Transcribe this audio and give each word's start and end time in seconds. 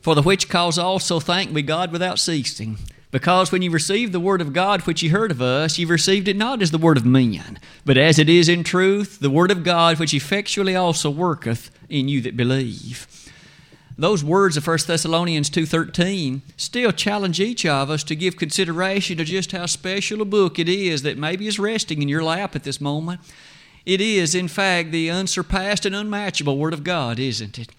For 0.00 0.14
the 0.14 0.22
which 0.22 0.48
cause 0.48 0.78
also 0.78 1.20
thank 1.20 1.52
we 1.52 1.62
God 1.62 1.92
without 1.92 2.18
ceasing. 2.18 2.78
Because 3.10 3.50
when 3.50 3.60
you 3.60 3.70
received 3.70 4.12
the 4.12 4.20
word 4.20 4.40
of 4.40 4.52
God 4.52 4.82
which 4.82 5.02
ye 5.02 5.08
heard 5.08 5.32
of 5.32 5.42
us, 5.42 5.78
ye 5.78 5.84
received 5.84 6.28
it 6.28 6.36
not 6.36 6.62
as 6.62 6.70
the 6.70 6.78
word 6.78 6.96
of 6.96 7.04
men, 7.04 7.58
but 7.84 7.98
as 7.98 8.18
it 8.18 8.28
is 8.28 8.48
in 8.48 8.62
truth, 8.62 9.18
the 9.18 9.30
word 9.30 9.50
of 9.50 9.64
God 9.64 9.98
which 9.98 10.14
effectually 10.14 10.76
also 10.76 11.10
worketh 11.10 11.70
in 11.88 12.08
you 12.08 12.20
that 12.20 12.36
believe. 12.36 13.08
Those 13.98 14.24
words 14.24 14.56
of 14.56 14.66
1 14.66 14.78
Thessalonians 14.86 15.50
2.13 15.50 16.40
still 16.56 16.92
challenge 16.92 17.40
each 17.40 17.66
of 17.66 17.90
us 17.90 18.02
to 18.04 18.16
give 18.16 18.36
consideration 18.36 19.18
to 19.18 19.24
just 19.24 19.52
how 19.52 19.66
special 19.66 20.22
a 20.22 20.24
book 20.24 20.58
it 20.58 20.68
is 20.68 21.02
that 21.02 21.18
maybe 21.18 21.46
is 21.46 21.58
resting 21.58 22.00
in 22.00 22.08
your 22.08 22.22
lap 22.22 22.56
at 22.56 22.62
this 22.62 22.80
moment. 22.80 23.20
It 23.84 24.00
is, 24.00 24.34
in 24.34 24.48
fact, 24.48 24.92
the 24.92 25.10
unsurpassed 25.10 25.84
and 25.84 25.94
unmatchable 25.94 26.56
Word 26.56 26.72
of 26.72 26.84
God, 26.84 27.18
isn't 27.18 27.58
it? 27.58 27.70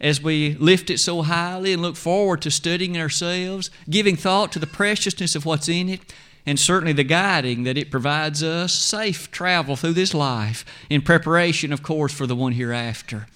As 0.00 0.22
we 0.22 0.54
lift 0.54 0.90
it 0.90 0.98
so 0.98 1.22
highly 1.22 1.72
and 1.72 1.82
look 1.82 1.96
forward 1.96 2.42
to 2.42 2.50
studying 2.50 2.98
ourselves, 2.98 3.70
giving 3.88 4.16
thought 4.16 4.52
to 4.52 4.58
the 4.58 4.66
preciousness 4.66 5.34
of 5.34 5.46
what's 5.46 5.68
in 5.68 5.88
it, 5.88 6.12
and 6.46 6.60
certainly 6.60 6.92
the 6.92 7.04
guiding 7.04 7.64
that 7.64 7.78
it 7.78 7.90
provides 7.90 8.42
us, 8.42 8.74
safe 8.74 9.30
travel 9.30 9.76
through 9.76 9.94
this 9.94 10.12
life, 10.12 10.64
in 10.90 11.00
preparation, 11.00 11.72
of 11.72 11.82
course, 11.82 12.12
for 12.12 12.26
the 12.26 12.36
one 12.36 12.52
hereafter. 12.52 13.26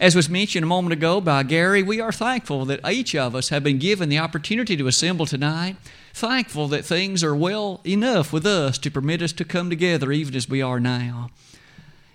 As 0.00 0.14
was 0.14 0.28
mentioned 0.28 0.62
a 0.62 0.68
moment 0.68 0.92
ago 0.92 1.20
by 1.20 1.42
Gary, 1.42 1.82
we 1.82 2.00
are 2.00 2.12
thankful 2.12 2.64
that 2.66 2.88
each 2.88 3.16
of 3.16 3.34
us 3.34 3.48
have 3.48 3.64
been 3.64 3.78
given 3.78 4.08
the 4.08 4.18
opportunity 4.18 4.76
to 4.76 4.86
assemble 4.86 5.26
tonight. 5.26 5.74
Thankful 6.14 6.68
that 6.68 6.84
things 6.84 7.24
are 7.24 7.34
well 7.34 7.80
enough 7.84 8.32
with 8.32 8.46
us 8.46 8.78
to 8.78 8.92
permit 8.92 9.22
us 9.22 9.32
to 9.32 9.44
come 9.44 9.68
together 9.68 10.12
even 10.12 10.36
as 10.36 10.48
we 10.48 10.62
are 10.62 10.78
now. 10.78 11.30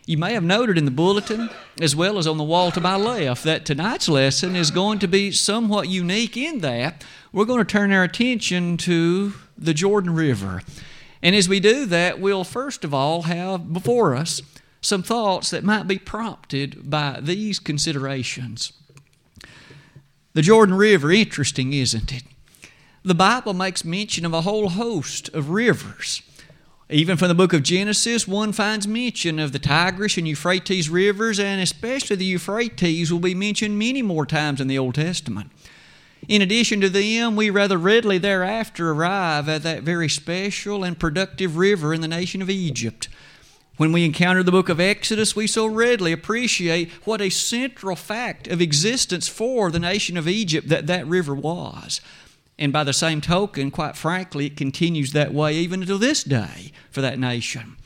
You 0.05 0.17
may 0.17 0.33
have 0.33 0.43
noted 0.43 0.77
in 0.77 0.83
the 0.83 0.91
bulletin, 0.91 1.49
as 1.79 1.95
well 1.95 2.17
as 2.17 2.27
on 2.27 2.37
the 2.37 2.43
wall 2.43 2.71
to 2.71 2.81
my 2.81 2.97
left, 2.97 3.43
that 3.45 3.65
tonight's 3.65 4.09
lesson 4.09 4.53
is 4.55 4.69
going 4.69 4.99
to 4.99 5.07
be 5.07 5.31
somewhat 5.31 5.87
unique 5.87 6.35
in 6.35 6.59
that 6.59 7.05
we're 7.31 7.45
going 7.45 7.59
to 7.59 7.65
turn 7.65 7.91
our 7.91 8.03
attention 8.03 8.77
to 8.77 9.33
the 9.57 9.73
Jordan 9.73 10.13
River. 10.13 10.61
And 11.21 11.35
as 11.35 11.47
we 11.47 11.59
do 11.59 11.85
that, 11.85 12.19
we'll 12.19 12.43
first 12.43 12.83
of 12.83 12.93
all 12.93 13.23
have 13.23 13.71
before 13.71 14.13
us 14.13 14.41
some 14.81 15.03
thoughts 15.03 15.49
that 15.49 15.63
might 15.63 15.87
be 15.87 15.97
prompted 15.97 16.89
by 16.89 17.19
these 17.21 17.57
considerations. 17.57 18.73
The 20.33 20.41
Jordan 20.41 20.75
River, 20.75 21.11
interesting, 21.11 21.71
isn't 21.73 22.13
it? 22.13 22.23
The 23.03 23.15
Bible 23.15 23.53
makes 23.53 23.85
mention 23.85 24.25
of 24.25 24.33
a 24.33 24.41
whole 24.41 24.69
host 24.69 25.29
of 25.29 25.49
rivers. 25.49 26.21
Even 26.89 27.15
from 27.15 27.29
the 27.29 27.35
book 27.35 27.53
of 27.53 27.63
Genesis, 27.63 28.27
one 28.27 28.51
finds 28.51 28.87
mention 28.87 29.39
of 29.39 29.53
the 29.53 29.59
Tigris 29.59 30.17
and 30.17 30.27
Euphrates 30.27 30.89
rivers, 30.89 31.39
and 31.39 31.61
especially 31.61 32.17
the 32.17 32.25
Euphrates 32.25 33.11
will 33.11 33.19
be 33.19 33.33
mentioned 33.33 33.79
many 33.79 34.01
more 34.01 34.25
times 34.25 34.59
in 34.59 34.67
the 34.67 34.77
Old 34.77 34.95
Testament. 34.95 35.49
In 36.27 36.41
addition 36.41 36.81
to 36.81 36.89
them, 36.89 37.35
we 37.35 37.49
rather 37.49 37.77
readily 37.77 38.17
thereafter 38.17 38.91
arrive 38.91 39.47
at 39.47 39.63
that 39.63 39.83
very 39.83 40.09
special 40.09 40.83
and 40.83 40.99
productive 40.99 41.57
river 41.57 41.93
in 41.93 42.01
the 42.01 42.07
nation 42.07 42.41
of 42.41 42.49
Egypt. 42.49 43.07
When 43.77 43.91
we 43.91 44.05
encounter 44.05 44.43
the 44.43 44.51
book 44.51 44.69
of 44.69 44.79
Exodus, 44.79 45.35
we 45.35 45.47
so 45.47 45.65
readily 45.65 46.11
appreciate 46.11 46.91
what 47.05 47.21
a 47.21 47.29
central 47.29 47.95
fact 47.95 48.47
of 48.47 48.61
existence 48.61 49.27
for 49.27 49.71
the 49.71 49.79
nation 49.79 50.15
of 50.15 50.27
Egypt 50.27 50.69
that 50.69 50.87
that 50.87 51.07
river 51.07 51.33
was. 51.33 51.99
And 52.57 52.71
by 52.71 52.83
the 52.83 52.93
same 52.93 53.19
token, 53.19 53.71
quite 53.71 53.97
frankly, 53.97 54.45
it 54.45 54.57
continues 54.57 55.11
that 55.11 55.33
way 55.33 55.55
even 55.55 55.81
until 55.81 55.97
this 55.97 56.23
day 56.23 56.71
for 56.91 57.01
that 57.01 57.19
nation. 57.19 57.77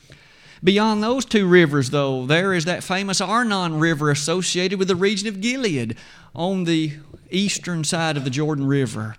Beyond 0.62 1.02
those 1.02 1.24
two 1.24 1.46
rivers, 1.46 1.90
though, 1.90 2.26
there 2.26 2.52
is 2.52 2.64
that 2.64 2.82
famous 2.82 3.20
Arnon 3.20 3.78
River 3.78 4.10
associated 4.10 4.78
with 4.78 4.88
the 4.88 4.96
region 4.96 5.28
of 5.28 5.40
Gilead 5.40 5.96
on 6.34 6.64
the 6.64 6.94
eastern 7.30 7.84
side 7.84 8.16
of 8.16 8.24
the 8.24 8.30
Jordan 8.30 8.66
River. 8.66 9.16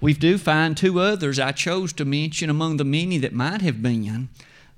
We 0.00 0.14
do 0.14 0.38
find 0.38 0.76
two 0.76 0.98
others 1.00 1.38
I 1.38 1.52
chose 1.52 1.92
to 1.94 2.04
mention 2.06 2.48
among 2.48 2.78
the 2.78 2.84
many 2.84 3.18
that 3.18 3.34
might 3.34 3.60
have 3.60 3.82
been. 3.82 4.30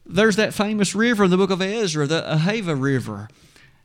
There's 0.05 0.37
that 0.37 0.53
famous 0.53 0.95
river 0.95 1.25
in 1.25 1.31
the 1.31 1.37
book 1.37 1.51
of 1.51 1.63
Ezra, 1.63 2.09
the 2.09 2.23
Ahava 2.23 2.81
River. 2.81 3.29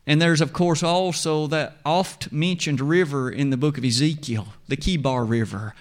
And 0.07 0.22
there's, 0.22 0.40
of 0.40 0.53
course, 0.53 0.81
also 0.81 1.47
that 1.47 1.78
oft 1.85 2.31
mentioned 2.31 2.79
river 2.79 3.29
in 3.29 3.50
the 3.50 3.57
book 3.57 3.78
of 3.78 3.84
Ezekiel, 3.84 4.47
the 4.69 4.78
Kebar 4.78 5.29
River. 5.29 5.75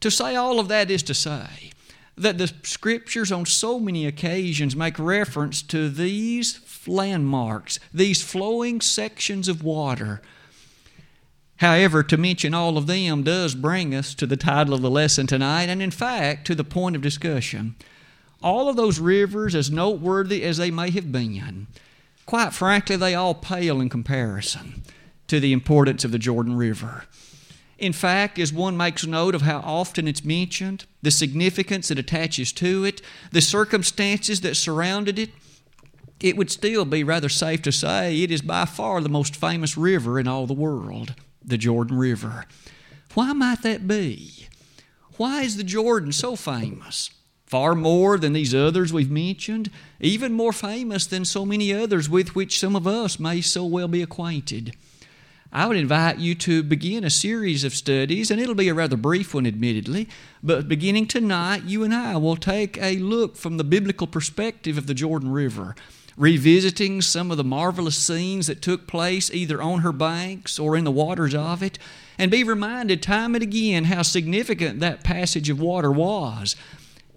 To 0.00 0.10
say 0.10 0.36
all 0.36 0.60
of 0.60 0.68
that 0.68 0.90
is 0.90 1.02
to 1.04 1.14
say 1.14 1.72
that 2.14 2.36
the 2.36 2.52
scriptures 2.62 3.32
on 3.32 3.46
so 3.46 3.80
many 3.80 4.06
occasions 4.06 4.76
make 4.76 4.98
reference 4.98 5.62
to 5.62 5.88
these 5.88 6.60
landmarks, 6.86 7.80
these 7.94 8.20
flowing 8.22 8.82
sections 8.82 9.48
of 9.48 9.64
water. 9.64 10.20
However, 11.56 12.02
to 12.02 12.18
mention 12.18 12.52
all 12.52 12.76
of 12.76 12.86
them 12.86 13.22
does 13.22 13.54
bring 13.54 13.94
us 13.94 14.14
to 14.16 14.26
the 14.26 14.36
title 14.36 14.74
of 14.74 14.82
the 14.82 14.90
lesson 14.90 15.26
tonight, 15.26 15.70
and 15.70 15.80
in 15.80 15.92
fact, 15.92 16.46
to 16.48 16.54
the 16.54 16.64
point 16.64 16.96
of 16.96 17.00
discussion. 17.02 17.76
All 18.42 18.68
of 18.68 18.76
those 18.76 18.98
rivers, 18.98 19.54
as 19.54 19.70
noteworthy 19.70 20.42
as 20.42 20.58
they 20.58 20.70
may 20.70 20.90
have 20.90 21.10
been, 21.10 21.68
quite 22.32 22.54
frankly, 22.54 22.96
they 22.96 23.14
all 23.14 23.34
pale 23.34 23.78
in 23.78 23.90
comparison 23.90 24.82
to 25.26 25.38
the 25.38 25.52
importance 25.52 26.02
of 26.02 26.12
the 26.12 26.18
Jordan 26.18 26.56
River. 26.56 27.04
In 27.76 27.92
fact, 27.92 28.38
as 28.38 28.54
one 28.54 28.74
makes 28.74 29.06
note 29.06 29.34
of 29.34 29.42
how 29.42 29.58
often 29.58 30.08
it's 30.08 30.24
mentioned, 30.24 30.86
the 31.02 31.10
significance 31.10 31.88
that 31.88 31.98
attaches 31.98 32.50
to 32.54 32.86
it, 32.86 33.02
the 33.32 33.42
circumstances 33.42 34.40
that 34.40 34.56
surrounded 34.56 35.18
it, 35.18 35.28
it 36.20 36.38
would 36.38 36.50
still 36.50 36.86
be 36.86 37.04
rather 37.04 37.28
safe 37.28 37.60
to 37.60 37.70
say 37.70 38.22
it 38.22 38.30
is 38.30 38.40
by 38.40 38.64
far 38.64 39.02
the 39.02 39.10
most 39.10 39.36
famous 39.36 39.76
river 39.76 40.18
in 40.18 40.26
all 40.26 40.46
the 40.46 40.54
world, 40.54 41.14
the 41.44 41.58
Jordan 41.58 41.98
River. 41.98 42.46
Why 43.12 43.34
might 43.34 43.60
that 43.60 43.86
be? 43.86 44.48
Why 45.18 45.42
is 45.42 45.58
the 45.58 45.64
Jordan 45.64 46.12
so 46.12 46.36
famous? 46.36 47.10
Far 47.52 47.74
more 47.74 48.16
than 48.16 48.32
these 48.32 48.54
others 48.54 48.94
we've 48.94 49.10
mentioned, 49.10 49.70
even 50.00 50.32
more 50.32 50.54
famous 50.54 51.06
than 51.06 51.22
so 51.22 51.44
many 51.44 51.70
others 51.70 52.08
with 52.08 52.34
which 52.34 52.58
some 52.58 52.74
of 52.74 52.86
us 52.86 53.20
may 53.20 53.42
so 53.42 53.62
well 53.62 53.88
be 53.88 54.00
acquainted. 54.00 54.74
I 55.52 55.66
would 55.66 55.76
invite 55.76 56.16
you 56.16 56.34
to 56.36 56.62
begin 56.62 57.04
a 57.04 57.10
series 57.10 57.62
of 57.62 57.74
studies, 57.74 58.30
and 58.30 58.40
it'll 58.40 58.54
be 58.54 58.70
a 58.70 58.74
rather 58.74 58.96
brief 58.96 59.34
one, 59.34 59.46
admittedly, 59.46 60.08
but 60.42 60.66
beginning 60.66 61.08
tonight, 61.08 61.64
you 61.64 61.84
and 61.84 61.92
I 61.92 62.16
will 62.16 62.36
take 62.36 62.78
a 62.78 62.96
look 62.96 63.36
from 63.36 63.58
the 63.58 63.64
biblical 63.64 64.06
perspective 64.06 64.78
of 64.78 64.86
the 64.86 64.94
Jordan 64.94 65.30
River, 65.30 65.74
revisiting 66.16 67.02
some 67.02 67.30
of 67.30 67.36
the 67.36 67.44
marvelous 67.44 67.98
scenes 67.98 68.46
that 68.46 68.62
took 68.62 68.86
place 68.86 69.30
either 69.30 69.60
on 69.60 69.80
her 69.80 69.92
banks 69.92 70.58
or 70.58 70.74
in 70.74 70.84
the 70.84 70.90
waters 70.90 71.34
of 71.34 71.62
it, 71.62 71.78
and 72.16 72.30
be 72.30 72.44
reminded 72.44 73.02
time 73.02 73.34
and 73.34 73.42
again 73.42 73.84
how 73.84 74.00
significant 74.00 74.80
that 74.80 75.04
passage 75.04 75.50
of 75.50 75.60
water 75.60 75.92
was 75.92 76.56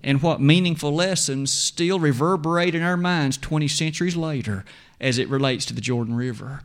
and 0.05 0.21
what 0.21 0.39
meaningful 0.39 0.93
lessons 0.93 1.51
still 1.51 1.99
reverberate 1.99 2.75
in 2.75 2.83
our 2.83 2.95
minds 2.95 3.37
20 3.37 3.67
centuries 3.67 4.15
later 4.15 4.63
as 5.01 5.17
it 5.17 5.27
relates 5.27 5.65
to 5.65 5.73
the 5.73 5.81
Jordan 5.81 6.15
River. 6.15 6.61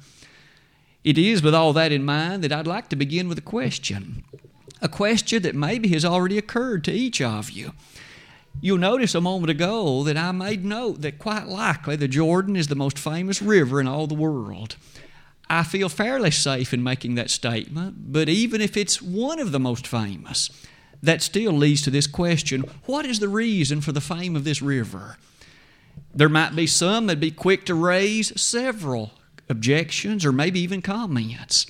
It 1.03 1.17
is 1.17 1.43
with 1.43 1.55
all 1.55 1.73
that 1.73 1.91
in 1.91 2.05
mind 2.05 2.45
that 2.45 2.53
I'd 2.53 2.67
like 2.67 2.91
to 2.91 2.97
begin 2.97 3.31
with 3.31 3.39
a 3.39 3.43
question. 3.43 4.25
A 4.83 4.89
question 4.89 5.43
that 5.43 5.55
maybe 5.55 5.89
has 5.89 6.05
already 6.05 6.37
occurred 6.37 6.85
to 6.85 6.93
each 6.93 7.23
of 7.23 7.51
you. 7.51 7.73
You'll 8.61 8.77
notice 8.77 9.15
a 9.15 9.23
moment 9.23 9.51
ago 9.51 10.05
that 10.05 10.19
I 10.19 10.33
made 10.33 10.63
note 10.63 11.01
that 11.01 11.19
quite 11.19 11.47
likely 11.47 11.97
the 11.97 12.09
Jordan 12.09 12.57
is 12.57 12.69
the 12.69 12.75
most 12.75 12.99
famous 12.99 13.41
river 13.41 13.81
in 13.81 13.89
all 13.89 14.07
the 14.07 14.15
world. 14.15 14.77
I 15.49 15.63
feel 15.63 15.89
fairly 15.89 16.31
safe 16.31 16.75
in 16.75 16.83
making 16.83 17.15
that 17.15 17.31
statement, 17.31 18.13
but 18.13 18.29
even 18.29 18.61
if 18.61 18.77
it's 18.77 19.01
one 19.01 19.41
of 19.41 19.51
the 19.51 19.59
most 19.59 19.87
famous, 19.87 20.51
that 21.03 21.23
still 21.23 21.53
leads 21.53 21.83
to 21.83 21.91
this 21.91 22.07
question 22.07 22.63
what 22.87 23.07
is 23.07 23.21
the 23.21 23.29
reason 23.29 23.81
for 23.81 23.93
the 23.93 24.01
fame 24.01 24.37
of 24.37 24.45
this 24.45 24.63
river? 24.63 25.17
There 26.15 26.29
might 26.29 26.57
be 26.57 26.67
some 26.67 27.07
that'd 27.07 27.21
be 27.21 27.31
quick 27.31 27.65
to 27.67 27.75
raise 27.75 28.39
several 28.41 29.13
objections 29.49 30.25
or 30.25 30.33
maybe 30.33 30.61
even 30.61 30.83
comments. 30.83 31.67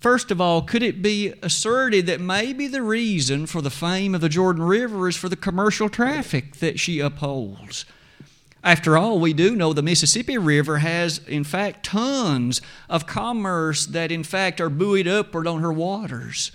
First 0.00 0.30
of 0.30 0.40
all, 0.40 0.62
could 0.62 0.82
it 0.82 1.02
be 1.02 1.32
asserted 1.42 2.06
that 2.06 2.20
maybe 2.20 2.66
the 2.68 2.82
reason 2.82 3.46
for 3.46 3.62
the 3.62 3.70
fame 3.70 4.14
of 4.14 4.20
the 4.20 4.28
Jordan 4.28 4.62
River 4.62 5.08
is 5.08 5.16
for 5.16 5.28
the 5.28 5.36
commercial 5.36 5.88
traffic 5.88 6.56
that 6.56 6.78
she 6.78 7.00
upholds? 7.00 7.84
After 8.62 8.98
all, 8.98 9.20
we 9.20 9.32
do 9.32 9.54
know 9.54 9.72
the 9.72 9.82
Mississippi 9.82 10.36
River 10.36 10.78
has, 10.78 11.18
in 11.26 11.44
fact, 11.44 11.86
tons 11.86 12.60
of 12.88 13.06
commerce 13.06 13.86
that, 13.86 14.10
in 14.10 14.24
fact, 14.24 14.60
are 14.60 14.68
buoyed 14.68 15.06
upward 15.06 15.46
on 15.46 15.60
her 15.62 15.72
waters. 15.72 16.50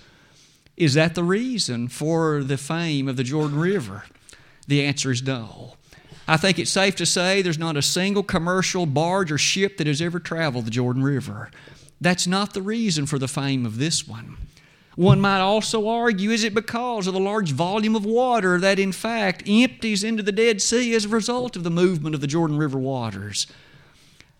Is 0.76 0.94
that 0.94 1.14
the 1.14 1.24
reason 1.24 1.88
for 1.88 2.42
the 2.42 2.56
fame 2.56 3.08
of 3.08 3.16
the 3.16 3.24
Jordan 3.24 3.58
River? 3.58 4.04
The 4.66 4.84
answer 4.84 5.10
is 5.10 5.22
no. 5.22 5.74
I 6.26 6.36
think 6.36 6.58
it's 6.58 6.70
safe 6.70 6.96
to 6.96 7.06
say 7.06 7.42
there's 7.42 7.58
not 7.58 7.76
a 7.76 7.82
single 7.82 8.22
commercial 8.22 8.86
barge 8.86 9.32
or 9.32 9.38
ship 9.38 9.76
that 9.76 9.86
has 9.86 10.00
ever 10.00 10.18
traveled 10.18 10.66
the 10.66 10.70
Jordan 10.70 11.02
River. 11.02 11.50
That's 12.00 12.26
not 12.26 12.54
the 12.54 12.62
reason 12.62 13.06
for 13.06 13.18
the 13.18 13.28
fame 13.28 13.66
of 13.66 13.78
this 13.78 14.06
one. 14.06 14.36
One 14.94 15.20
might 15.20 15.40
also 15.40 15.88
argue 15.88 16.30
is 16.30 16.44
it 16.44 16.54
because 16.54 17.06
of 17.06 17.14
the 17.14 17.20
large 17.20 17.52
volume 17.52 17.96
of 17.96 18.04
water 18.04 18.58
that, 18.60 18.78
in 18.78 18.92
fact, 18.92 19.42
empties 19.46 20.04
into 20.04 20.22
the 20.22 20.32
Dead 20.32 20.60
Sea 20.60 20.94
as 20.94 21.06
a 21.06 21.08
result 21.08 21.56
of 21.56 21.64
the 21.64 21.70
movement 21.70 22.14
of 22.14 22.20
the 22.20 22.26
Jordan 22.26 22.58
River 22.58 22.78
waters? 22.78 23.46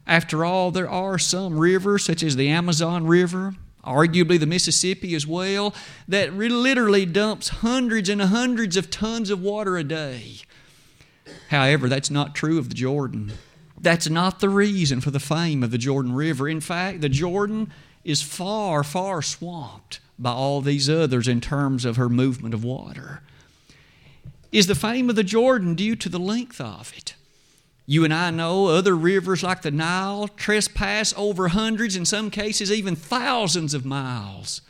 After 0.06 0.44
all, 0.44 0.70
there 0.70 0.90
are 0.90 1.18
some 1.18 1.58
rivers, 1.58 2.04
such 2.04 2.22
as 2.22 2.36
the 2.36 2.48
Amazon 2.48 3.06
River, 3.06 3.54
arguably 3.84 4.38
the 4.38 4.46
Mississippi 4.46 5.14
as 5.14 5.26
well, 5.26 5.74
that 6.08 6.34
literally 6.34 7.06
dumps 7.06 7.48
hundreds 7.48 8.08
and 8.08 8.22
hundreds 8.22 8.76
of 8.76 8.90
tons 8.90 9.30
of 9.30 9.42
water 9.42 9.76
a 9.76 9.84
day. 9.84 10.36
However, 11.48 11.88
that's 11.88 12.10
not 12.10 12.34
true 12.34 12.58
of 12.58 12.68
the 12.68 12.74
Jordan. 12.74 13.32
That's 13.80 14.08
not 14.08 14.40
the 14.40 14.48
reason 14.48 15.00
for 15.00 15.10
the 15.10 15.20
fame 15.20 15.62
of 15.62 15.70
the 15.70 15.78
Jordan 15.78 16.14
River. 16.14 16.48
In 16.48 16.60
fact, 16.60 17.00
the 17.00 17.08
Jordan 17.08 17.72
is 18.04 18.22
far, 18.22 18.84
far 18.84 19.22
swamped 19.22 20.00
by 20.18 20.30
all 20.30 20.60
these 20.60 20.88
others 20.88 21.26
in 21.26 21.40
terms 21.40 21.84
of 21.84 21.96
her 21.96 22.08
movement 22.08 22.54
of 22.54 22.64
water. 22.64 23.22
Is 24.52 24.66
the 24.66 24.74
fame 24.74 25.10
of 25.10 25.16
the 25.16 25.24
Jordan 25.24 25.74
due 25.74 25.96
to 25.96 26.08
the 26.08 26.18
length 26.18 26.60
of 26.60 26.92
it? 26.96 27.14
You 27.84 28.04
and 28.04 28.14
I 28.14 28.30
know 28.30 28.66
other 28.66 28.96
rivers 28.96 29.42
like 29.42 29.62
the 29.62 29.70
Nile 29.70 30.28
trespass 30.28 31.12
over 31.16 31.48
hundreds, 31.48 31.96
in 31.96 32.04
some 32.04 32.30
cases 32.30 32.70
even 32.70 32.94
thousands 32.94 33.74
of 33.74 33.84
miles. 33.84 34.62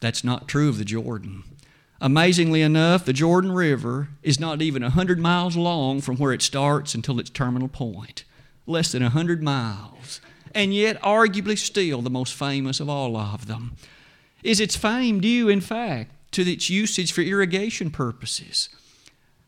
That's 0.00 0.24
not 0.24 0.48
true 0.48 0.68
of 0.68 0.78
the 0.78 0.84
Jordan. 0.84 1.44
Amazingly 2.00 2.62
enough, 2.62 3.04
the 3.04 3.12
Jordan 3.12 3.52
River 3.52 4.08
is 4.22 4.40
not 4.40 4.62
even 4.62 4.82
100 4.82 5.18
miles 5.18 5.54
long 5.54 6.00
from 6.00 6.16
where 6.16 6.32
it 6.32 6.40
starts 6.40 6.94
until 6.94 7.20
its 7.20 7.28
terminal 7.28 7.68
point. 7.68 8.24
Less 8.66 8.92
than 8.92 9.02
100 9.02 9.42
miles. 9.42 10.22
And 10.54 10.72
yet, 10.72 11.00
arguably 11.02 11.58
still 11.58 12.00
the 12.00 12.08
most 12.08 12.34
famous 12.34 12.80
of 12.80 12.88
all 12.88 13.16
of 13.18 13.46
them. 13.46 13.76
Is 14.42 14.60
its 14.60 14.76
fame 14.76 15.20
due, 15.20 15.50
in 15.50 15.60
fact, 15.60 16.12
to 16.32 16.50
its 16.50 16.70
usage 16.70 17.12
for 17.12 17.20
irrigation 17.20 17.90
purposes? 17.90 18.70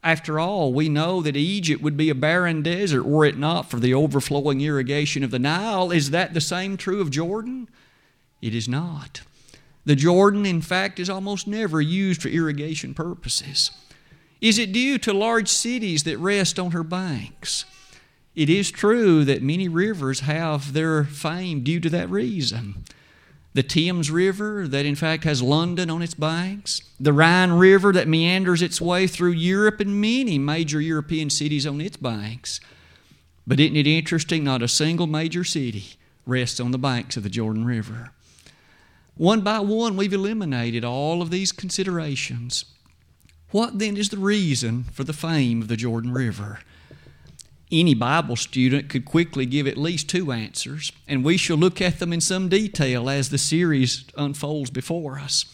After 0.03 0.41
all, 0.41 0.73
we 0.73 0.89
know 0.89 1.23
that 1.23 1.37
Egypt 1.37 1.81
would 1.81 1.97
be 1.97 2.11
a 2.11 2.15
barren 2.15 2.63
desert 2.63 3.05
were 3.05 3.25
it 3.25 3.39
not 3.39 3.71
for 3.71 3.79
the 3.79 3.95
overflowing 3.95 4.61
irrigation 4.61 5.23
of 5.23 5.31
the 5.31 5.39
Nile. 5.39 5.93
Is 5.93 6.11
that 6.11 6.35
the 6.35 6.41
same 6.41 6.77
true 6.77 7.01
of 7.01 7.11
Jordan? 7.11 7.69
It 8.41 8.55
is 8.55 8.69
not. 8.69 9.23
The 9.85 9.95
Jordan, 9.95 10.45
in 10.45 10.61
fact, 10.61 10.99
is 10.99 11.09
almost 11.09 11.47
never 11.47 11.81
used 11.81 12.23
for 12.23 12.29
irrigation 12.29 12.95
purposes. 12.95 13.71
Is 14.41 14.59
it 14.59 14.73
due 14.73 14.99
to 14.99 15.13
large 15.13 15.49
cities 15.49 16.03
that 16.03 16.19
rest 16.19 16.59
on 16.59 16.73
her 16.73 16.83
banks? 16.83 17.65
It 18.35 18.51
is 18.51 18.73
true 18.73 19.25
that 19.25 19.43
many 19.43 19.69
rivers 19.69 20.21
have 20.21 20.73
their 20.73 21.05
fame 21.05 21.63
due 21.63 21.79
to 21.79 21.91
that 21.91 22.11
reason 22.11 22.85
the 23.55 23.63
Thames 23.63 24.11
River, 24.11 24.67
that 24.67 24.87
in 24.87 24.95
fact 24.95 25.25
has 25.25 25.43
London 25.43 25.91
on 25.91 26.03
its 26.03 26.15
banks, 26.15 26.81
the 26.99 27.13
Rhine 27.13 27.53
River 27.53 27.93
that 27.93 28.09
meanders 28.09 28.63
its 28.63 28.81
way 28.81 29.07
through 29.07 29.33
Europe 29.33 29.81
and 29.81 30.01
many 30.01 30.39
major 30.39 30.81
European 30.81 31.29
cities 31.29 31.67
on 31.67 31.81
its 31.81 31.97
banks. 31.97 32.61
But 33.47 33.61
isn't 33.61 33.77
it 33.77 33.87
interesting? 33.87 34.45
Not 34.45 34.63
a 34.63 34.69
single 34.69 35.07
major 35.07 35.45
city 35.45 35.97
rests 36.25 36.61
on 36.61 36.71
the 36.71 36.79
banks 36.79 37.17
of 37.17 37.25
the 37.25 37.29
Jordan 37.29 37.65
River. 37.65 38.11
One 39.17 39.43
by 39.43 39.61
one, 39.61 39.97
we've 39.97 40.13
eliminated 40.13 40.85
all 40.85 41.21
of 41.21 41.31
these 41.31 41.53
considerations. 41.53 42.65
What 43.51 43.79
then 43.79 43.99
is 43.99 44.09
the 44.09 44.17
reason 44.17 44.85
for 44.85 45.05
the 45.05 45.13
fame 45.13 45.61
of 45.61 45.69
the 45.69 45.77
Jordan 45.77 46.13
River? 46.13 46.61
Any 47.73 47.95
Bible 47.95 48.37
student 48.37 48.91
could 48.91 49.05
quickly 49.05 49.47
give 49.47 49.67
at 49.67 49.79
least 49.79 50.09
two 50.09 50.31
answers, 50.31 50.93
and 51.09 51.25
we 51.25 51.37
shall 51.37 51.57
look 51.57 51.81
at 51.81 51.99
them 51.99 52.13
in 52.13 52.21
some 52.21 52.49
detail 52.49 53.09
as 53.09 53.31
the 53.31 53.39
series 53.39 54.05
unfolds 54.17 54.71
before 54.71 55.19
us. 55.19 55.47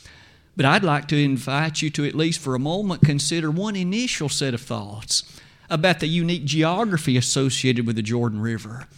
But 0.57 0.67
I'd 0.67 0.83
like 0.83 1.07
to 1.09 1.17
invite 1.17 1.81
you 1.81 1.91
to 1.91 2.05
at 2.05 2.17
least 2.17 2.41
for 2.41 2.57
a 2.57 2.59
moment 2.59 3.05
consider 3.05 3.51
one 3.51 3.77
initial 3.77 4.29
set 4.29 4.55
of 4.55 4.61
thoughts 4.61 5.41
about 5.71 6.01
the 6.01 6.09
unique 6.09 6.45
geography 6.45 7.17
associated 7.17 7.87
with 7.87 7.95
the 7.95 8.03
Jordan 8.03 8.41
River. 8.41 8.89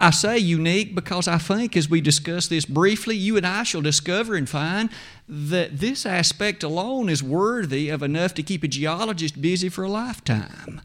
I 0.00 0.10
say 0.10 0.38
unique 0.38 0.94
because 0.94 1.26
I 1.26 1.38
think 1.38 1.76
as 1.76 1.88
we 1.88 2.00
discuss 2.00 2.46
this 2.46 2.64
briefly, 2.64 3.16
you 3.16 3.36
and 3.36 3.46
I 3.46 3.62
shall 3.62 3.80
discover 3.80 4.34
and 4.34 4.48
find 4.48 4.90
that 5.28 5.78
this 5.78 6.04
aspect 6.06 6.62
alone 6.62 7.08
is 7.08 7.22
worthy 7.22 7.88
of 7.88 8.02
enough 8.02 8.34
to 8.34 8.42
keep 8.42 8.62
a 8.62 8.68
geologist 8.68 9.40
busy 9.40 9.68
for 9.68 9.82
a 9.82 9.88
lifetime 9.88 10.80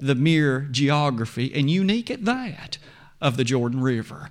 the 0.00 0.14
mere 0.14 0.68
geography, 0.70 1.52
and 1.54 1.70
unique 1.70 2.10
at 2.10 2.24
that, 2.24 2.78
of 3.20 3.36
the 3.36 3.44
Jordan 3.44 3.80
River. 3.80 4.30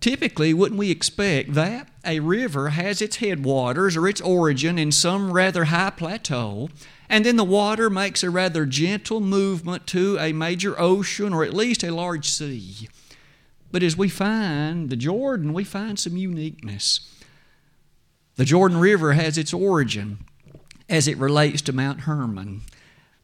Typically, 0.00 0.54
wouldn't 0.54 0.78
we 0.78 0.90
expect 0.90 1.54
that 1.54 1.88
a 2.04 2.20
river 2.20 2.70
has 2.70 3.02
its 3.02 3.16
headwaters 3.16 3.96
or 3.96 4.08
its 4.08 4.20
origin 4.20 4.78
in 4.78 4.92
some 4.92 5.32
rather 5.32 5.64
high 5.64 5.90
plateau, 5.90 6.68
and 7.08 7.24
then 7.24 7.36
the 7.36 7.44
water 7.44 7.90
makes 7.90 8.22
a 8.22 8.30
rather 8.30 8.66
gentle 8.66 9.20
movement 9.20 9.86
to 9.88 10.18
a 10.18 10.32
major 10.32 10.78
ocean 10.78 11.32
or 11.32 11.44
at 11.44 11.54
least 11.54 11.82
a 11.82 11.94
large 11.94 12.28
sea? 12.28 12.88
But 13.72 13.82
as 13.82 13.96
we 13.96 14.08
find 14.08 14.90
the 14.90 14.96
Jordan, 14.96 15.52
we 15.52 15.64
find 15.64 15.98
some 15.98 16.16
uniqueness. 16.16 17.00
The 18.36 18.44
Jordan 18.44 18.78
River 18.78 19.14
has 19.14 19.36
its 19.36 19.52
origin 19.52 20.18
as 20.88 21.08
it 21.08 21.18
relates 21.18 21.62
to 21.62 21.72
Mount 21.72 22.00
Hermon. 22.02 22.62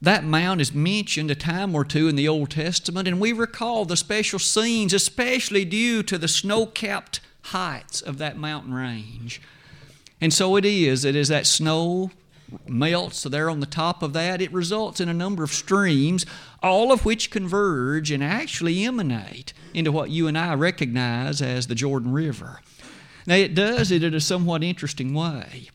That 0.02 0.24
mount 0.24 0.60
is 0.60 0.74
mentioned 0.74 1.30
a 1.30 1.36
time 1.36 1.76
or 1.76 1.84
two 1.84 2.08
in 2.08 2.16
the 2.16 2.26
Old 2.26 2.50
Testament, 2.50 3.06
and 3.06 3.20
we 3.20 3.32
recall 3.32 3.84
the 3.84 3.96
special 3.96 4.40
scenes, 4.40 4.92
especially 4.92 5.64
due 5.64 6.02
to 6.02 6.18
the 6.18 6.26
snow 6.26 6.66
capped 6.66 7.20
heights 7.42 8.02
of 8.02 8.18
that 8.18 8.36
mountain 8.36 8.74
range. 8.74 9.40
And 10.20 10.32
so 10.32 10.56
it 10.56 10.64
is 10.64 11.02
that 11.02 11.14
as 11.14 11.28
that 11.28 11.46
snow 11.46 12.10
melts 12.66 13.18
so 13.18 13.28
there 13.28 13.48
on 13.48 13.60
the 13.60 13.66
top 13.66 14.02
of 14.02 14.12
that, 14.12 14.42
it 14.42 14.52
results 14.52 15.00
in 15.00 15.08
a 15.08 15.14
number 15.14 15.44
of 15.44 15.52
streams, 15.52 16.26
all 16.64 16.90
of 16.90 17.04
which 17.04 17.30
converge 17.30 18.10
and 18.10 18.24
actually 18.24 18.84
emanate 18.84 19.52
into 19.72 19.92
what 19.92 20.10
you 20.10 20.26
and 20.26 20.36
I 20.36 20.54
recognize 20.54 21.40
as 21.40 21.68
the 21.68 21.76
Jordan 21.76 22.12
River. 22.12 22.60
Now, 23.24 23.36
it 23.36 23.54
does 23.54 23.92
it 23.92 24.02
in 24.02 24.14
a 24.14 24.20
somewhat 24.20 24.64
interesting 24.64 25.14
way. 25.14 25.70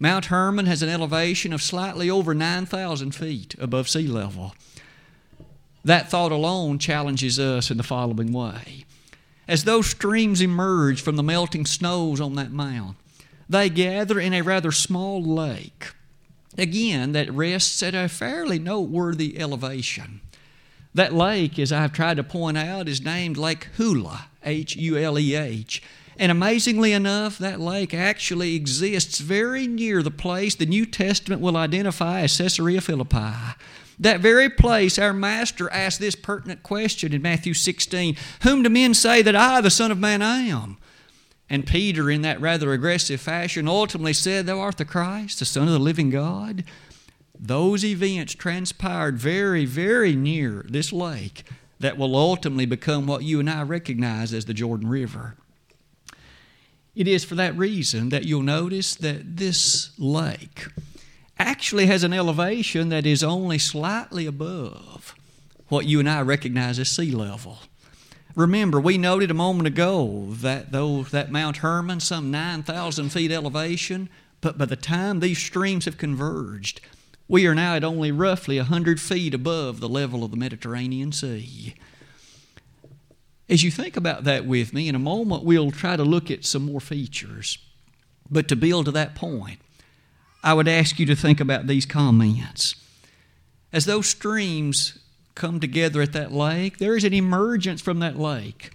Mount 0.00 0.26
Hermon 0.26 0.66
has 0.66 0.82
an 0.82 0.88
elevation 0.88 1.52
of 1.52 1.62
slightly 1.62 2.08
over 2.08 2.34
9,000 2.34 3.14
feet 3.14 3.54
above 3.58 3.88
sea 3.88 4.06
level. 4.06 4.54
That 5.84 6.10
thought 6.10 6.32
alone 6.32 6.78
challenges 6.78 7.38
us 7.38 7.70
in 7.70 7.76
the 7.76 7.82
following 7.82 8.32
way. 8.32 8.84
As 9.48 9.64
those 9.64 9.86
streams 9.86 10.40
emerge 10.40 11.00
from 11.00 11.16
the 11.16 11.22
melting 11.22 11.66
snows 11.66 12.20
on 12.20 12.34
that 12.34 12.52
mount, 12.52 12.96
they 13.48 13.70
gather 13.70 14.20
in 14.20 14.34
a 14.34 14.42
rather 14.42 14.70
small 14.70 15.22
lake, 15.22 15.92
again, 16.56 17.12
that 17.12 17.32
rests 17.32 17.82
at 17.82 17.94
a 17.94 18.08
fairly 18.08 18.58
noteworthy 18.58 19.38
elevation. 19.38 20.20
That 20.94 21.14
lake, 21.14 21.58
as 21.58 21.72
I've 21.72 21.92
tried 21.92 22.18
to 22.18 22.24
point 22.24 22.58
out, 22.58 22.88
is 22.88 23.02
named 23.02 23.36
Lake 23.36 23.68
Huleh, 23.78 24.24
H 24.44 24.76
U 24.76 24.96
L 24.96 25.18
E 25.18 25.34
H. 25.34 25.82
And 26.18 26.32
amazingly 26.32 26.92
enough, 26.92 27.38
that 27.38 27.60
lake 27.60 27.94
actually 27.94 28.56
exists 28.56 29.18
very 29.18 29.68
near 29.68 30.02
the 30.02 30.10
place 30.10 30.56
the 30.56 30.66
New 30.66 30.84
Testament 30.84 31.40
will 31.40 31.56
identify 31.56 32.22
as 32.22 32.36
Caesarea 32.36 32.80
Philippi. 32.80 33.54
That 34.00 34.20
very 34.20 34.50
place, 34.50 34.98
our 34.98 35.12
Master 35.12 35.70
asked 35.72 36.00
this 36.00 36.16
pertinent 36.16 36.64
question 36.64 37.12
in 37.12 37.22
Matthew 37.22 37.54
16 37.54 38.16
Whom 38.42 38.62
do 38.62 38.68
men 38.68 38.94
say 38.94 39.22
that 39.22 39.36
I, 39.36 39.60
the 39.60 39.70
Son 39.70 39.92
of 39.92 39.98
Man, 39.98 40.20
am? 40.20 40.78
And 41.50 41.66
Peter, 41.66 42.10
in 42.10 42.22
that 42.22 42.40
rather 42.40 42.72
aggressive 42.72 43.20
fashion, 43.20 43.68
ultimately 43.68 44.12
said, 44.12 44.46
Thou 44.46 44.58
art 44.58 44.76
the 44.76 44.84
Christ, 44.84 45.38
the 45.38 45.44
Son 45.44 45.64
of 45.64 45.72
the 45.72 45.78
living 45.78 46.10
God. 46.10 46.64
Those 47.38 47.84
events 47.84 48.34
transpired 48.34 49.18
very, 49.18 49.64
very 49.64 50.14
near 50.14 50.66
this 50.68 50.92
lake 50.92 51.44
that 51.78 51.96
will 51.96 52.16
ultimately 52.16 52.66
become 52.66 53.06
what 53.06 53.22
you 53.22 53.38
and 53.38 53.48
I 53.48 53.62
recognize 53.62 54.34
as 54.34 54.44
the 54.44 54.54
Jordan 54.54 54.88
River. 54.88 55.36
It 56.98 57.06
is 57.06 57.22
for 57.22 57.36
that 57.36 57.56
reason 57.56 58.08
that 58.08 58.24
you'll 58.24 58.42
notice 58.42 58.96
that 58.96 59.36
this 59.36 59.90
lake 60.00 60.66
actually 61.38 61.86
has 61.86 62.02
an 62.02 62.12
elevation 62.12 62.88
that 62.88 63.06
is 63.06 63.22
only 63.22 63.56
slightly 63.56 64.26
above 64.26 65.14
what 65.68 65.86
you 65.86 66.00
and 66.00 66.10
I 66.10 66.22
recognize 66.22 66.76
as 66.80 66.90
sea 66.90 67.12
level. 67.12 67.60
Remember, 68.34 68.80
we 68.80 68.98
noted 68.98 69.30
a 69.30 69.34
moment 69.34 69.68
ago 69.68 70.30
that 70.40 70.72
though 70.72 71.04
that 71.04 71.30
Mount 71.30 71.58
Hermon, 71.58 72.00
some 72.00 72.32
9,000 72.32 73.10
feet 73.10 73.30
elevation, 73.30 74.08
but 74.40 74.58
by 74.58 74.64
the 74.64 74.74
time 74.74 75.20
these 75.20 75.38
streams 75.38 75.84
have 75.84 75.98
converged, 75.98 76.80
we 77.28 77.46
are 77.46 77.54
now 77.54 77.76
at 77.76 77.84
only 77.84 78.10
roughly 78.10 78.56
100 78.56 79.00
feet 79.00 79.34
above 79.34 79.78
the 79.78 79.88
level 79.88 80.24
of 80.24 80.32
the 80.32 80.36
Mediterranean 80.36 81.12
Sea. 81.12 81.76
As 83.48 83.62
you 83.62 83.70
think 83.70 83.96
about 83.96 84.24
that 84.24 84.44
with 84.44 84.74
me, 84.74 84.88
in 84.88 84.94
a 84.94 85.00
moment 85.00 85.44
we'll 85.44 85.70
try 85.70 85.96
to 85.96 86.04
look 86.04 86.30
at 86.30 86.44
some 86.44 86.66
more 86.66 86.80
features. 86.80 87.58
But 88.30 88.48
to 88.48 88.56
build 88.56 88.86
to 88.86 88.90
that 88.92 89.14
point, 89.14 89.60
I 90.42 90.54
would 90.54 90.68
ask 90.68 90.98
you 90.98 91.06
to 91.06 91.16
think 91.16 91.40
about 91.40 91.66
these 91.66 91.86
comments. 91.86 92.74
As 93.72 93.86
those 93.86 94.06
streams 94.06 94.98
come 95.34 95.60
together 95.60 96.02
at 96.02 96.12
that 96.12 96.32
lake, 96.32 96.78
there 96.78 96.96
is 96.96 97.04
an 97.04 97.14
emergence 97.14 97.80
from 97.80 98.00
that 98.00 98.18
lake, 98.18 98.70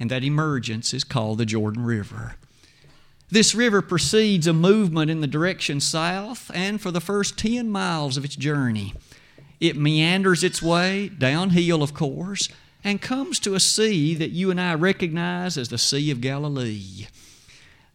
and 0.00 0.10
that 0.10 0.24
emergence 0.24 0.92
is 0.92 1.04
called 1.04 1.38
the 1.38 1.46
Jordan 1.46 1.84
River. 1.84 2.34
This 3.30 3.54
river 3.54 3.82
precedes 3.82 4.46
a 4.46 4.52
movement 4.52 5.10
in 5.10 5.20
the 5.20 5.26
direction 5.26 5.80
south, 5.80 6.50
and 6.54 6.80
for 6.80 6.90
the 6.90 7.00
first 7.00 7.38
10 7.38 7.68
miles 7.68 8.16
of 8.16 8.24
its 8.24 8.36
journey, 8.36 8.94
it 9.60 9.76
meanders 9.76 10.42
its 10.42 10.62
way 10.62 11.08
downhill, 11.08 11.82
of 11.82 11.94
course, 11.94 12.48
and 12.88 13.02
comes 13.02 13.38
to 13.38 13.54
a 13.54 13.60
sea 13.60 14.14
that 14.14 14.30
you 14.30 14.50
and 14.50 14.58
I 14.58 14.72
recognize 14.72 15.58
as 15.58 15.68
the 15.68 15.76
Sea 15.76 16.10
of 16.10 16.22
Galilee. 16.22 17.06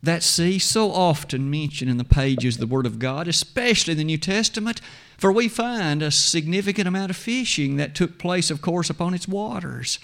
That 0.04 0.22
sea, 0.22 0.60
so 0.60 0.92
often 0.92 1.50
mentioned 1.50 1.90
in 1.90 1.98
the 1.98 2.04
pages 2.04 2.58
of 2.58 2.60
the 2.60 2.68
Word 2.68 2.86
of 2.86 3.00
God, 3.00 3.28
especially 3.28 3.94
in 3.94 3.98
the 3.98 4.04
New 4.04 4.20
Testament, 4.20 4.82
for 5.18 5.32
we 5.32 5.48
find 5.48 6.04
a 6.04 6.12
significant 6.12 6.88
amount 6.88 7.10
of 7.10 7.18
fishing 7.18 7.78
that 7.78 7.96
took 7.96 8.20
place, 8.20 8.52
of 8.52 8.62
course, 8.62 8.88
upon 8.88 9.16
its 9.16 9.28
waters. 9.28 9.98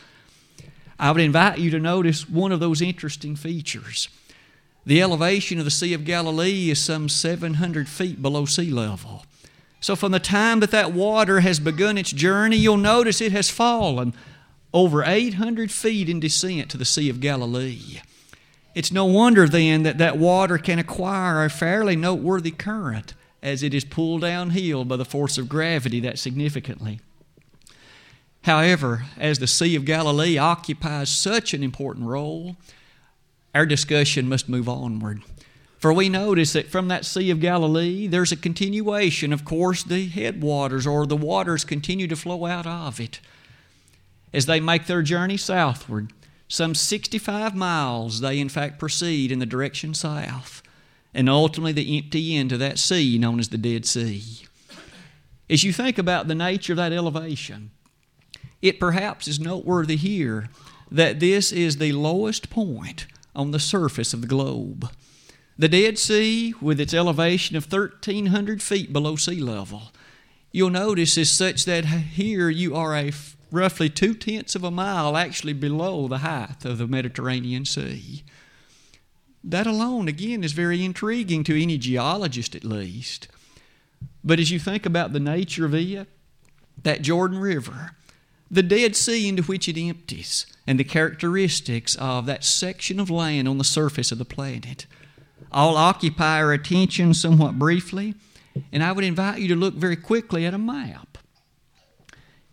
I 0.98 1.12
would 1.12 1.22
invite 1.22 1.60
you 1.60 1.69
to 1.69 1.79
notice 1.79 2.27
one 2.27 2.51
of 2.51 2.60
those 2.60 2.81
interesting 2.81 3.36
features. 3.36 4.10
The 4.88 5.03
elevation 5.03 5.60
of 5.60 5.65
the 5.65 5.72
Sea 5.72 5.93
of 5.93 6.03
Galilee 6.03 6.72
is 6.72 6.84
some 6.84 7.10
700 7.10 7.88
feet 7.88 8.24
below 8.24 8.46
sea 8.46 8.72
level. 8.72 9.24
So, 9.81 9.96
from 9.96 10.13
the 10.13 10.19
time 10.19 10.62
that 10.62 10.72
that 10.72 10.93
water 10.93 11.41
has 11.41 11.60
begun 11.60 12.00
its 12.00 12.12
journey, 12.12 12.58
you'll 12.58 12.77
notice 12.77 13.22
it 13.22 13.31
has 13.31 13.51
fallen 13.51 14.15
over 14.73 15.03
800 15.03 15.71
feet 15.71 16.09
in 16.09 16.19
descent 16.19 16.69
to 16.71 16.77
the 16.77 16.85
Sea 16.85 17.09
of 17.09 17.19
Galilee. 17.19 18.01
It's 18.75 18.91
no 18.91 19.05
wonder 19.05 19.47
then 19.47 19.83
that 19.83 19.97
that 19.97 20.17
water 20.17 20.57
can 20.57 20.79
acquire 20.79 21.43
a 21.43 21.49
fairly 21.49 21.95
noteworthy 21.95 22.51
current 22.51 23.13
as 23.41 23.63
it 23.63 23.73
is 23.73 23.83
pulled 23.83 24.21
downhill 24.21 24.85
by 24.85 24.95
the 24.95 25.05
force 25.05 25.38
of 25.38 25.49
gravity 25.49 25.99
that 26.01 26.19
significantly. 26.19 26.99
However, 28.43 29.05
as 29.17 29.39
the 29.39 29.47
Sea 29.47 29.75
of 29.75 29.85
Galilee 29.85 30.38
occupies 30.38 31.09
such 31.09 31.53
an 31.53 31.63
important 31.63 32.05
role, 32.05 32.55
our 33.53 33.65
discussion 33.65 34.29
must 34.29 34.47
move 34.47 34.69
onward. 34.69 35.21
For 35.77 35.93
we 35.93 36.09
notice 36.09 36.53
that 36.53 36.67
from 36.67 36.89
that 36.89 37.05
Sea 37.05 37.29
of 37.31 37.39
Galilee, 37.39 38.05
there's 38.05 38.31
a 38.31 38.38
continuation. 38.38 39.31
Of 39.31 39.45
course, 39.45 39.83
the 39.83 40.07
headwaters 40.07 40.85
or 40.85 41.05
the 41.05 41.17
waters 41.17 41.63
continue 41.63 42.07
to 42.07 42.15
flow 42.15 42.45
out 42.45 42.67
of 42.67 42.99
it. 42.99 43.19
As 44.33 44.45
they 44.45 44.59
make 44.59 44.86
their 44.86 45.01
journey 45.01 45.38
southward, 45.38 46.13
some 46.48 46.75
65 46.75 47.55
miles 47.55 48.21
they 48.21 48.39
in 48.39 48.50
fact 48.50 48.79
proceed 48.79 49.31
in 49.31 49.39
the 49.39 49.45
direction 49.45 49.93
south, 49.93 50.62
and 51.13 51.29
ultimately 51.29 51.71
they 51.71 51.98
empty 51.98 52.36
into 52.36 52.57
that 52.57 52.79
sea 52.79 53.17
known 53.17 53.39
as 53.39 53.50
the 53.50 53.57
Dead 53.57 53.86
Sea. 53.86 54.24
As 55.50 55.63
you 55.63 55.74
think 55.74 55.98
about 55.98 56.27
the 56.27 56.36
nature 56.36 56.74
of 56.74 56.77
that 56.77 56.93
elevation, 56.93 57.71
it 58.62 58.79
perhaps 58.79 59.27
is 59.27 59.39
noteworthy 59.39 59.95
here 59.95 60.50
that 60.91 61.19
this 61.19 61.51
is 61.51 61.77
the 61.77 61.91
lowest 61.91 62.50
point 62.50 63.07
on 63.36 63.51
the 63.51 63.59
surface 63.59 64.13
of 64.13 64.21
the 64.21 64.27
globe. 64.27 64.91
The 65.57 65.67
Dead 65.67 65.98
Sea, 65.98 66.53
with 66.62 66.79
its 66.79 66.93
elevation 66.93 67.55
of 67.55 67.71
1,300 67.71 68.62
feet 68.62 68.93
below 68.93 69.15
sea 69.15 69.41
level, 69.41 69.91
you'll 70.51 70.69
notice 70.69 71.17
is 71.17 71.29
such 71.29 71.65
that 71.65 71.86
here 71.86 72.50
you 72.50 72.75
are 72.75 72.95
a 72.95 73.12
roughly 73.51 73.89
two 73.89 74.13
tenths 74.13 74.56
of 74.56 74.63
a 74.63 74.72
mile 74.72 75.18
actually 75.18 75.53
below 75.53 76.08
the 76.08 76.20
height 76.20 76.65
of 76.65 76.77
the 76.77 76.88
Mediterranean 76.88 77.65
Sea. 77.65 78.24
That 79.44 79.68
alone, 79.68 80.08
again, 80.08 80.44
is 80.44 80.51
very 80.51 80.84
intriguing 80.84 81.44
to 81.46 81.62
any 81.62 81.77
geologist 81.77 82.56
at 82.56 82.63
least. 82.63 83.27
But 84.24 84.39
as 84.39 84.51
you 84.51 84.60
think 84.60 84.86
about 84.86 85.13
the 85.13 85.20
nature 85.20 85.65
of 85.65 85.74
it, 85.74 86.08
that 86.84 87.01
Jordan 87.01 87.39
River, 87.39 87.91
the 88.51 88.63
Dead 88.63 88.96
Sea 88.96 89.27
into 89.27 89.44
which 89.44 89.68
it 89.68 89.77
empties, 89.77 90.46
and 90.68 90.79
the 90.79 90.84
characteristics 90.84 91.96
of 91.96 92.25
that 92.25 92.44
section 92.44 93.00
of 93.00 93.10
land 93.10 93.48
on 93.48 93.58
the 93.58 93.63
surface 93.63 94.12
of 94.12 94.18
the 94.18 94.25
planet, 94.25 94.86
all 95.51 95.77
occupy 95.77 96.38
our 96.38 96.53
attention 96.53 97.13
somewhat 97.13 97.58
briefly. 97.58 98.15
And 98.72 98.84
I 98.84 98.91
would 98.91 99.06
invite 99.06 99.39
you 99.39 99.48
to 99.50 99.56
look 99.56 99.75
very 99.75 99.96
quickly 99.96 100.46
at 100.46 100.53
a 100.53 100.58
map. 100.58 101.09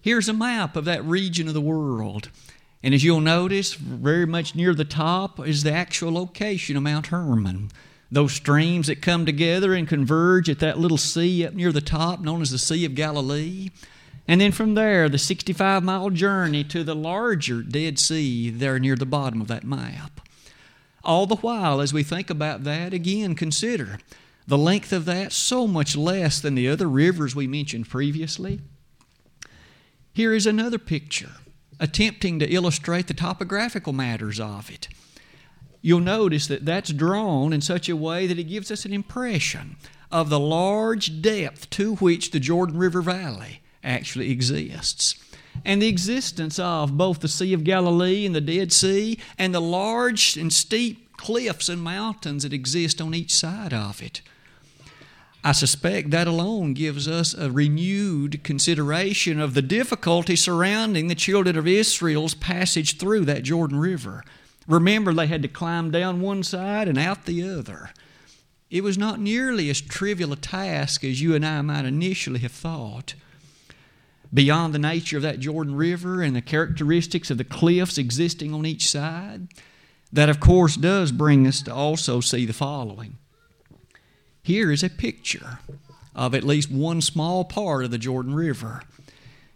Here's 0.06 0.28
a 0.28 0.32
map 0.32 0.76
of 0.76 0.84
that 0.84 1.04
region 1.04 1.48
of 1.48 1.54
the 1.54 1.60
world. 1.60 2.28
And 2.80 2.94
as 2.94 3.02
you'll 3.02 3.20
notice, 3.20 3.74
very 3.74 4.24
much 4.24 4.54
near 4.54 4.72
the 4.72 4.84
top 4.84 5.44
is 5.44 5.64
the 5.64 5.72
actual 5.72 6.12
location 6.12 6.76
of 6.76 6.84
Mount 6.84 7.08
Hermon. 7.08 7.72
Those 8.08 8.32
streams 8.34 8.86
that 8.86 9.02
come 9.02 9.26
together 9.26 9.74
and 9.74 9.88
converge 9.88 10.48
at 10.48 10.60
that 10.60 10.78
little 10.78 10.96
sea 10.96 11.44
up 11.44 11.54
near 11.54 11.72
the 11.72 11.80
top, 11.80 12.20
known 12.20 12.40
as 12.40 12.52
the 12.52 12.58
Sea 12.58 12.84
of 12.84 12.94
Galilee. 12.94 13.70
And 14.28 14.40
then 14.40 14.52
from 14.52 14.74
there, 14.74 15.08
the 15.08 15.18
65 15.18 15.82
mile 15.82 16.10
journey 16.10 16.62
to 16.62 16.84
the 16.84 16.94
larger 16.94 17.60
Dead 17.60 17.98
Sea 17.98 18.50
there 18.50 18.78
near 18.78 18.94
the 18.94 19.06
bottom 19.06 19.40
of 19.40 19.48
that 19.48 19.64
map. 19.64 20.20
All 21.02 21.26
the 21.26 21.34
while, 21.34 21.80
as 21.80 21.92
we 21.92 22.04
think 22.04 22.30
about 22.30 22.62
that, 22.62 22.94
again, 22.94 23.34
consider 23.34 23.98
the 24.46 24.56
length 24.56 24.92
of 24.92 25.04
that 25.06 25.32
so 25.32 25.66
much 25.66 25.96
less 25.96 26.38
than 26.38 26.54
the 26.54 26.68
other 26.68 26.88
rivers 26.88 27.34
we 27.34 27.48
mentioned 27.48 27.88
previously. 27.88 28.60
Here 30.16 30.32
is 30.32 30.46
another 30.46 30.78
picture 30.78 31.32
attempting 31.78 32.38
to 32.38 32.48
illustrate 32.48 33.06
the 33.06 33.12
topographical 33.12 33.92
matters 33.92 34.40
of 34.40 34.70
it. 34.70 34.88
You'll 35.82 36.00
notice 36.00 36.46
that 36.46 36.64
that's 36.64 36.90
drawn 36.90 37.52
in 37.52 37.60
such 37.60 37.90
a 37.90 37.96
way 37.96 38.26
that 38.26 38.38
it 38.38 38.44
gives 38.44 38.70
us 38.70 38.86
an 38.86 38.94
impression 38.94 39.76
of 40.10 40.30
the 40.30 40.40
large 40.40 41.20
depth 41.20 41.68
to 41.68 41.96
which 41.96 42.30
the 42.30 42.40
Jordan 42.40 42.78
River 42.78 43.02
Valley 43.02 43.60
actually 43.84 44.30
exists. 44.30 45.22
And 45.66 45.82
the 45.82 45.88
existence 45.88 46.58
of 46.58 46.96
both 46.96 47.20
the 47.20 47.28
Sea 47.28 47.52
of 47.52 47.62
Galilee 47.62 48.24
and 48.24 48.34
the 48.34 48.40
Dead 48.40 48.72
Sea, 48.72 49.18
and 49.36 49.54
the 49.54 49.60
large 49.60 50.38
and 50.38 50.50
steep 50.50 51.14
cliffs 51.18 51.68
and 51.68 51.82
mountains 51.82 52.42
that 52.42 52.54
exist 52.54 53.02
on 53.02 53.14
each 53.14 53.34
side 53.34 53.74
of 53.74 54.02
it. 54.02 54.22
I 55.46 55.52
suspect 55.52 56.10
that 56.10 56.26
alone 56.26 56.74
gives 56.74 57.06
us 57.06 57.32
a 57.32 57.52
renewed 57.52 58.42
consideration 58.42 59.38
of 59.38 59.54
the 59.54 59.62
difficulty 59.62 60.34
surrounding 60.34 61.06
the 61.06 61.14
children 61.14 61.56
of 61.56 61.68
Israel's 61.68 62.34
passage 62.34 62.98
through 62.98 63.26
that 63.26 63.44
Jordan 63.44 63.78
River. 63.78 64.24
Remember, 64.66 65.14
they 65.14 65.28
had 65.28 65.42
to 65.42 65.48
climb 65.48 65.92
down 65.92 66.20
one 66.20 66.42
side 66.42 66.88
and 66.88 66.98
out 66.98 67.26
the 67.26 67.48
other. 67.48 67.90
It 68.70 68.82
was 68.82 68.98
not 68.98 69.20
nearly 69.20 69.70
as 69.70 69.80
trivial 69.80 70.32
a 70.32 70.36
task 70.36 71.04
as 71.04 71.22
you 71.22 71.32
and 71.36 71.46
I 71.46 71.62
might 71.62 71.84
initially 71.84 72.40
have 72.40 72.50
thought. 72.50 73.14
Beyond 74.34 74.74
the 74.74 74.80
nature 74.80 75.18
of 75.18 75.22
that 75.22 75.38
Jordan 75.38 75.76
River 75.76 76.22
and 76.22 76.34
the 76.34 76.42
characteristics 76.42 77.30
of 77.30 77.38
the 77.38 77.44
cliffs 77.44 77.98
existing 77.98 78.52
on 78.52 78.66
each 78.66 78.88
side, 78.88 79.46
that 80.12 80.28
of 80.28 80.40
course 80.40 80.74
does 80.74 81.12
bring 81.12 81.46
us 81.46 81.62
to 81.62 81.72
also 81.72 82.18
see 82.18 82.46
the 82.46 82.52
following. 82.52 83.18
Here 84.46 84.70
is 84.70 84.84
a 84.84 84.88
picture 84.88 85.58
of 86.14 86.32
at 86.32 86.44
least 86.44 86.70
one 86.70 87.00
small 87.00 87.44
part 87.44 87.84
of 87.84 87.90
the 87.90 87.98
Jordan 87.98 88.32
River. 88.32 88.84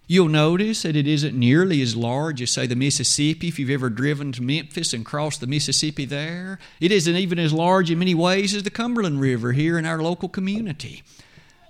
You'll 0.09 0.26
notice 0.26 0.82
that 0.82 0.97
it 0.97 1.06
isn't 1.06 1.38
nearly 1.38 1.80
as 1.80 1.94
large 1.94 2.42
as, 2.42 2.50
say, 2.50 2.66
the 2.66 2.75
Mississippi, 2.75 3.47
if 3.47 3.56
you've 3.56 3.70
ever 3.70 3.88
driven 3.88 4.32
to 4.32 4.42
Memphis 4.42 4.92
and 4.92 5.06
crossed 5.06 5.40
the 5.40 5.47
Mississippi 5.47 6.06
there. 6.06 6.59
It 6.80 6.90
isn't 6.90 7.14
even 7.14 7.38
as 7.38 7.52
large 7.52 7.88
in 7.88 8.00
many 8.00 8.16
ways 8.16 8.52
as 8.52 8.64
the 8.64 8.70
Cumberland 8.70 9.20
River 9.20 9.52
here 9.52 9.78
in 9.78 9.87
our 9.87 10.02
local 10.02 10.28
community. 10.28 11.04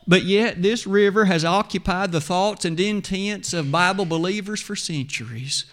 But 0.09 0.23
yet, 0.23 0.63
this 0.63 0.87
river 0.87 1.27
has 1.27 1.45
occupied 1.45 2.13
the 2.13 2.23
thoughts 2.23 2.65
and 2.65 2.81
intents 2.81 3.53
of 3.53 3.71
Bible 3.71 4.07
believers 4.07 4.63
for 4.63 4.75
centuries. 4.75 5.67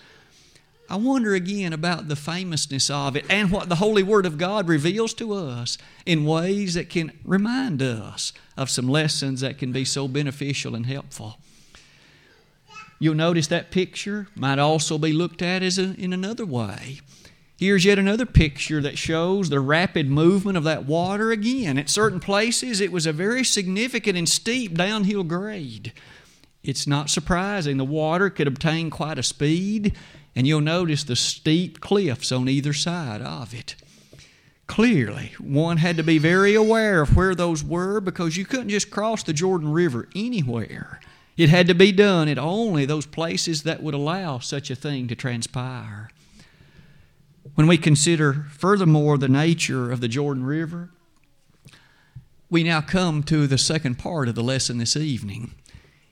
I 0.90 0.96
wonder 0.96 1.34
again 1.36 1.74
about 1.74 2.08
the 2.08 2.16
famousness 2.16 2.90
of 2.90 3.18
it 3.18 3.26
and 3.30 3.52
what 3.52 3.68
the 3.68 3.76
Holy 3.76 4.04
Word 4.04 4.26
of 4.26 4.38
God 4.38 4.70
reveals 4.70 5.14
to 5.16 5.34
us 5.34 5.78
in 6.06 6.24
ways 6.24 6.76
that 6.76 6.90
can 6.90 7.12
remind 7.26 7.82
us 7.82 8.32
of 8.56 8.70
some 8.70 8.88
lessons 8.88 9.42
that 9.42 9.58
can 9.58 9.74
be 9.74 9.84
so 9.84 10.08
beneficial 10.08 10.76
and 10.76 10.86
helpful. 10.86 11.40
You'll 13.00 13.16
notice 13.16 13.48
that 13.48 13.70
picture 13.70 14.28
might 14.34 14.60
also 14.60 14.98
be 14.98 15.12
looked 15.12 15.42
at 15.42 15.62
as 15.62 15.78
a, 15.78 15.94
in 15.96 16.14
another 16.14 16.46
way. 16.46 17.02
Here's 17.58 17.86
yet 17.86 18.00
another 18.00 18.26
picture 18.26 18.82
that 18.82 18.98
shows 18.98 19.50
the 19.50 19.60
rapid 19.60 20.10
movement 20.10 20.58
of 20.58 20.64
that 20.64 20.86
water 20.86 21.32
again. 21.32 21.78
At 21.78 21.90
certain 21.90 22.20
places, 22.20 22.80
it 22.80 22.92
was 22.92 23.06
a 23.06 23.14
very 23.14 23.44
significant 23.44 24.18
and 24.18 24.30
steep 24.30 24.76
downhill 24.76 25.24
grade. 25.24 25.92
It's 26.64 26.88
not 26.88 27.10
surprising 27.10 27.78
the 27.78 27.84
water 27.84 28.30
could 28.30 28.48
obtain 28.48 28.90
quite 28.90 29.18
a 29.18 29.24
speed 29.24 29.96
and 30.38 30.46
you'll 30.46 30.62
notice 30.62 31.04
the 31.04 31.16
steep 31.16 31.80
cliffs 31.80 32.32
on 32.32 32.48
either 32.48 32.72
side 32.72 33.24
of 33.24 33.56
it. 33.56 33.76
Clearly, 34.68 35.32
one 35.40 35.78
had 35.78 35.98
to 35.98 36.04
be 36.04 36.20
very 36.20 36.54
aware 36.54 37.02
of 37.02 37.16
where 37.16 37.34
those 37.34 37.64
were 37.64 38.00
because 38.00 38.38
you 38.38 38.46
couldn't 38.46 38.70
just 38.70 38.92
cross 38.92 39.24
the 39.24 39.34
Jordan 39.34 39.72
River 39.72 40.08
anywhere. 40.16 41.00
It 41.38 41.50
had 41.50 41.66
to 41.70 41.74
be 41.74 41.92
done 41.92 42.28
at 42.28 42.38
only 42.38 42.86
those 42.86 43.08
places 43.08 43.64
that 43.64 43.82
would 43.82 43.96
allow 43.96 44.38
such 44.38 44.70
a 44.70 44.76
thing 44.76 45.08
to 45.08 45.16
transpire. 45.16 46.12
When 47.56 47.66
we 47.66 47.80
consider 47.80 48.46
furthermore 48.52 49.18
the 49.18 49.28
nature 49.28 49.92
of 49.92 50.02
the 50.02 50.08
Jordan 50.08 50.44
River, 50.44 50.92
we 52.48 52.62
now 52.62 52.82
come 52.82 53.24
to 53.24 53.48
the 53.48 53.58
second 53.58 53.98
part 53.98 54.28
of 54.28 54.36
the 54.36 54.44
lesson 54.44 54.78
this 54.78 54.96
evening. 54.96 55.56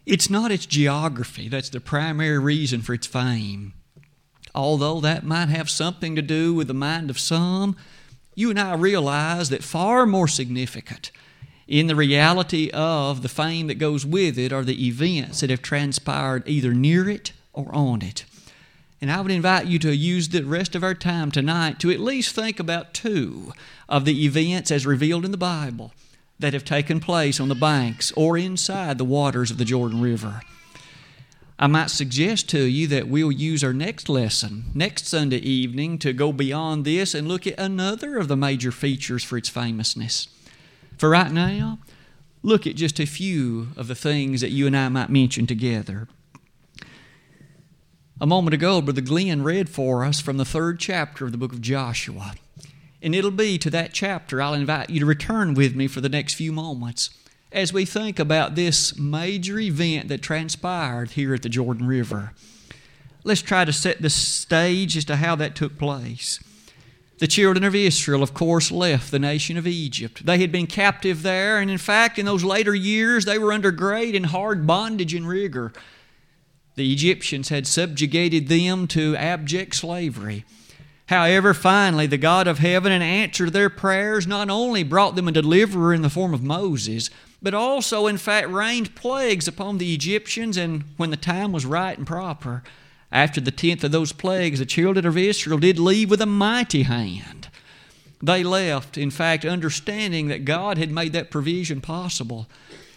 It's 0.07 0.31
not 0.31 0.51
its 0.51 0.65
geography 0.65 1.47
that's 1.47 1.69
the 1.69 1.79
primary 1.79 2.39
reason 2.39 2.81
for 2.81 2.95
its 2.95 3.05
fame 3.05 3.73
although 4.55 4.99
that 5.01 5.23
might 5.23 5.49
have 5.49 5.69
something 5.69 6.15
to 6.15 6.21
do 6.21 6.53
with 6.53 6.67
the 6.67 6.73
mind 6.73 7.09
of 7.09 7.19
some, 7.19 7.75
you 8.33 8.49
and 8.49 8.59
I 8.59 8.73
realize 8.73 9.49
that 9.49 9.63
far 9.63 10.05
more 10.05 10.27
significant 10.27 11.11
in 11.67 11.87
the 11.87 11.95
reality 11.95 12.69
of 12.73 13.21
the 13.21 13.29
fame 13.29 13.67
that 13.67 13.75
goes 13.75 14.05
with 14.05 14.37
it 14.37 14.53
are 14.53 14.63
the 14.63 14.87
events 14.87 15.39
that 15.39 15.49
have 15.49 15.61
transpired 15.61 16.43
either 16.47 16.73
near 16.73 17.09
it 17.09 17.31
or 17.53 17.73
on 17.73 18.01
it. 18.03 18.25
And 19.01 19.11
I 19.11 19.19
would 19.21 19.31
invite 19.31 19.65
you 19.65 19.79
to 19.79 19.95
use 19.95 20.29
the 20.29 20.43
rest 20.43 20.75
of 20.75 20.83
our 20.83 20.93
time 20.93 21.31
tonight 21.31 21.79
to 21.79 21.91
at 21.91 21.99
least 21.99 22.35
think 22.35 22.59
about 22.59 22.93
two 22.93 23.51
of 23.89 24.05
the 24.05 24.25
events 24.25 24.71
as 24.71 24.85
revealed 24.85 25.25
in 25.25 25.31
the 25.31 25.37
Bible 25.37 25.91
that 26.39 26.53
have 26.53 26.65
taken 26.65 26.99
place 26.99 27.39
on 27.39 27.49
the 27.49 27.55
banks 27.55 28.11
or 28.15 28.37
inside 28.37 28.97
the 28.97 29.05
waters 29.05 29.49
of 29.51 29.57
the 29.57 29.65
Jordan 29.65 30.01
River. 30.01 30.41
I 31.57 31.67
might 31.67 31.89
suggest 31.89 32.49
to 32.49 32.63
you 32.63 32.85
that 32.87 33.07
we'll 33.07 33.31
use 33.31 33.63
our 33.63 33.71
next 33.71 34.09
lesson 34.09 34.65
next 34.73 35.07
Sunday 35.07 35.37
evening 35.37 35.97
to 35.99 36.11
go 36.11 36.33
beyond 36.33 36.83
this 36.83 37.15
and 37.15 37.29
look 37.29 37.47
at 37.47 37.57
another 37.57 38.17
of 38.17 38.27
the 38.27 38.35
major 38.35 38.73
features 38.73 39.23
for 39.23 39.37
its 39.37 39.47
famousness. 39.47 40.27
For 40.97 41.09
right 41.09 41.31
now, 41.31 41.79
look 42.43 42.67
at 42.67 42.75
just 42.75 42.99
a 42.99 43.05
few 43.05 43.69
of 43.77 43.87
the 43.87 43.95
things 43.95 44.41
that 44.41 44.51
you 44.51 44.67
and 44.67 44.75
I 44.75 44.89
might 44.89 45.09
mention 45.09 45.47
together. 45.47 46.09
A 48.19 48.27
moment 48.27 48.53
ago, 48.53 48.81
Brother 48.81 49.01
Glenn 49.01 49.41
read 49.41 49.69
for 49.69 50.03
us 50.03 50.19
from 50.19 50.35
the 50.35 50.45
third 50.45 50.77
chapter 50.77 51.25
of 51.25 51.31
the 51.31 51.37
book 51.37 51.53
of 51.53 51.61
Joshua. 51.61 52.33
And 53.01 53.15
it'll 53.15 53.31
be 53.31 53.57
to 53.59 53.69
that 53.69 53.93
chapter 53.93 54.41
I'll 54.41 54.53
invite 54.53 54.89
you 54.89 54.99
to 54.99 55.05
return 55.05 55.53
with 55.53 55.73
me 55.73 55.87
for 55.87 56.01
the 56.01 56.09
next 56.09 56.33
few 56.33 56.51
moments 56.51 57.11
as 57.55 57.71
we 57.71 57.85
think 57.85 58.19
about 58.19 58.55
this 58.55 58.99
major 58.99 59.57
event 59.57 60.09
that 60.09 60.21
transpired 60.21 61.11
here 61.11 61.33
at 61.33 61.41
the 61.41 61.49
Jordan 61.49 61.87
River. 61.87 62.33
Let's 63.23 63.41
try 63.41 63.63
to 63.63 63.71
set 63.71 64.01
the 64.01 64.09
stage 64.09 64.97
as 64.97 65.05
to 65.05 65.15
how 65.15 65.35
that 65.37 65.55
took 65.55 65.79
place. 65.79 66.43
The 67.19 67.27
children 67.27 67.63
of 67.63 67.73
Israel, 67.73 68.21
of 68.21 68.33
course, 68.33 68.71
left 68.71 69.09
the 69.09 69.19
nation 69.19 69.55
of 69.55 69.65
Egypt. 69.65 70.25
They 70.25 70.39
had 70.39 70.51
been 70.51 70.67
captive 70.67 71.23
there, 71.23 71.57
and 71.57 71.71
in 71.71 71.77
fact, 71.77 72.19
in 72.19 72.25
those 72.25 72.43
later 72.43 72.75
years, 72.75 73.23
they 73.23 73.37
were 73.37 73.53
under 73.53 73.71
great 73.71 74.15
and 74.15 74.25
hard 74.25 74.67
bondage 74.67 75.13
and 75.13 75.25
rigor. 75.25 75.71
The 76.75 76.91
Egyptians 76.91 77.47
had 77.47 77.67
subjugated 77.67 78.49
them 78.49 78.85
to 78.87 79.15
abject 79.15 79.75
slavery. 79.75 80.43
However, 81.07 81.53
finally, 81.53 82.07
the 82.07 82.17
God 82.17 82.47
of 82.47 82.59
heaven, 82.59 82.91
in 82.91 83.01
answer 83.01 83.45
to 83.45 83.51
their 83.51 83.69
prayers, 83.69 84.27
not 84.27 84.49
only 84.49 84.83
brought 84.83 85.15
them 85.15 85.29
a 85.29 85.31
deliverer 85.31 85.93
in 85.93 86.01
the 86.01 86.09
form 86.09 86.33
of 86.33 86.43
Moses, 86.43 87.09
but 87.41 87.53
also, 87.53 88.07
in 88.07 88.17
fact, 88.17 88.49
rained 88.49 88.95
plagues 88.95 89.47
upon 89.47 89.77
the 89.77 89.93
Egyptians, 89.93 90.57
and 90.57 90.83
when 90.97 91.11
the 91.11 91.17
time 91.17 91.51
was 91.51 91.65
right 91.65 91.97
and 91.97 92.07
proper, 92.07 92.63
after 93.11 93.39
the 93.39 93.51
tenth 93.51 93.83
of 93.83 93.91
those 93.91 94.11
plagues, 94.11 94.59
the 94.59 94.65
children 94.65 95.05
of 95.05 95.17
Israel 95.17 95.59
did 95.59 95.79
leave 95.79 96.09
with 96.09 96.21
a 96.21 96.25
mighty 96.25 96.83
hand. 96.83 97.49
They 98.21 98.43
left, 98.43 98.97
in 98.97 99.11
fact, 99.11 99.45
understanding 99.45 100.27
that 100.27 100.45
God 100.45 100.77
had 100.77 100.91
made 100.91 101.13
that 101.13 101.29
provision 101.29 101.81
possible. 101.81 102.47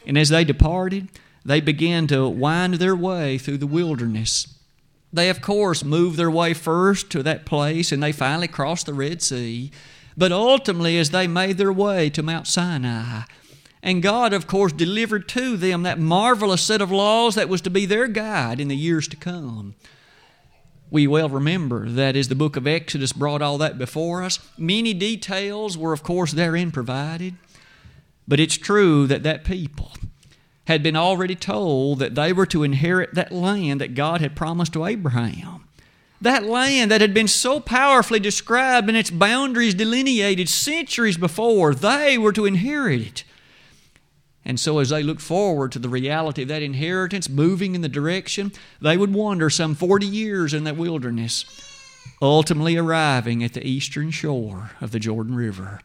And 0.06 0.16
as 0.16 0.30
they 0.30 0.44
departed, 0.44 1.08
they 1.44 1.60
began 1.60 2.06
to 2.08 2.28
wind 2.28 2.74
their 2.74 2.96
way 2.96 3.38
through 3.38 3.58
the 3.58 3.66
wilderness. 3.66 4.54
They, 5.12 5.30
of 5.30 5.40
course, 5.40 5.84
moved 5.84 6.16
their 6.16 6.30
way 6.30 6.54
first 6.54 7.10
to 7.10 7.22
that 7.22 7.46
place 7.46 7.92
and 7.92 8.02
they 8.02 8.12
finally 8.12 8.48
crossed 8.48 8.86
the 8.86 8.94
Red 8.94 9.22
Sea. 9.22 9.70
But 10.16 10.32
ultimately, 10.32 10.98
as 10.98 11.10
they 11.10 11.26
made 11.26 11.58
their 11.58 11.72
way 11.72 12.10
to 12.10 12.22
Mount 12.22 12.46
Sinai, 12.46 13.22
and 13.82 14.02
God, 14.02 14.32
of 14.32 14.46
course, 14.46 14.72
delivered 14.72 15.28
to 15.30 15.56
them 15.56 15.82
that 15.82 15.98
marvelous 15.98 16.62
set 16.62 16.80
of 16.80 16.90
laws 16.90 17.34
that 17.36 17.48
was 17.48 17.60
to 17.62 17.70
be 17.70 17.86
their 17.86 18.08
guide 18.08 18.60
in 18.60 18.68
the 18.68 18.76
years 18.76 19.06
to 19.08 19.16
come. 19.16 19.74
We 20.90 21.06
well 21.06 21.28
remember 21.28 21.88
that 21.88 22.16
as 22.16 22.28
the 22.28 22.34
book 22.34 22.56
of 22.56 22.66
Exodus 22.66 23.12
brought 23.12 23.42
all 23.42 23.58
that 23.58 23.78
before 23.78 24.22
us, 24.22 24.38
many 24.56 24.94
details 24.94 25.76
were, 25.76 25.92
of 25.92 26.02
course, 26.02 26.32
therein 26.32 26.70
provided. 26.70 27.36
But 28.26 28.40
it's 28.40 28.56
true 28.56 29.06
that 29.06 29.22
that 29.22 29.44
people, 29.44 29.92
had 30.66 30.82
been 30.82 30.96
already 30.96 31.34
told 31.34 31.98
that 31.98 32.14
they 32.14 32.32
were 32.32 32.46
to 32.46 32.62
inherit 32.62 33.14
that 33.14 33.32
land 33.32 33.80
that 33.80 33.94
God 33.94 34.20
had 34.20 34.36
promised 34.36 34.74
to 34.74 34.84
Abraham. 34.84 35.66
That 36.20 36.44
land 36.44 36.90
that 36.90 37.00
had 37.00 37.14
been 37.14 37.28
so 37.28 37.60
powerfully 37.60 38.20
described 38.20 38.88
and 38.88 38.96
its 38.96 39.10
boundaries 39.10 39.74
delineated 39.74 40.48
centuries 40.48 41.16
before, 41.16 41.74
they 41.74 42.18
were 42.18 42.32
to 42.32 42.44
inherit 42.44 43.00
it. 43.00 43.24
And 44.48 44.58
so, 44.58 44.78
as 44.78 44.88
they 44.88 45.02
looked 45.02 45.20
forward 45.20 45.72
to 45.72 45.78
the 45.78 45.90
reality 45.90 46.40
of 46.40 46.48
that 46.48 46.62
inheritance 46.62 47.28
moving 47.28 47.74
in 47.74 47.82
the 47.82 47.88
direction, 47.88 48.50
they 48.80 48.96
would 48.96 49.12
wander 49.12 49.50
some 49.50 49.74
40 49.74 50.06
years 50.06 50.54
in 50.54 50.64
that 50.64 50.78
wilderness, 50.78 51.44
ultimately 52.22 52.74
arriving 52.74 53.44
at 53.44 53.52
the 53.52 53.66
eastern 53.66 54.10
shore 54.10 54.70
of 54.80 54.90
the 54.90 54.98
Jordan 54.98 55.34
River. 55.34 55.82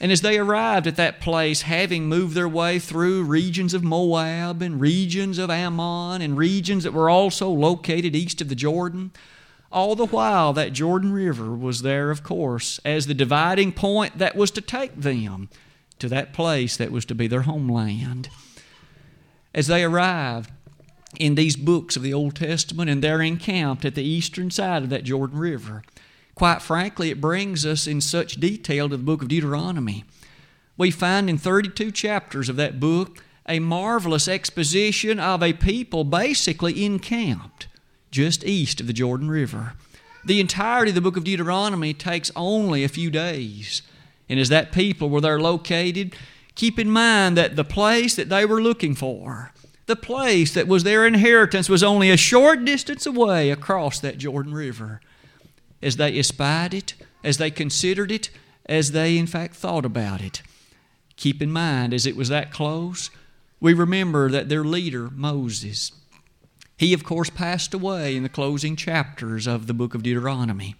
And 0.00 0.10
as 0.10 0.22
they 0.22 0.38
arrived 0.38 0.86
at 0.86 0.96
that 0.96 1.20
place, 1.20 1.62
having 1.62 2.08
moved 2.08 2.34
their 2.34 2.48
way 2.48 2.78
through 2.78 3.24
regions 3.24 3.74
of 3.74 3.84
Moab 3.84 4.62
and 4.62 4.80
regions 4.80 5.36
of 5.36 5.50
Ammon 5.50 6.22
and 6.22 6.38
regions 6.38 6.84
that 6.84 6.94
were 6.94 7.10
also 7.10 7.50
located 7.50 8.16
east 8.16 8.40
of 8.40 8.48
the 8.48 8.54
Jordan, 8.54 9.10
all 9.70 9.94
the 9.94 10.06
while 10.06 10.54
that 10.54 10.72
Jordan 10.72 11.12
River 11.12 11.54
was 11.54 11.82
there, 11.82 12.10
of 12.10 12.22
course, 12.22 12.80
as 12.86 13.06
the 13.06 13.12
dividing 13.12 13.72
point 13.72 14.16
that 14.16 14.34
was 14.34 14.50
to 14.52 14.62
take 14.62 14.96
them 14.96 15.50
to 15.98 16.08
that 16.08 16.32
place 16.32 16.76
that 16.76 16.92
was 16.92 17.04
to 17.06 17.14
be 17.14 17.26
their 17.26 17.42
homeland. 17.42 18.28
As 19.54 19.66
they 19.66 19.84
arrived 19.84 20.50
in 21.18 21.34
these 21.34 21.56
books 21.56 21.96
of 21.96 22.02
the 22.02 22.12
Old 22.12 22.36
Testament 22.36 22.90
and 22.90 23.02
they're 23.02 23.22
encamped 23.22 23.84
at 23.84 23.94
the 23.94 24.04
eastern 24.04 24.50
side 24.50 24.82
of 24.82 24.90
that 24.90 25.04
Jordan 25.04 25.38
River, 25.38 25.82
Quite 26.36 26.60
frankly, 26.60 27.08
it 27.08 27.20
brings 27.20 27.64
us 27.64 27.86
in 27.86 28.02
such 28.02 28.38
detail 28.38 28.90
to 28.90 28.96
the 28.98 29.02
book 29.02 29.22
of 29.22 29.28
Deuteronomy. 29.28 30.04
We 30.76 30.90
find 30.90 31.30
in 31.30 31.38
32 31.38 31.90
chapters 31.92 32.50
of 32.50 32.56
that 32.56 32.78
book 32.78 33.24
a 33.48 33.58
marvelous 33.58 34.28
exposition 34.28 35.18
of 35.18 35.42
a 35.42 35.54
people 35.54 36.04
basically 36.04 36.84
encamped 36.84 37.68
just 38.10 38.44
east 38.44 38.82
of 38.82 38.86
the 38.86 38.92
Jordan 38.92 39.30
River. 39.30 39.72
The 40.26 40.38
entirety 40.38 40.90
of 40.90 40.94
the 40.94 41.00
book 41.00 41.16
of 41.16 41.24
Deuteronomy 41.24 41.94
takes 41.94 42.30
only 42.36 42.84
a 42.84 42.88
few 42.88 43.10
days. 43.10 43.80
And 44.28 44.40
as 44.40 44.48
that 44.48 44.72
people 44.72 45.08
were 45.08 45.20
there 45.20 45.40
located, 45.40 46.16
keep 46.54 46.78
in 46.78 46.90
mind 46.90 47.36
that 47.36 47.56
the 47.56 47.64
place 47.64 48.16
that 48.16 48.28
they 48.28 48.44
were 48.44 48.60
looking 48.60 48.94
for, 48.94 49.52
the 49.86 49.96
place 49.96 50.52
that 50.54 50.66
was 50.66 50.82
their 50.82 51.06
inheritance, 51.06 51.68
was 51.68 51.82
only 51.82 52.10
a 52.10 52.16
short 52.16 52.64
distance 52.64 53.06
away 53.06 53.50
across 53.50 54.00
that 54.00 54.18
Jordan 54.18 54.52
River 54.52 55.00
as 55.82 55.96
they 55.96 56.18
espied 56.18 56.74
it, 56.74 56.94
as 57.22 57.38
they 57.38 57.50
considered 57.50 58.10
it, 58.10 58.30
as 58.66 58.92
they 58.92 59.16
in 59.16 59.26
fact 59.26 59.54
thought 59.54 59.84
about 59.84 60.20
it. 60.20 60.42
Keep 61.16 61.40
in 61.40 61.52
mind, 61.52 61.94
as 61.94 62.06
it 62.06 62.16
was 62.16 62.28
that 62.28 62.52
close, 62.52 63.10
we 63.60 63.72
remember 63.72 64.28
that 64.30 64.48
their 64.48 64.64
leader, 64.64 65.08
Moses, 65.12 65.92
he 66.76 66.92
of 66.92 67.04
course 67.04 67.30
passed 67.30 67.72
away 67.72 68.16
in 68.16 68.22
the 68.22 68.28
closing 68.28 68.76
chapters 68.76 69.46
of 69.46 69.66
the 69.66 69.74
book 69.74 69.94
of 69.94 70.02
Deuteronomy. 70.02 70.74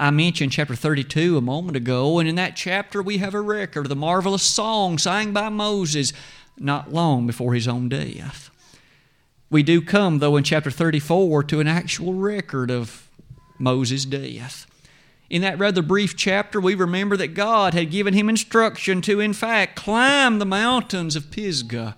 I 0.00 0.12
mentioned 0.12 0.52
chapter 0.52 0.76
32 0.76 1.36
a 1.36 1.40
moment 1.40 1.76
ago, 1.76 2.20
and 2.20 2.28
in 2.28 2.36
that 2.36 2.54
chapter 2.54 3.02
we 3.02 3.18
have 3.18 3.34
a 3.34 3.40
record 3.40 3.86
of 3.86 3.88
the 3.88 3.96
marvelous 3.96 4.44
song 4.44 4.96
sang 4.96 5.32
by 5.32 5.48
Moses 5.48 6.12
not 6.56 6.92
long 6.92 7.26
before 7.26 7.52
his 7.52 7.66
own 7.66 7.88
death. 7.88 8.48
We 9.50 9.64
do 9.64 9.82
come, 9.82 10.20
though, 10.20 10.36
in 10.36 10.44
chapter 10.44 10.70
34 10.70 11.42
to 11.44 11.58
an 11.58 11.66
actual 11.66 12.14
record 12.14 12.70
of 12.70 13.08
Moses' 13.58 14.04
death. 14.04 14.68
In 15.28 15.42
that 15.42 15.58
rather 15.58 15.82
brief 15.82 16.16
chapter, 16.16 16.60
we 16.60 16.76
remember 16.76 17.16
that 17.16 17.34
God 17.34 17.74
had 17.74 17.90
given 17.90 18.14
him 18.14 18.28
instruction 18.28 19.02
to, 19.02 19.18
in 19.18 19.32
fact, 19.32 19.74
climb 19.74 20.38
the 20.38 20.46
mountains 20.46 21.16
of 21.16 21.32
Pisgah. 21.32 21.96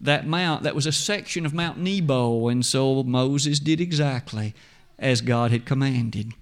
That 0.00 0.26
mount, 0.26 0.64
that 0.64 0.74
was 0.74 0.86
a 0.86 0.92
section 0.92 1.46
of 1.46 1.54
Mount 1.54 1.78
Nebo, 1.78 2.48
and 2.48 2.66
so 2.66 3.04
Moses 3.04 3.60
did 3.60 3.80
exactly 3.80 4.54
as 4.98 5.20
God 5.20 5.52
had 5.52 5.64
commanded. 5.64 6.32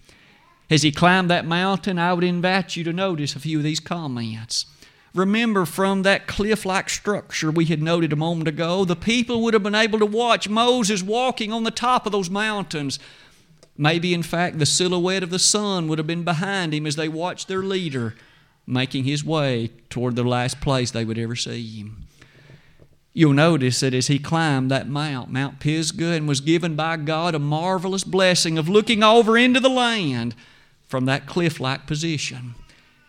As 0.71 0.83
he 0.83 0.93
climbed 0.93 1.29
that 1.31 1.45
mountain, 1.45 1.99
I 1.99 2.15
would 2.15 2.25
invite 2.25 2.77
you 2.77 2.85
to 2.85 2.93
notice 2.93 3.35
a 3.35 3.41
few 3.41 3.59
of 3.59 3.65
these 3.65 3.81
comments. 3.81 4.67
Remember, 5.13 5.67
from 5.67 6.03
that 6.03 6.29
cliff 6.29 6.65
like 6.65 6.89
structure 6.89 7.51
we 7.51 7.65
had 7.65 7.83
noted 7.83 8.13
a 8.13 8.17
moment 8.17 8.47
ago, 8.47 8.85
the 8.85 8.95
people 8.95 9.43
would 9.43 9.55
have 9.55 9.65
been 9.65 9.75
able 9.75 9.99
to 9.99 10.07
watch 10.07 10.49
Moses 10.49 11.03
walking 11.03 11.53
on 11.53 11.65
the 11.65 11.73
top 11.73 12.07
of 12.07 12.13
those 12.13 12.31
mountains 12.31 13.01
Maybe, 13.81 14.13
in 14.13 14.23
fact, 14.23 14.59
the 14.59 14.67
silhouette 14.67 15.23
of 15.23 15.31
the 15.31 15.39
sun 15.39 15.89
would 15.89 15.97
have 15.97 16.07
been 16.07 16.23
behind 16.23 16.75
him 16.75 16.87
as 16.87 16.97
they 16.97 17.09
watched 17.09 17.49
their 17.49 17.63
leader 17.63 18.15
making 18.67 19.05
his 19.05 19.25
way 19.25 19.71
toward 19.89 20.17
the 20.17 20.23
last 20.23 20.61
place 20.61 20.91
they 20.91 21.03
would 21.03 21.17
ever 21.17 21.35
see 21.35 21.67
him. 21.79 22.05
You'll 23.15 23.33
notice 23.33 23.81
that 23.81 23.95
as 23.95 24.09
he 24.09 24.19
climbed 24.19 24.71
that 24.71 24.87
mount, 24.87 25.31
Mount 25.31 25.61
Pisgah, 25.61 26.13
and 26.13 26.29
was 26.29 26.43
given 26.43 26.77
by 26.77 26.99
God 26.99 27.35
a 27.35 27.39
marvelous 27.39 28.05
blessing 28.05 28.59
of 28.59 28.69
looking 28.69 29.03
over 29.03 29.39
into 29.39 29.61
the 29.61 29.71
land 29.71 30.35
from 30.91 31.05
that 31.05 31.27
cliff 31.27 31.61
like 31.61 31.87
position, 31.87 32.57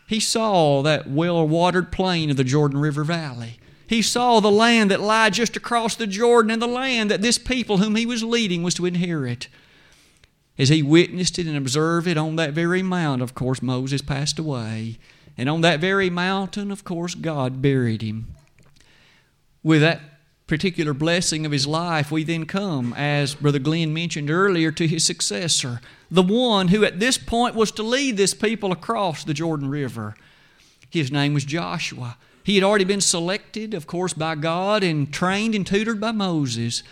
he 0.08 0.20
saw 0.20 0.84
that 0.84 1.10
well 1.10 1.48
watered 1.48 1.92
plain 1.92 2.30
of 2.30 2.38
the 2.38 2.44
Jordan 2.44 2.80
River 2.80 3.04
Valley. 3.04 3.58
He 3.88 4.02
saw 4.02 4.40
the 4.40 4.52
land 4.52 4.92
that 4.92 5.02
lay 5.02 5.30
just 5.32 5.58
across 5.58 5.96
the 5.96 6.08
Jordan 6.08 6.52
and 6.52 6.62
the 6.62 6.68
land 6.68 7.10
that 7.10 7.22
this 7.22 7.38
people 7.38 7.80
whom 7.80 7.96
he 7.96 8.06
was 8.06 8.24
leading 8.24 8.62
was 8.62 8.76
to 8.76 8.86
inherit. 8.86 9.48
As 10.58 10.70
he 10.70 10.84
witnessed 10.84 11.40
it 11.40 11.48
and 11.48 11.58
observed 11.58 12.08
it 12.08 12.18
on 12.18 12.36
that 12.36 12.54
very 12.54 12.84
mount, 12.84 13.22
of 13.22 13.34
course, 13.34 13.62
Moses 13.62 14.02
passed 14.02 14.38
away. 14.38 15.00
And 15.38 15.50
on 15.50 15.62
that 15.62 15.80
very 15.80 16.10
mountain, 16.10 16.72
of 16.72 16.84
course, 16.84 17.16
God 17.16 17.62
buried 17.62 18.02
him. 18.02 18.36
With 19.64 19.82
that 19.82 20.02
particular 20.46 20.94
blessing 20.94 21.46
of 21.46 21.52
his 21.52 21.66
life, 21.66 22.12
we 22.12 22.24
then 22.24 22.46
come, 22.46 22.94
as 22.96 23.36
Brother 23.36 23.60
Glenn 23.60 23.94
mentioned 23.94 24.30
earlier, 24.30 24.72
to 24.72 24.88
his 24.88 25.04
successor, 25.04 25.82
the 26.12 26.22
one 26.22 26.68
who 26.68 26.84
at 26.84 27.00
this 27.00 27.18
point 27.18 27.56
was 27.56 27.72
to 27.72 27.84
lead 27.84 28.18
this 28.18 28.34
people 28.34 28.74
across 28.74 29.24
the 29.24 29.34
Jordan 29.34 29.70
River. 29.70 30.16
His 30.90 31.12
name 31.12 31.34
was 31.34 31.46
Joshua. 31.46 32.18
He 32.44 32.56
had 32.56 32.64
already 32.64 32.84
been 32.84 33.02
selected, 33.02 33.74
of 33.74 33.88
course, 33.88 34.14
by 34.14 34.36
God 34.36 34.84
and 34.84 35.12
trained 35.12 35.56
and 35.56 35.66
tutored 35.66 36.02
by 36.02 36.12
Moses. 36.12 36.84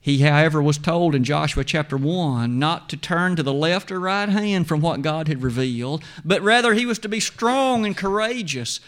He, 0.00 0.18
however, 0.20 0.62
was 0.62 0.78
told 0.78 1.14
in 1.14 1.24
Joshua 1.24 1.62
chapter 1.62 1.96
1 1.96 2.58
not 2.58 2.88
to 2.88 2.96
turn 2.96 3.36
to 3.36 3.42
the 3.42 3.52
left 3.52 3.92
or 3.92 4.00
right 4.00 4.28
hand 4.28 4.66
from 4.66 4.80
what 4.80 5.02
God 5.02 5.28
had 5.28 5.42
revealed, 5.42 6.02
but 6.24 6.40
rather 6.42 6.74
he 6.74 6.86
was 6.86 6.98
to 7.00 7.08
be 7.08 7.20
strong 7.20 7.84
and 7.84 7.96
courageous 7.96 8.80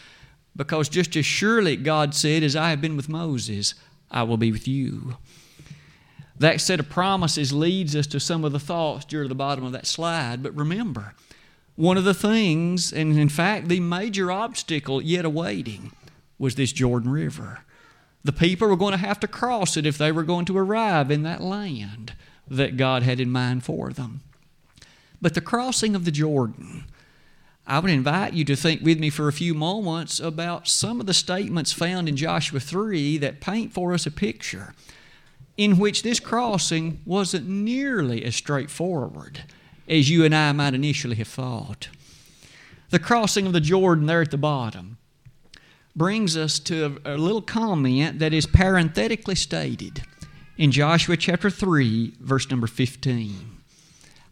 because 0.56 0.88
just 0.88 1.16
as 1.16 1.26
surely 1.26 1.76
God 1.76 2.14
said, 2.14 2.42
As 2.42 2.56
I 2.56 2.70
have 2.70 2.80
been 2.80 2.96
with 2.96 3.08
Moses, 3.08 3.74
I 4.10 4.22
will 4.22 4.36
be 4.36 4.52
with 4.52 4.66
you. 4.66 5.16
That 6.38 6.60
set 6.60 6.80
of 6.80 6.88
promises 6.88 7.52
leads 7.52 7.94
us 7.94 8.06
to 8.08 8.20
some 8.20 8.44
of 8.44 8.52
the 8.52 8.58
thoughts 8.58 9.10
near 9.12 9.28
the 9.28 9.34
bottom 9.34 9.64
of 9.64 9.72
that 9.72 9.86
slide. 9.86 10.42
But 10.42 10.56
remember, 10.56 11.14
one 11.76 11.96
of 11.96 12.04
the 12.04 12.14
things, 12.14 12.92
and 12.92 13.18
in 13.18 13.28
fact, 13.28 13.68
the 13.68 13.80
major 13.80 14.30
obstacle 14.30 15.00
yet 15.00 15.24
awaiting, 15.24 15.92
was 16.38 16.56
this 16.56 16.72
Jordan 16.72 17.10
River. 17.10 17.60
The 18.24 18.32
people 18.32 18.68
were 18.68 18.76
going 18.76 18.92
to 18.92 18.98
have 18.98 19.20
to 19.20 19.28
cross 19.28 19.76
it 19.76 19.86
if 19.86 19.98
they 19.98 20.10
were 20.10 20.22
going 20.22 20.46
to 20.46 20.58
arrive 20.58 21.10
in 21.10 21.22
that 21.22 21.42
land 21.42 22.14
that 22.48 22.76
God 22.76 23.02
had 23.02 23.20
in 23.20 23.30
mind 23.30 23.64
for 23.64 23.90
them. 23.90 24.22
But 25.20 25.34
the 25.34 25.40
crossing 25.40 25.94
of 25.94 26.04
the 26.04 26.10
Jordan, 26.10 26.84
I 27.66 27.78
would 27.78 27.90
invite 27.90 28.34
you 28.34 28.44
to 28.46 28.56
think 28.56 28.82
with 28.82 28.98
me 28.98 29.08
for 29.08 29.28
a 29.28 29.32
few 29.32 29.54
moments 29.54 30.20
about 30.20 30.68
some 30.68 31.00
of 31.00 31.06
the 31.06 31.14
statements 31.14 31.72
found 31.72 32.08
in 32.08 32.16
Joshua 32.16 32.60
3 32.60 33.18
that 33.18 33.40
paint 33.40 33.72
for 33.72 33.94
us 33.94 34.06
a 34.06 34.10
picture 34.10 34.74
in 35.56 35.78
which 35.78 36.02
this 36.02 36.20
crossing 36.20 37.00
wasn't 37.04 37.48
nearly 37.48 38.24
as 38.24 38.34
straightforward 38.34 39.42
as 39.88 40.10
you 40.10 40.24
and 40.24 40.34
I 40.34 40.52
might 40.52 40.74
initially 40.74 41.16
have 41.16 41.28
thought. 41.28 41.88
The 42.90 42.98
crossing 42.98 43.46
of 43.46 43.52
the 43.52 43.60
Jordan 43.60 44.06
there 44.06 44.22
at 44.22 44.30
the 44.30 44.38
bottom 44.38 44.98
brings 45.96 46.36
us 46.36 46.58
to 46.60 47.00
a, 47.04 47.14
a 47.14 47.16
little 47.16 47.42
comment 47.42 48.18
that 48.18 48.32
is 48.32 48.46
parenthetically 48.46 49.34
stated 49.34 50.02
in 50.56 50.70
Joshua 50.70 51.16
chapter 51.16 51.50
3, 51.50 52.14
verse 52.20 52.50
number 52.50 52.66
15. 52.66 53.58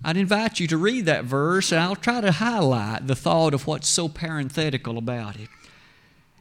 I'd 0.05 0.17
invite 0.17 0.59
you 0.59 0.67
to 0.67 0.77
read 0.77 1.07
that 1.07 1.25
verse, 1.25 1.71
and 1.71 1.81
I'll 1.81 1.95
try 1.95 2.21
to 2.21 2.33
highlight 2.33 3.07
the 3.07 3.15
thought 3.15 3.55
of 3.55 3.67
what's 3.67 3.89
so 3.89 4.09
parenthetical 4.09 4.99
about 4.99 5.37
it. 5.37 5.49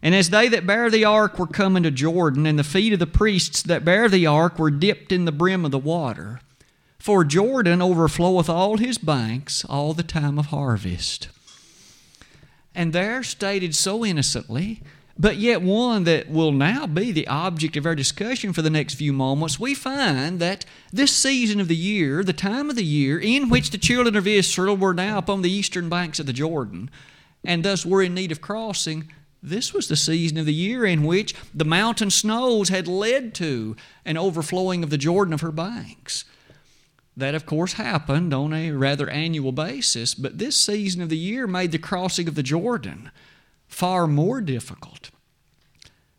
And 0.01 0.15
as 0.15 0.29
they 0.29 0.47
that 0.49 0.65
bear 0.65 0.89
the 0.89 1.05
ark 1.05 1.37
were 1.37 1.47
coming 1.47 1.83
to 1.83 1.91
Jordan, 1.91 2.45
and 2.45 2.57
the 2.57 2.63
feet 2.63 2.93
of 2.93 2.99
the 2.99 3.07
priests 3.07 3.61
that 3.63 3.85
bear 3.85 4.09
the 4.09 4.25
ark 4.25 4.57
were 4.57 4.71
dipped 4.71 5.11
in 5.11 5.25
the 5.25 5.31
brim 5.31 5.63
of 5.63 5.71
the 5.71 5.77
water, 5.77 6.41
for 6.97 7.23
Jordan 7.23 7.79
overfloweth 7.79 8.49
all 8.49 8.77
his 8.77 8.97
banks 8.97 9.63
all 9.65 9.93
the 9.93 10.03
time 10.03 10.39
of 10.39 10.47
harvest. 10.47 11.29
And 12.73 12.93
there, 12.93 13.21
stated 13.21 13.75
so 13.75 14.05
innocently, 14.05 14.81
but 15.19 15.37
yet 15.37 15.61
one 15.61 16.05
that 16.05 16.29
will 16.29 16.51
now 16.51 16.87
be 16.87 17.11
the 17.11 17.27
object 17.27 17.77
of 17.77 17.85
our 17.85 17.95
discussion 17.95 18.53
for 18.53 18.61
the 18.61 18.69
next 18.69 18.95
few 18.95 19.13
moments, 19.13 19.59
we 19.59 19.75
find 19.75 20.39
that 20.39 20.65
this 20.91 21.15
season 21.15 21.59
of 21.59 21.67
the 21.67 21.75
year, 21.75 22.23
the 22.23 22.33
time 22.33 22.69
of 22.69 22.75
the 22.75 22.83
year 22.83 23.19
in 23.19 23.49
which 23.49 23.69
the 23.69 23.77
children 23.77 24.15
of 24.15 24.25
Israel 24.25 24.77
were 24.77 24.93
now 24.93 25.17
upon 25.19 25.41
the 25.41 25.51
eastern 25.51 25.89
banks 25.89 26.19
of 26.19 26.25
the 26.25 26.33
Jordan, 26.33 26.89
and 27.43 27.63
thus 27.63 27.85
were 27.85 28.01
in 28.01 28.15
need 28.15 28.31
of 28.31 28.41
crossing, 28.41 29.11
this 29.43 29.73
was 29.73 29.87
the 29.87 29.95
season 29.95 30.37
of 30.37 30.45
the 30.45 30.53
year 30.53 30.85
in 30.85 31.03
which 31.03 31.33
the 31.53 31.65
mountain 31.65 32.11
snows 32.11 32.69
had 32.69 32.87
led 32.87 33.33
to 33.35 33.75
an 34.05 34.17
overflowing 34.17 34.83
of 34.83 34.89
the 34.91 34.97
Jordan 34.97 35.33
of 35.33 35.41
her 35.41 35.51
banks. 35.51 36.25
That, 37.17 37.35
of 37.35 37.45
course, 37.45 37.73
happened 37.73 38.33
on 38.33 38.53
a 38.53 38.71
rather 38.71 39.09
annual 39.09 39.51
basis, 39.51 40.13
but 40.13 40.37
this 40.37 40.55
season 40.55 41.01
of 41.01 41.09
the 41.09 41.17
year 41.17 41.47
made 41.47 41.71
the 41.71 41.77
crossing 41.77 42.27
of 42.27 42.35
the 42.35 42.43
Jordan 42.43 43.11
far 43.67 44.07
more 44.07 44.41
difficult. 44.41 45.09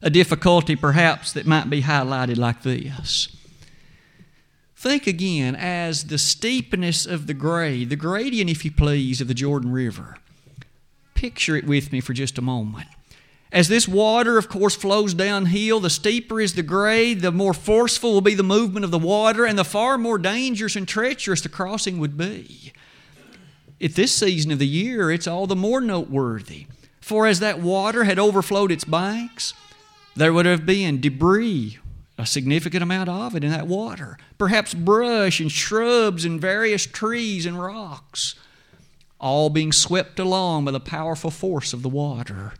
A 0.02 0.10
difficulty, 0.10 0.74
perhaps, 0.74 1.32
that 1.32 1.46
might 1.46 1.70
be 1.70 1.82
highlighted 1.82 2.36
like 2.36 2.62
this. 2.62 3.28
Think 4.74 5.06
again 5.06 5.54
as 5.54 6.06
the 6.06 6.18
steepness 6.18 7.06
of 7.06 7.28
the 7.28 7.34
grade, 7.34 7.88
the 7.88 7.94
gradient, 7.94 8.50
if 8.50 8.64
you 8.64 8.72
please, 8.72 9.20
of 9.20 9.28
the 9.28 9.34
Jordan 9.34 9.70
River. 9.70 10.16
Picture 11.14 11.56
it 11.56 11.66
with 11.66 11.92
me 11.92 12.00
for 12.00 12.14
just 12.14 12.36
a 12.36 12.42
moment. 12.42 12.88
As 13.52 13.68
this 13.68 13.86
water, 13.86 14.38
of 14.38 14.48
course, 14.48 14.74
flows 14.74 15.12
downhill, 15.14 15.78
the 15.78 15.90
steeper 15.90 16.40
is 16.40 16.54
the 16.54 16.62
grade, 16.62 17.20
the 17.20 17.30
more 17.30 17.54
forceful 17.54 18.12
will 18.12 18.22
be 18.22 18.34
the 18.34 18.42
movement 18.42 18.84
of 18.84 18.90
the 18.90 18.98
water, 18.98 19.44
and 19.44 19.58
the 19.58 19.64
far 19.64 19.98
more 19.98 20.18
dangerous 20.18 20.74
and 20.74 20.88
treacherous 20.88 21.42
the 21.42 21.50
crossing 21.50 21.98
would 21.98 22.16
be. 22.16 22.72
At 23.80 23.94
this 23.94 24.12
season 24.12 24.50
of 24.52 24.58
the 24.58 24.66
year, 24.66 25.10
it's 25.10 25.26
all 25.26 25.46
the 25.46 25.54
more 25.54 25.80
noteworthy 25.80 26.66
for 27.02 27.26
as 27.26 27.40
that 27.40 27.60
water 27.60 28.04
had 28.04 28.18
overflowed 28.18 28.70
its 28.70 28.84
banks, 28.84 29.52
there 30.14 30.32
would 30.32 30.46
have 30.46 30.64
been 30.64 31.00
debris, 31.00 31.78
a 32.16 32.24
significant 32.24 32.82
amount 32.82 33.08
of 33.08 33.34
it 33.34 33.42
in 33.42 33.50
that 33.50 33.66
water. 33.66 34.16
Perhaps 34.38 34.72
brush 34.72 35.40
and 35.40 35.50
shrubs 35.50 36.24
and 36.24 36.40
various 36.40 36.86
trees 36.86 37.44
and 37.44 37.60
rocks, 37.60 38.36
all 39.20 39.50
being 39.50 39.72
swept 39.72 40.18
along 40.20 40.64
by 40.64 40.70
the 40.70 40.80
powerful 40.80 41.30
force 41.30 41.72
of 41.72 41.82
the 41.82 41.88
water. 41.88 42.54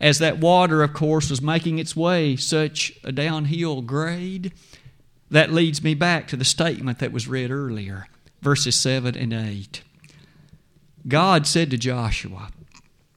As 0.00 0.18
that 0.18 0.38
water, 0.38 0.82
of 0.82 0.92
course, 0.92 1.30
was 1.30 1.40
making 1.40 1.78
its 1.78 1.96
way 1.96 2.36
such 2.36 2.92
a 3.02 3.12
downhill 3.12 3.82
grade, 3.82 4.52
that 5.30 5.52
leads 5.52 5.82
me 5.82 5.94
back 5.94 6.28
to 6.28 6.36
the 6.36 6.44
statement 6.44 6.98
that 6.98 7.12
was 7.12 7.26
read 7.28 7.50
earlier, 7.50 8.06
verses 8.42 8.76
7 8.76 9.16
and 9.16 9.32
8. 9.32 9.82
God 11.08 11.46
said 11.46 11.70
to 11.70 11.78
Joshua, 11.78 12.50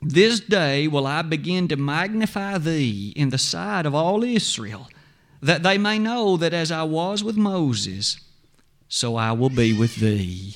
this 0.02 0.40
day 0.40 0.88
will 0.88 1.06
I 1.06 1.22
begin 1.24 1.68
to 1.68 1.76
magnify 1.76 2.58
thee 2.58 3.12
in 3.16 3.30
the 3.30 3.38
sight 3.38 3.86
of 3.86 3.94
all 3.94 4.24
Israel, 4.24 4.88
that 5.42 5.64
they 5.64 5.78
may 5.78 6.00
know 6.00 6.38
that 6.38 6.54
as 6.54 6.72
I 6.72 6.84
was 6.84 7.24
with 7.24 7.36
Moses, 7.36 8.18
so 8.88 9.18
I 9.18 9.34
will 9.34 9.50
be 9.50 9.74
with 9.74 9.98
thee. 9.98 10.56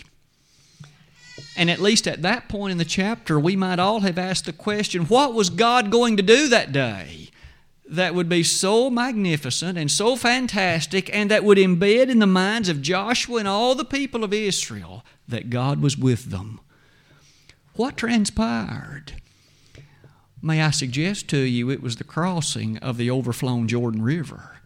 And 1.55 1.69
at 1.69 1.79
least 1.79 2.07
at 2.07 2.23
that 2.23 2.49
point 2.49 2.71
in 2.71 2.77
the 2.77 2.85
chapter, 2.85 3.39
we 3.39 3.55
might 3.55 3.79
all 3.79 3.99
have 4.01 4.17
asked 4.17 4.45
the 4.45 4.53
question 4.53 5.03
what 5.05 5.33
was 5.33 5.49
God 5.49 5.91
going 5.91 6.17
to 6.17 6.23
do 6.23 6.47
that 6.49 6.71
day 6.71 7.29
that 7.87 8.15
would 8.15 8.29
be 8.29 8.41
so 8.43 8.89
magnificent 8.89 9.77
and 9.77 9.91
so 9.91 10.15
fantastic 10.15 11.13
and 11.13 11.29
that 11.29 11.43
would 11.43 11.57
embed 11.57 12.09
in 12.09 12.19
the 12.19 12.25
minds 12.25 12.69
of 12.69 12.81
Joshua 12.81 13.39
and 13.39 13.47
all 13.47 13.75
the 13.75 13.85
people 13.85 14.23
of 14.23 14.33
Israel 14.33 15.05
that 15.27 15.49
God 15.49 15.81
was 15.81 15.97
with 15.97 16.31
them? 16.31 16.59
What 17.75 17.97
transpired? 17.97 19.13
May 20.41 20.61
I 20.61 20.71
suggest 20.71 21.29
to 21.29 21.37
you 21.37 21.69
it 21.69 21.81
was 21.81 21.97
the 21.97 22.03
crossing 22.03 22.77
of 22.79 22.97
the 22.97 23.09
overflown 23.09 23.67
Jordan 23.67 24.01
River. 24.01 24.57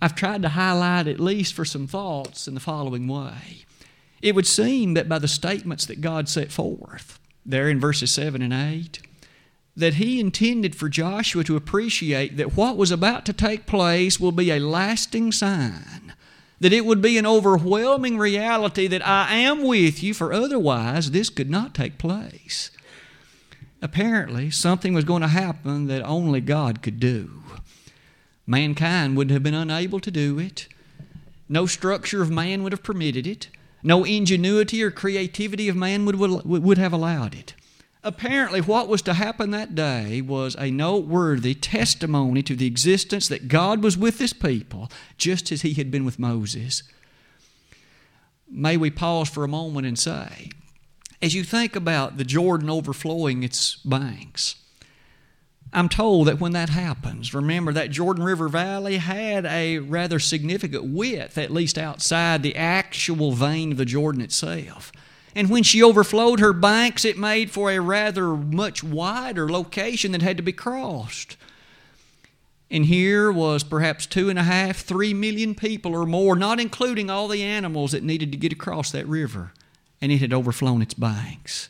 I've 0.00 0.14
tried 0.14 0.42
to 0.42 0.50
highlight 0.50 1.06
at 1.06 1.20
least 1.20 1.54
for 1.54 1.64
some 1.64 1.86
thoughts 1.86 2.46
in 2.46 2.54
the 2.54 2.60
following 2.60 3.08
way. 3.08 3.64
It 4.24 4.34
would 4.34 4.46
seem 4.46 4.94
that 4.94 5.08
by 5.08 5.18
the 5.18 5.28
statements 5.28 5.84
that 5.84 6.00
God 6.00 6.28
set 6.28 6.50
forth, 6.50 7.20
there 7.44 7.68
in 7.68 7.78
verses 7.78 8.10
7 8.10 8.40
and 8.40 8.54
8, 8.54 9.00
that 9.76 9.94
He 9.94 10.18
intended 10.18 10.74
for 10.74 10.88
Joshua 10.88 11.44
to 11.44 11.56
appreciate 11.56 12.38
that 12.38 12.56
what 12.56 12.78
was 12.78 12.90
about 12.90 13.26
to 13.26 13.32
take 13.32 13.66
place 13.66 14.18
will 14.18 14.32
be 14.32 14.50
a 14.50 14.58
lasting 14.58 15.30
sign, 15.30 16.14
that 16.58 16.72
it 16.72 16.86
would 16.86 17.02
be 17.02 17.18
an 17.18 17.26
overwhelming 17.26 18.16
reality 18.16 18.86
that 18.86 19.06
I 19.06 19.34
am 19.34 19.62
with 19.62 20.02
you, 20.02 20.14
for 20.14 20.32
otherwise 20.32 21.10
this 21.10 21.28
could 21.28 21.50
not 21.50 21.74
take 21.74 21.98
place 21.98 22.70
apparently 23.84 24.50
something 24.50 24.94
was 24.94 25.04
going 25.04 25.20
to 25.20 25.28
happen 25.28 25.88
that 25.88 26.02
only 26.02 26.40
God 26.40 26.80
could 26.80 26.98
do. 26.98 27.42
Mankind 28.46 29.14
would 29.14 29.30
have 29.30 29.42
been 29.42 29.52
unable 29.52 30.00
to 30.00 30.10
do 30.10 30.38
it. 30.38 30.68
No 31.50 31.66
structure 31.66 32.22
of 32.22 32.30
man 32.30 32.62
would 32.62 32.72
have 32.72 32.82
permitted 32.82 33.26
it. 33.26 33.48
No 33.86 34.02
ingenuity 34.02 34.82
or 34.82 34.90
creativity 34.90 35.68
of 35.68 35.76
man 35.76 36.06
would, 36.06 36.16
would, 36.16 36.44
would 36.44 36.78
have 36.78 36.92
allowed 36.92 37.34
it. 37.34 37.54
Apparently, 38.02 38.60
what 38.60 38.88
was 38.88 39.02
to 39.02 39.14
happen 39.14 39.50
that 39.50 39.74
day 39.74 40.20
was 40.22 40.56
a 40.58 40.70
noteworthy 40.70 41.54
testimony 41.54 42.42
to 42.42 42.56
the 42.56 42.66
existence 42.66 43.28
that 43.28 43.48
God 43.48 43.82
was 43.82 43.96
with 43.96 44.18
His 44.18 44.32
people, 44.32 44.90
just 45.18 45.52
as 45.52 45.62
He 45.62 45.74
had 45.74 45.90
been 45.90 46.04
with 46.04 46.18
Moses. 46.18 46.82
May 48.48 48.76
we 48.76 48.90
pause 48.90 49.28
for 49.28 49.44
a 49.44 49.48
moment 49.48 49.86
and 49.86 49.98
say, 49.98 50.50
as 51.20 51.34
you 51.34 51.44
think 51.44 51.76
about 51.76 52.16
the 52.16 52.24
Jordan 52.24 52.70
overflowing 52.70 53.42
its 53.42 53.76
banks, 53.76 54.56
I'm 55.74 55.88
told 55.88 56.28
that 56.28 56.38
when 56.38 56.52
that 56.52 56.68
happens, 56.68 57.34
remember 57.34 57.72
that 57.72 57.90
Jordan 57.90 58.22
River 58.22 58.48
Valley 58.48 58.98
had 58.98 59.44
a 59.44 59.78
rather 59.80 60.20
significant 60.20 60.84
width, 60.84 61.36
at 61.36 61.50
least 61.50 61.76
outside 61.76 62.42
the 62.42 62.54
actual 62.54 63.32
vein 63.32 63.72
of 63.72 63.78
the 63.78 63.84
Jordan 63.84 64.20
itself. 64.20 64.92
And 65.34 65.50
when 65.50 65.64
she 65.64 65.82
overflowed 65.82 66.38
her 66.38 66.52
banks, 66.52 67.04
it 67.04 67.18
made 67.18 67.50
for 67.50 67.72
a 67.72 67.80
rather 67.80 68.36
much 68.36 68.84
wider 68.84 69.48
location 69.48 70.12
that 70.12 70.22
had 70.22 70.36
to 70.36 70.44
be 70.44 70.52
crossed. 70.52 71.36
And 72.70 72.86
here 72.86 73.32
was 73.32 73.64
perhaps 73.64 74.06
two 74.06 74.30
and 74.30 74.38
a 74.38 74.44
half, 74.44 74.78
three 74.78 75.12
million 75.12 75.56
people 75.56 75.92
or 75.92 76.06
more, 76.06 76.36
not 76.36 76.60
including 76.60 77.10
all 77.10 77.26
the 77.26 77.42
animals 77.42 77.90
that 77.90 78.04
needed 78.04 78.30
to 78.30 78.38
get 78.38 78.52
across 78.52 78.92
that 78.92 79.08
river, 79.08 79.52
and 80.00 80.12
it 80.12 80.18
had 80.18 80.32
overflown 80.32 80.82
its 80.82 80.94
banks. 80.94 81.68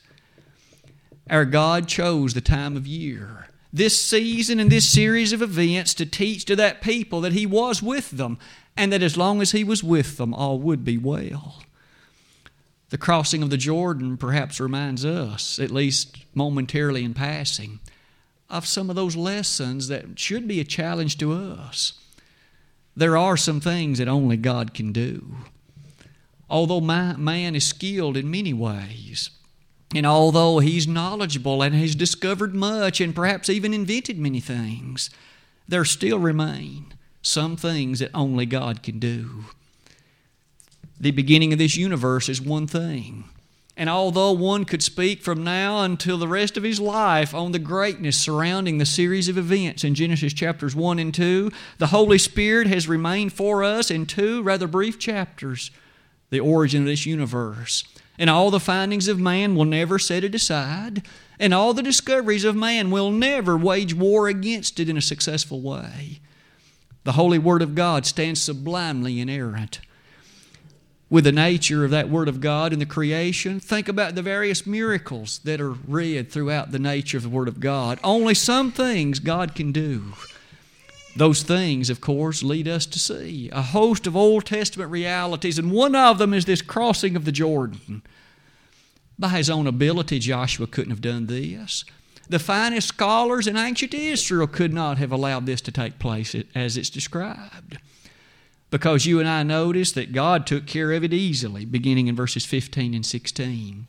Our 1.31 1.47
God 1.47 1.89
chose 1.89 2.35
the 2.35 2.43
time 2.43 2.77
of 2.77 2.87
year, 2.87 3.49
this 3.75 4.01
season 4.01 4.61
and 4.61 4.71
this 4.71 4.89
series 4.89 5.33
of 5.33 5.43
events 5.43 5.95
to 5.95 6.07
teach 6.07 6.45
to 6.45 6.55
that 6.55 6.81
people 6.81 7.21
that 7.23 7.33
He 7.33 7.45
was 7.45 7.83
with 7.83 8.13
them, 8.13 8.39
and 8.77 8.93
that 8.93 9.03
as 9.03 9.17
long 9.17 9.43
as 9.43 9.51
He 9.51 9.65
was 9.65 9.83
with 9.83 10.17
them, 10.17 10.33
all 10.33 10.61
would 10.61 10.85
be 10.85 10.97
well. 10.97 11.65
The 12.91 12.99
crossing 12.99 13.43
of 13.43 13.51
the 13.51 13.57
Jordan 13.57 14.17
perhaps 14.17 14.61
reminds 14.61 15.05
us, 15.05 15.59
at 15.59 15.73
least 15.73 16.25
momentarily 16.35 17.03
in 17.03 17.15
passing, 17.15 17.81
of 18.49 18.65
some 18.65 18.91
of 18.91 18.95
those 18.95 19.17
lessons 19.17 19.89
that 19.89 20.21
should 20.21 20.47
be 20.47 20.61
a 20.61 20.65
challenge 20.65 21.19
to 21.19 21.33
us. 21.33 21.95
There 22.95 23.17
are 23.17 23.37
some 23.37 23.61
things 23.61 23.99
that 23.99 24.07
only 24.07 24.37
God 24.37 24.73
can 24.73 24.93
do. 24.93 25.35
Although 26.49 26.81
man 26.81 27.57
is 27.57 27.67
skilled 27.67 28.17
in 28.17 28.31
many 28.31 28.53
ways, 28.53 29.31
and 29.95 30.07
although 30.07 30.59
he's 30.59 30.89
knowledgeable 30.89 31.63
and 31.63 31.75
has 31.75 31.95
discovered 31.95 32.55
much 32.55 33.01
and 33.01 33.15
perhaps 33.15 33.49
even 33.49 33.73
invented 33.73 34.19
many 34.19 34.41
things, 34.41 35.11
there 35.69 35.85
still 35.85 36.19
remain 36.19 36.93
some 37.23 37.57
things 37.57 38.01
that 38.01 38.11
only 38.13 38.47
God 38.47 38.83
can 38.83 38.99
do. 38.99 39.45
The 41.01 41.11
beginning 41.11 41.53
of 41.53 41.59
this 41.59 41.77
universe 41.77 42.29
is 42.29 42.41
one 42.41 42.67
thing. 42.67 43.25
And 43.77 43.91
although 43.91 44.31
one 44.31 44.65
could 44.65 44.83
speak 44.83 45.23
from 45.23 45.43
now 45.43 45.83
until 45.83 46.17
the 46.17 46.29
rest 46.29 46.57
of 46.57 46.63
his 46.63 46.79
life 46.79 47.35
on 47.35 47.51
the 47.51 47.59
greatness 47.59 48.17
surrounding 48.17 48.79
the 48.79 48.87
series 48.87 49.29
of 49.29 49.37
events 49.37 49.83
in 49.83 49.97
Genesis 49.97 50.33
chapters 50.33 50.77
1 50.77 51.01
and 51.01 51.13
2, 51.13 51.51
the 51.79 51.89
Holy 51.89 52.19
Spirit 52.19 52.69
has 52.69 52.87
remained 52.87 53.33
for 53.33 53.65
us 53.65 53.91
in 53.91 54.07
two 54.07 54.43
rather 54.43 54.69
brief 54.69 54.99
chapters 54.99 55.73
the 56.31 56.41
origin 56.41 56.83
of 56.83 56.87
this 56.87 57.07
universe. 57.07 57.85
And 58.19 58.31
all 58.31 58.51
the 58.51 58.61
findings 58.61 59.09
of 59.09 59.19
man 59.19 59.57
will 59.57 59.65
never 59.65 59.99
set 59.99 60.23
it 60.23 60.35
aside, 60.35 61.03
and 61.39 61.53
all 61.53 61.75
the 61.75 61.83
discoveries 61.83 62.45
of 62.45 62.55
man 62.55 62.91
will 62.91 63.11
never 63.11 63.57
wage 63.57 63.93
war 63.93 64.29
against 64.29 64.79
it 64.79 64.89
in 64.89 64.97
a 64.97 65.03
successful 65.03 65.61
way. 65.61 66.21
The 67.03 67.13
Holy 67.13 67.39
Word 67.39 67.61
of 67.61 67.75
God 67.75 68.07
stands 68.07 68.41
sublimely 68.41 69.21
inerrant 69.21 69.81
with 71.11 71.25
the 71.25 71.33
nature 71.33 71.85
of 71.85 71.91
that 71.91 72.09
Word 72.09 72.29
of 72.29 72.41
God 72.41 72.73
in 72.73 72.79
the 72.79 72.87
creation. 72.87 73.61
Think 73.61 73.89
about 73.89 74.15
the 74.15 74.23
various 74.23 74.67
miracles 74.67 75.39
that 75.45 75.61
are 75.61 75.71
read 75.73 76.31
throughout 76.31 76.73
the 76.73 76.79
nature 76.79 77.17
of 77.17 77.23
the 77.23 77.29
Word 77.29 77.47
of 77.47 77.61
God. 77.61 77.99
Only 78.03 78.35
some 78.35 78.73
things 78.73 79.19
God 79.19 79.55
can 79.55 79.71
do. 79.71 80.15
Those 81.17 81.43
things, 81.43 81.91
of 81.91 82.01
course, 82.01 82.43
lead 82.43 82.67
us 82.67 82.87
to 82.87 82.99
see 82.99 83.49
a 83.53 83.63
host 83.63 84.07
of 84.07 84.17
Old 84.17 84.47
Testament 84.47 84.91
realities, 84.91 85.59
and 85.59 85.71
one 85.71 85.95
of 85.95 86.19
them 86.19 86.35
is 86.35 86.45
this 86.45 86.63
crossing 86.63 87.15
of 87.15 87.25
the 87.25 87.33
Jordan. 87.33 88.03
By 89.19 89.29
his 89.29 89.49
own 89.49 89.67
ability, 89.67 90.19
Joshua 90.19 90.67
couldn't 90.67 90.91
have 90.91 91.01
done 91.01 91.27
this. 91.27 91.85
The 92.29 92.41
finest 92.41 92.89
scholars 92.89 93.47
in 93.47 93.57
ancient 93.57 93.95
Israel 93.95 94.49
could 94.49 94.73
not 94.73 94.99
have 94.99 95.13
allowed 95.13 95.47
this 95.47 95.61
to 95.63 95.73
take 95.73 95.99
place 95.99 96.35
as 96.55 96.77
it's 96.77 96.91
described 96.91 97.79
because 98.75 99.07
you 99.07 99.21
and 99.21 99.29
I 99.29 99.45
notice 99.45 99.93
that 99.93 100.11
God 100.11 100.49
took 100.49 100.67
care 100.67 100.91
of 100.91 101.05
it 101.05 101.13
easily, 101.13 101.65
beginning 101.65 102.09
in 102.09 102.17
verses 102.17 102.45
15 102.45 102.93
and 102.93 103.07
16. 103.07 103.87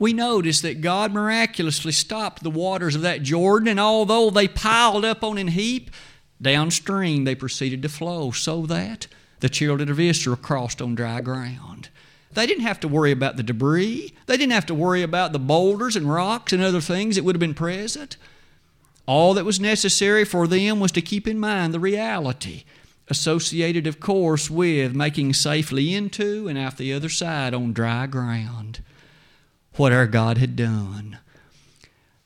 We 0.00 0.12
notice 0.12 0.60
that 0.62 0.80
God 0.80 1.12
miraculously 1.12 1.92
stopped 1.92 2.42
the 2.42 2.50
waters 2.50 2.96
of 2.96 3.02
that 3.02 3.22
Jordan, 3.22 3.68
and 3.68 3.78
although 3.78 4.30
they 4.30 4.48
piled 4.48 5.04
up 5.04 5.22
on 5.22 5.38
an 5.38 5.46
heap, 5.46 5.92
downstream 6.40 7.24
they 7.24 7.34
proceeded 7.34 7.82
to 7.82 7.88
flow 7.88 8.30
so 8.30 8.66
that 8.66 9.06
the 9.40 9.48
children 9.48 9.90
of 9.90 10.00
Israel 10.00 10.36
crossed 10.36 10.80
on 10.80 10.94
dry 10.94 11.20
ground. 11.20 11.88
They 12.32 12.46
didn't 12.46 12.64
have 12.64 12.80
to 12.80 12.88
worry 12.88 13.12
about 13.12 13.36
the 13.36 13.42
debris. 13.42 14.12
They 14.26 14.36
didn't 14.36 14.52
have 14.52 14.66
to 14.66 14.74
worry 14.74 15.02
about 15.02 15.32
the 15.32 15.38
boulders 15.38 15.96
and 15.96 16.12
rocks 16.12 16.52
and 16.52 16.62
other 16.62 16.80
things 16.80 17.16
that 17.16 17.24
would 17.24 17.36
have 17.36 17.40
been 17.40 17.54
present. 17.54 18.16
All 19.06 19.34
that 19.34 19.44
was 19.44 19.60
necessary 19.60 20.24
for 20.24 20.46
them 20.46 20.80
was 20.80 20.92
to 20.92 21.02
keep 21.02 21.28
in 21.28 21.38
mind 21.38 21.72
the 21.72 21.80
reality 21.80 22.64
associated, 23.08 23.86
of 23.86 24.00
course, 24.00 24.50
with 24.50 24.94
making 24.94 25.34
safely 25.34 25.94
into 25.94 26.48
and 26.48 26.56
out 26.56 26.78
the 26.78 26.92
other 26.92 27.08
side 27.08 27.54
on 27.54 27.72
dry 27.72 28.06
ground 28.06 28.80
what 29.76 29.92
our 29.92 30.06
God 30.06 30.38
had 30.38 30.56
done. 30.56 31.18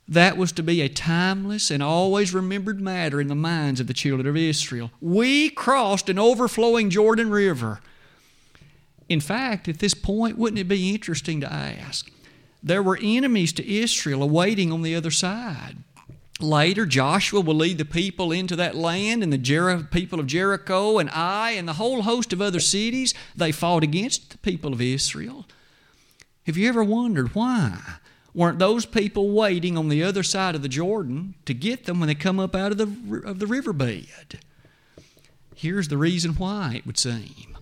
That 0.08 0.38
was 0.38 0.52
to 0.52 0.62
be 0.62 0.80
a 0.80 0.88
timeless 0.88 1.70
and 1.70 1.82
always 1.82 2.32
remembered 2.32 2.80
matter 2.80 3.20
in 3.20 3.28
the 3.28 3.34
minds 3.34 3.78
of 3.78 3.88
the 3.88 3.92
children 3.92 4.26
of 4.26 4.36
Israel. 4.36 4.90
We 5.02 5.50
crossed 5.50 6.08
an 6.08 6.18
overflowing 6.18 6.88
Jordan 6.88 7.28
River. 7.28 7.80
In 9.08 9.20
fact, 9.20 9.68
at 9.68 9.80
this 9.80 9.92
point, 9.92 10.38
wouldn't 10.38 10.58
it 10.58 10.68
be 10.68 10.94
interesting 10.94 11.42
to 11.42 11.52
ask? 11.52 12.10
There 12.62 12.82
were 12.82 12.98
enemies 13.02 13.52
to 13.54 13.70
Israel 13.70 14.22
awaiting 14.22 14.72
on 14.72 14.82
the 14.82 14.94
other 14.94 15.10
side. 15.10 15.76
Later, 16.40 16.86
Joshua 16.86 17.40
will 17.40 17.54
lead 17.54 17.78
the 17.78 17.84
people 17.84 18.32
into 18.32 18.56
that 18.56 18.76
land, 18.76 19.22
and 19.22 19.32
the 19.32 19.38
Jer- 19.38 19.88
people 19.90 20.20
of 20.20 20.26
Jericho 20.26 20.98
and 20.98 21.10
Ai 21.10 21.50
and 21.50 21.66
the 21.66 21.74
whole 21.74 22.02
host 22.02 22.32
of 22.32 22.40
other 22.40 22.60
cities, 22.60 23.12
they 23.36 23.52
fought 23.52 23.82
against 23.82 24.30
the 24.30 24.38
people 24.38 24.72
of 24.72 24.80
Israel. 24.80 25.46
Have 26.46 26.56
you 26.56 26.68
ever 26.68 26.84
wondered 26.84 27.34
why? 27.34 27.98
Weren't 28.38 28.60
those 28.60 28.86
people 28.86 29.32
waiting 29.32 29.76
on 29.76 29.88
the 29.88 30.04
other 30.04 30.22
side 30.22 30.54
of 30.54 30.62
the 30.62 30.68
Jordan 30.68 31.34
to 31.44 31.52
get 31.52 31.86
them 31.86 31.98
when 31.98 32.06
they 32.06 32.14
come 32.14 32.38
up 32.38 32.54
out 32.54 32.70
of 32.70 32.78
the, 32.78 33.22
of 33.24 33.40
the 33.40 33.48
riverbed? 33.48 34.38
Here's 35.56 35.88
the 35.88 35.96
reason 35.96 36.34
why, 36.34 36.74
it 36.76 36.86
would 36.86 36.98
seem. 36.98 37.58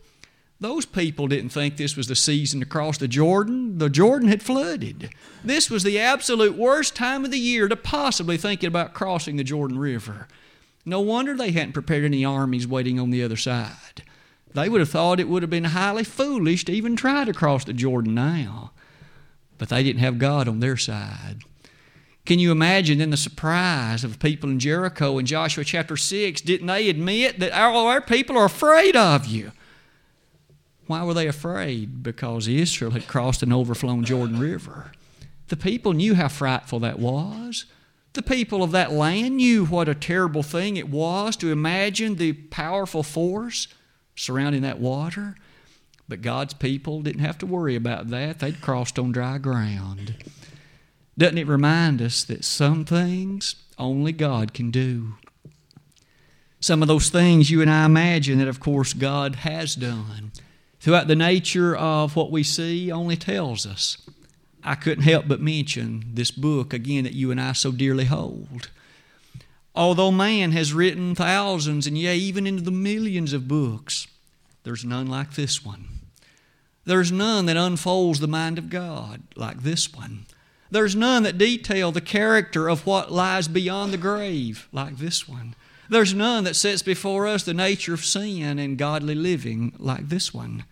Those 0.60 0.84
people 0.84 1.28
didn't 1.28 1.48
think 1.48 1.78
this 1.78 1.96
was 1.96 2.08
the 2.08 2.14
season 2.14 2.60
to 2.60 2.66
cross 2.66 2.98
the 2.98 3.08
Jordan. 3.08 3.78
The 3.78 3.88
Jordan 3.88 4.28
had 4.28 4.42
flooded. 4.42 5.08
This 5.42 5.70
was 5.70 5.82
the 5.82 5.98
absolute 5.98 6.58
worst 6.58 6.94
time 6.94 7.24
of 7.24 7.30
the 7.30 7.38
year 7.38 7.68
to 7.68 7.76
possibly 7.76 8.36
think 8.36 8.62
about 8.62 8.92
crossing 8.92 9.36
the 9.36 9.44
Jordan 9.44 9.78
River. 9.78 10.28
No 10.84 11.00
wonder 11.00 11.34
they 11.34 11.52
hadn't 11.52 11.72
prepared 11.72 12.04
any 12.04 12.22
armies 12.22 12.68
waiting 12.68 13.00
on 13.00 13.08
the 13.08 13.24
other 13.24 13.38
side. 13.38 14.02
They 14.52 14.68
would 14.68 14.82
have 14.82 14.90
thought 14.90 15.20
it 15.20 15.28
would 15.30 15.42
have 15.42 15.48
been 15.48 15.64
highly 15.64 16.04
foolish 16.04 16.66
to 16.66 16.72
even 16.72 16.96
try 16.96 17.24
to 17.24 17.32
cross 17.32 17.64
the 17.64 17.72
Jordan 17.72 18.14
now. 18.14 18.72
But 19.58 19.68
they 19.68 19.82
didn't 19.82 20.00
have 20.00 20.18
God 20.18 20.48
on 20.48 20.60
their 20.60 20.76
side. 20.76 21.42
Can 22.26 22.38
you 22.40 22.50
imagine 22.50 22.98
then 22.98 23.10
the 23.10 23.16
surprise 23.16 24.02
of 24.02 24.18
people 24.18 24.50
in 24.50 24.58
Jericho 24.58 25.16
in 25.18 25.26
Joshua 25.26 25.64
chapter 25.64 25.96
6? 25.96 26.40
Didn't 26.40 26.66
they 26.66 26.88
admit 26.90 27.38
that 27.38 27.52
all 27.52 27.86
our 27.86 28.00
people 28.00 28.36
are 28.36 28.46
afraid 28.46 28.96
of 28.96 29.26
you? 29.26 29.52
Why 30.86 31.04
were 31.04 31.14
they 31.14 31.28
afraid? 31.28 32.02
Because 32.02 32.48
Israel 32.48 32.92
had 32.92 33.06
crossed 33.06 33.42
an 33.42 33.52
overflown 33.52 34.04
Jordan 34.04 34.40
River. 34.40 34.92
The 35.48 35.56
people 35.56 35.92
knew 35.92 36.14
how 36.14 36.28
frightful 36.28 36.80
that 36.80 36.98
was. 36.98 37.66
The 38.14 38.22
people 38.22 38.62
of 38.62 38.72
that 38.72 38.92
land 38.92 39.36
knew 39.36 39.64
what 39.64 39.88
a 39.88 39.94
terrible 39.94 40.42
thing 40.42 40.76
it 40.76 40.88
was 40.88 41.36
to 41.36 41.52
imagine 41.52 42.16
the 42.16 42.32
powerful 42.32 43.02
force 43.02 43.68
surrounding 44.16 44.62
that 44.62 44.80
water. 44.80 45.36
But 46.08 46.22
God's 46.22 46.54
people 46.54 47.02
didn't 47.02 47.22
have 47.22 47.38
to 47.38 47.46
worry 47.46 47.74
about 47.74 48.08
that. 48.08 48.38
They'd 48.38 48.60
crossed 48.60 48.98
on 48.98 49.12
dry 49.12 49.38
ground. 49.38 50.14
Doesn't 51.18 51.38
it 51.38 51.46
remind 51.46 52.02
us 52.02 52.22
that 52.24 52.44
some 52.44 52.84
things 52.84 53.56
only 53.78 54.12
God 54.12 54.52
can 54.54 54.70
do? 54.70 55.14
Some 56.60 56.82
of 56.82 56.88
those 56.88 57.10
things 57.10 57.50
you 57.50 57.60
and 57.60 57.70
I 57.70 57.84
imagine 57.84 58.38
that, 58.38 58.48
of 58.48 58.60
course, 58.60 58.92
God 58.92 59.36
has 59.36 59.74
done 59.74 60.32
throughout 60.80 61.08
the 61.08 61.16
nature 61.16 61.74
of 61.76 62.16
what 62.16 62.30
we 62.30 62.42
see 62.42 62.92
only 62.92 63.16
tells 63.16 63.66
us. 63.66 63.98
I 64.62 64.74
couldn't 64.74 65.04
help 65.04 65.28
but 65.28 65.40
mention 65.40 66.04
this 66.14 66.30
book 66.30 66.72
again 66.72 67.04
that 67.04 67.12
you 67.12 67.30
and 67.30 67.40
I 67.40 67.52
so 67.52 67.72
dearly 67.72 68.06
hold. 68.06 68.70
Although 69.74 70.10
man 70.10 70.52
has 70.52 70.72
written 70.72 71.14
thousands 71.14 71.86
and 71.86 71.96
yea, 71.96 72.16
even 72.16 72.46
into 72.46 72.62
the 72.62 72.70
millions 72.70 73.32
of 73.32 73.46
books, 73.46 74.06
there's 74.64 74.84
none 74.84 75.06
like 75.06 75.34
this 75.34 75.64
one. 75.64 75.95
There's 76.86 77.10
none 77.10 77.46
that 77.46 77.56
unfolds 77.56 78.20
the 78.20 78.28
mind 78.28 78.58
of 78.58 78.70
God 78.70 79.22
like 79.34 79.62
this 79.62 79.92
one. 79.92 80.24
There's 80.70 80.96
none 80.96 81.24
that 81.24 81.36
detail 81.36 81.92
the 81.92 82.00
character 82.00 82.68
of 82.68 82.86
what 82.86 83.12
lies 83.12 83.48
beyond 83.48 83.92
the 83.92 83.98
grave 83.98 84.68
like 84.72 84.96
this 84.96 85.28
one. 85.28 85.54
There's 85.88 86.14
none 86.14 86.44
that 86.44 86.56
sets 86.56 86.82
before 86.82 87.26
us 87.26 87.42
the 87.42 87.54
nature 87.54 87.94
of 87.94 88.04
sin 88.04 88.58
and 88.58 88.78
godly 88.78 89.14
living 89.14 89.72
like 89.78 90.08
this 90.08 90.32
one. 90.32 90.64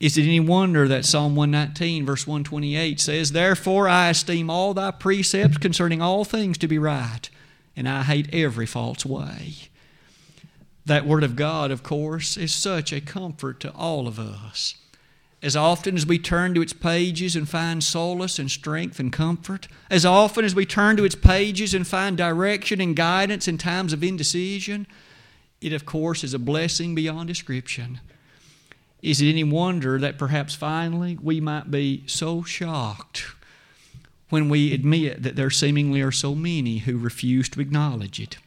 Is 0.00 0.18
it 0.18 0.22
any 0.22 0.40
wonder 0.40 0.88
that 0.88 1.04
Psalm 1.04 1.36
119, 1.36 2.04
verse 2.04 2.26
128 2.26 3.00
says, 3.00 3.32
Therefore 3.32 3.88
I 3.88 4.10
esteem 4.10 4.50
all 4.50 4.74
thy 4.74 4.90
precepts 4.90 5.58
concerning 5.58 6.02
all 6.02 6.24
things 6.24 6.58
to 6.58 6.68
be 6.68 6.78
right, 6.78 7.30
and 7.76 7.88
I 7.88 8.02
hate 8.02 8.32
every 8.34 8.66
false 8.66 9.06
way. 9.06 9.54
That 10.84 11.06
Word 11.06 11.24
of 11.24 11.36
God, 11.36 11.70
of 11.70 11.82
course, 11.82 12.36
is 12.36 12.52
such 12.52 12.92
a 12.92 13.00
comfort 13.00 13.60
to 13.60 13.72
all 13.72 14.06
of 14.06 14.18
us. 14.18 14.74
As 15.44 15.54
often 15.54 15.94
as 15.94 16.06
we 16.06 16.18
turn 16.18 16.54
to 16.54 16.62
its 16.62 16.72
pages 16.72 17.36
and 17.36 17.46
find 17.46 17.84
solace 17.84 18.38
and 18.38 18.50
strength 18.50 18.98
and 18.98 19.12
comfort, 19.12 19.68
as 19.90 20.06
often 20.06 20.42
as 20.42 20.54
we 20.54 20.64
turn 20.64 20.96
to 20.96 21.04
its 21.04 21.14
pages 21.14 21.74
and 21.74 21.86
find 21.86 22.16
direction 22.16 22.80
and 22.80 22.96
guidance 22.96 23.46
in 23.46 23.58
times 23.58 23.92
of 23.92 24.02
indecision, 24.02 24.86
it, 25.60 25.74
of 25.74 25.84
course, 25.84 26.24
is 26.24 26.32
a 26.32 26.38
blessing 26.38 26.94
beyond 26.94 27.28
description. 27.28 28.00
Is 29.02 29.20
it 29.20 29.28
any 29.28 29.44
wonder 29.44 29.98
that 29.98 30.16
perhaps 30.16 30.54
finally 30.54 31.18
we 31.20 31.42
might 31.42 31.70
be 31.70 32.04
so 32.06 32.42
shocked 32.42 33.26
when 34.30 34.48
we 34.48 34.72
admit 34.72 35.22
that 35.24 35.36
there 35.36 35.50
seemingly 35.50 36.00
are 36.00 36.10
so 36.10 36.34
many 36.34 36.78
who 36.78 36.96
refuse 36.96 37.50
to 37.50 37.60
acknowledge 37.60 38.18
it? 38.18 38.38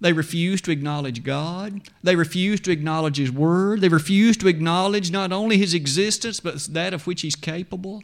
They 0.00 0.12
refuse 0.12 0.60
to 0.62 0.70
acknowledge 0.70 1.24
God. 1.24 1.80
They 2.02 2.14
refuse 2.14 2.60
to 2.60 2.70
acknowledge 2.70 3.16
His 3.16 3.32
Word. 3.32 3.80
They 3.80 3.88
refuse 3.88 4.36
to 4.38 4.48
acknowledge 4.48 5.10
not 5.10 5.32
only 5.32 5.58
His 5.58 5.74
existence, 5.74 6.40
but 6.40 6.58
that 6.70 6.94
of 6.94 7.06
which 7.06 7.22
He's 7.22 7.34
capable. 7.34 8.02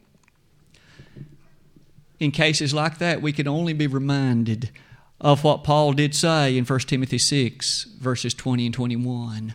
In 2.19 2.31
cases 2.31 2.75
like 2.75 2.99
that, 2.99 3.23
we 3.23 3.33
can 3.33 3.47
only 3.47 3.73
be 3.73 3.87
reminded 3.87 4.71
of 5.21 5.45
what 5.45 5.65
Paul 5.65 5.93
did 5.93 6.15
say 6.15 6.57
in 6.57 6.65
1 6.65 6.79
Timothy 6.81 7.19
6, 7.19 7.85
verses 8.01 8.35
20 8.35 8.67
and 8.67 8.75
21. 8.75 9.55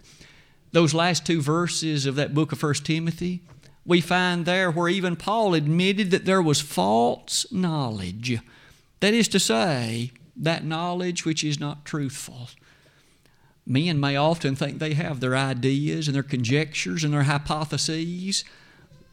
Those 0.71 0.93
last 0.93 1.25
two 1.25 1.41
verses 1.41 2.05
of 2.05 2.15
that 2.15 2.33
book 2.33 2.51
of 2.51 2.61
1 2.61 2.73
Timothy, 2.75 3.41
we 3.85 4.01
find 4.01 4.45
there 4.45 4.71
where 4.71 4.87
even 4.87 5.15
Paul 5.15 5.53
admitted 5.53 6.11
that 6.11 6.25
there 6.25 6.41
was 6.41 6.61
false 6.61 7.51
knowledge. 7.51 8.39
That 8.99 9.13
is 9.13 9.27
to 9.29 9.39
say, 9.39 10.11
that 10.39 10.63
knowledge 10.63 11.25
which 11.25 11.43
is 11.43 11.59
not 11.59 11.85
truthful. 11.85 12.49
Men 13.65 13.99
may 13.99 14.15
often 14.15 14.55
think 14.55 14.79
they 14.79 14.93
have 14.93 15.19
their 15.19 15.35
ideas 15.35 16.07
and 16.07 16.15
their 16.15 16.23
conjectures 16.23 17.03
and 17.03 17.13
their 17.13 17.23
hypotheses, 17.23 18.43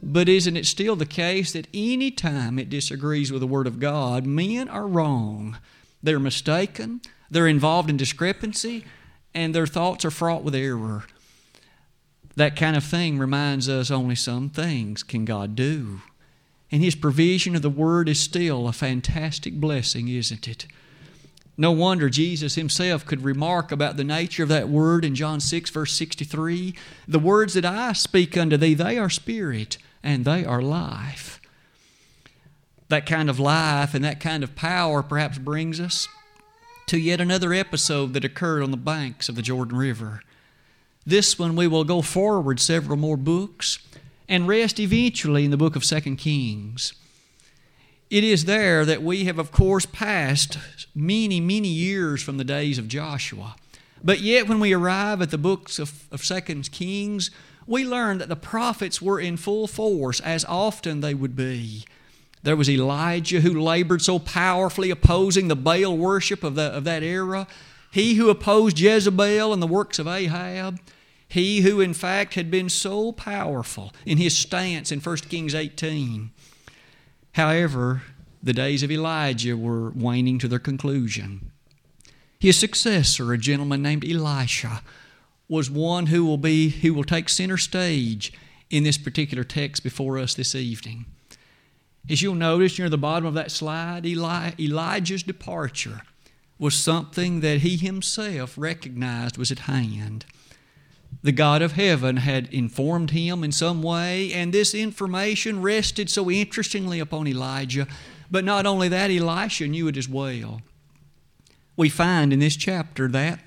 but 0.01 0.29
isn't 0.29 0.57
it 0.57 0.65
still 0.65 0.95
the 0.95 1.05
case 1.05 1.51
that 1.51 1.67
any 1.73 2.09
time 2.09 2.57
it 2.57 2.69
disagrees 2.69 3.31
with 3.31 3.41
the 3.41 3.47
Word 3.47 3.67
of 3.67 3.79
God, 3.79 4.25
men 4.25 4.69
are 4.69 4.87
wrong? 4.87 5.57
They're 6.01 6.19
mistaken, 6.19 7.01
they're 7.29 7.47
involved 7.47 7.89
in 7.89 7.97
discrepancy, 7.97 8.85
and 9.33 9.53
their 9.53 9.67
thoughts 9.67 10.05
are 10.05 10.11
fraught 10.11 10.43
with 10.43 10.55
error. 10.55 11.03
That 12.35 12.55
kind 12.55 12.77
of 12.77 12.83
thing 12.83 13.19
reminds 13.19 13.67
us 13.67 13.91
only 13.91 14.15
some 14.15 14.49
things 14.49 15.03
can 15.03 15.25
God 15.25 15.55
do. 15.55 16.01
And 16.71 16.83
His 16.83 16.95
provision 16.95 17.55
of 17.55 17.61
the 17.61 17.69
Word 17.69 18.07
is 18.07 18.19
still 18.19 18.67
a 18.67 18.73
fantastic 18.73 19.55
blessing, 19.55 20.07
isn't 20.07 20.47
it? 20.47 20.67
No 21.57 21.71
wonder 21.71 22.09
Jesus 22.09 22.53
himself 22.53 23.03
could 23.05 23.23
remark 23.23 23.71
about 23.71 23.97
the 23.97 24.03
nature 24.03 24.43
of 24.43 24.49
that 24.49 24.69
word 24.69 25.03
in 25.03 25.15
John 25.15 25.39
6, 25.39 25.71
verse 25.71 25.93
63 25.93 26.75
The 27.07 27.19
words 27.19 27.55
that 27.55 27.65
I 27.65 27.93
speak 27.93 28.37
unto 28.37 28.57
thee, 28.57 28.75
they 28.75 28.97
are 28.97 29.09
spirit 29.09 29.77
and 30.03 30.23
they 30.23 30.45
are 30.45 30.61
life. 30.61 31.41
That 32.89 33.07
kind 33.07 33.29
of 33.29 33.39
life 33.39 33.95
and 33.95 34.05
that 34.05 34.19
kind 34.19 34.43
of 34.43 34.55
power 34.55 35.01
perhaps 35.01 35.39
brings 35.39 35.79
us 35.79 36.07
to 36.85 36.97
yet 36.97 37.19
another 37.19 37.53
episode 37.53 38.13
that 38.13 38.23
occurred 38.23 38.63
on 38.63 38.71
the 38.71 38.77
banks 38.77 39.27
of 39.27 39.35
the 39.35 39.41
Jordan 39.41 39.77
River. 39.77 40.21
This 41.05 41.39
one 41.39 41.55
we 41.55 41.67
will 41.67 41.83
go 41.83 42.01
forward 42.01 42.59
several 42.59 42.97
more 42.97 43.17
books 43.17 43.79
and 44.29 44.47
rest 44.47 44.79
eventually 44.79 45.43
in 45.43 45.51
the 45.51 45.57
book 45.57 45.75
of 45.75 45.83
Second 45.83 46.17
Kings. 46.17 46.93
It 48.09 48.23
is 48.23 48.45
there 48.45 48.85
that 48.85 49.03
we 49.03 49.25
have, 49.25 49.37
of 49.37 49.51
course, 49.51 49.85
passed 49.85 50.57
many, 50.95 51.41
many 51.41 51.67
years 51.67 52.23
from 52.23 52.37
the 52.37 52.45
days 52.45 52.77
of 52.77 52.87
Joshua. 52.87 53.55
But 54.01 54.21
yet, 54.21 54.47
when 54.47 54.59
we 54.59 54.73
arrive 54.73 55.21
at 55.21 55.31
the 55.31 55.37
books 55.37 55.77
of, 55.77 56.07
of 56.11 56.23
Second 56.23 56.71
Kings, 56.71 57.31
we 57.65 57.85
learn 57.85 58.19
that 58.19 58.29
the 58.29 58.37
prophets 58.37 59.01
were 59.01 59.19
in 59.19 59.35
full 59.35 59.67
force, 59.67 60.21
as 60.21 60.45
often 60.45 61.01
they 61.01 61.13
would 61.13 61.35
be. 61.35 61.83
There 62.43 62.55
was 62.55 62.69
Elijah 62.69 63.41
who 63.41 63.59
labored 63.59 64.01
so 64.01 64.19
powerfully 64.19 64.89
opposing 64.89 65.49
the 65.49 65.55
Baal 65.55 65.97
worship 65.97 66.45
of, 66.45 66.55
the, 66.55 66.63
of 66.63 66.85
that 66.85 67.03
era. 67.03 67.45
He 67.91 68.13
who 68.13 68.29
opposed 68.29 68.79
Jezebel 68.79 69.51
and 69.51 69.61
the 69.61 69.67
works 69.67 69.99
of 69.99 70.07
Ahab. 70.07 70.79
He 71.27 71.59
who, 71.61 71.81
in 71.81 71.93
fact, 71.93 72.35
had 72.35 72.49
been 72.49 72.69
so 72.69 73.11
powerful 73.11 73.91
in 74.05 74.17
his 74.17 74.37
stance 74.37 74.93
in 74.93 75.01
1 75.01 75.17
Kings 75.17 75.53
18. 75.53 76.31
However, 77.37 78.01
the 78.41 78.51
days 78.51 78.81
of 78.81 78.89
Elijah 78.89 79.55
were 79.55 79.91
waning 79.91 80.39
to 80.39 80.47
their 80.47 80.57
conclusion. 80.57 81.51
His 82.39 82.57
successor, 82.57 83.31
a 83.31 83.37
gentleman 83.37 83.83
named 83.83 84.03
Elisha, 84.03 84.81
was 85.47 85.69
one 85.69 86.07
who 86.07 86.25
will 86.25 86.39
be 86.39 86.69
who 86.69 86.95
will 86.95 87.03
take 87.03 87.29
center 87.29 87.57
stage 87.57 88.33
in 88.71 88.83
this 88.83 88.97
particular 88.97 89.43
text 89.43 89.83
before 89.83 90.17
us 90.17 90.33
this 90.33 90.55
evening. 90.55 91.05
As 92.09 92.23
you'll 92.23 92.33
notice 92.33 92.79
near 92.79 92.89
the 92.89 92.97
bottom 92.97 93.27
of 93.27 93.35
that 93.35 93.51
slide, 93.51 94.03
Eli, 94.03 94.53
Elijah's 94.59 95.21
departure 95.21 96.01
was 96.57 96.73
something 96.73 97.41
that 97.41 97.59
he 97.59 97.77
himself 97.77 98.55
recognized 98.57 99.37
was 99.37 99.51
at 99.51 99.59
hand 99.59 100.25
the 101.23 101.31
God 101.31 101.61
of 101.61 101.73
heaven 101.73 102.17
had 102.17 102.47
informed 102.53 103.11
him 103.11 103.43
in 103.43 103.51
some 103.51 103.81
way, 103.83 104.31
and 104.33 104.53
this 104.53 104.73
information 104.73 105.61
rested 105.61 106.09
so 106.09 106.29
interestingly 106.29 106.99
upon 106.99 107.27
Elijah. 107.27 107.87
But 108.29 108.45
not 108.45 108.65
only 108.65 108.87
that, 108.89 109.11
Elisha 109.11 109.67
knew 109.67 109.87
it 109.87 109.97
as 109.97 110.07
well. 110.07 110.61
We 111.75 111.89
find 111.89 112.33
in 112.33 112.39
this 112.39 112.55
chapter 112.55 113.07
that 113.09 113.39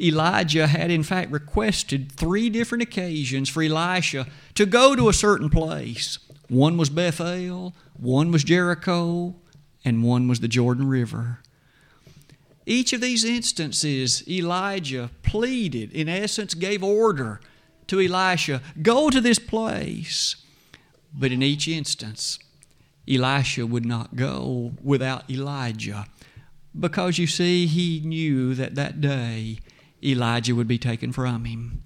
Elijah 0.00 0.66
had 0.66 0.90
in 0.90 1.02
fact 1.02 1.30
requested 1.30 2.10
three 2.10 2.50
different 2.50 2.82
occasions 2.82 3.48
for 3.48 3.62
Elisha 3.62 4.26
to 4.54 4.66
go 4.66 4.96
to 4.96 5.08
a 5.08 5.12
certain 5.12 5.50
place. 5.50 6.18
One 6.48 6.76
was 6.76 6.90
Bethel, 6.90 7.74
one 7.94 8.32
was 8.32 8.44
Jericho, 8.44 9.36
and 9.84 10.02
one 10.02 10.28
was 10.28 10.40
the 10.40 10.48
Jordan 10.48 10.88
River. 10.88 11.40
Each 12.66 12.92
of 12.92 13.00
these 13.00 13.24
instances, 13.24 14.26
Elijah 14.28 15.10
pleaded, 15.22 15.92
in 15.92 16.08
essence, 16.08 16.54
gave 16.54 16.82
order 16.82 17.40
to 17.88 18.00
Elisha 18.00 18.62
go 18.80 19.10
to 19.10 19.20
this 19.20 19.38
place. 19.38 20.36
But 21.12 21.30
in 21.30 21.42
each 21.42 21.68
instance, 21.68 22.38
Elisha 23.08 23.66
would 23.66 23.84
not 23.84 24.16
go 24.16 24.72
without 24.82 25.30
Elijah 25.30 26.06
because 26.78 27.18
you 27.18 27.26
see, 27.26 27.66
he 27.66 28.00
knew 28.04 28.54
that 28.54 28.74
that 28.74 29.00
day 29.00 29.58
Elijah 30.02 30.54
would 30.54 30.66
be 30.66 30.78
taken 30.78 31.12
from 31.12 31.44
him. 31.44 31.82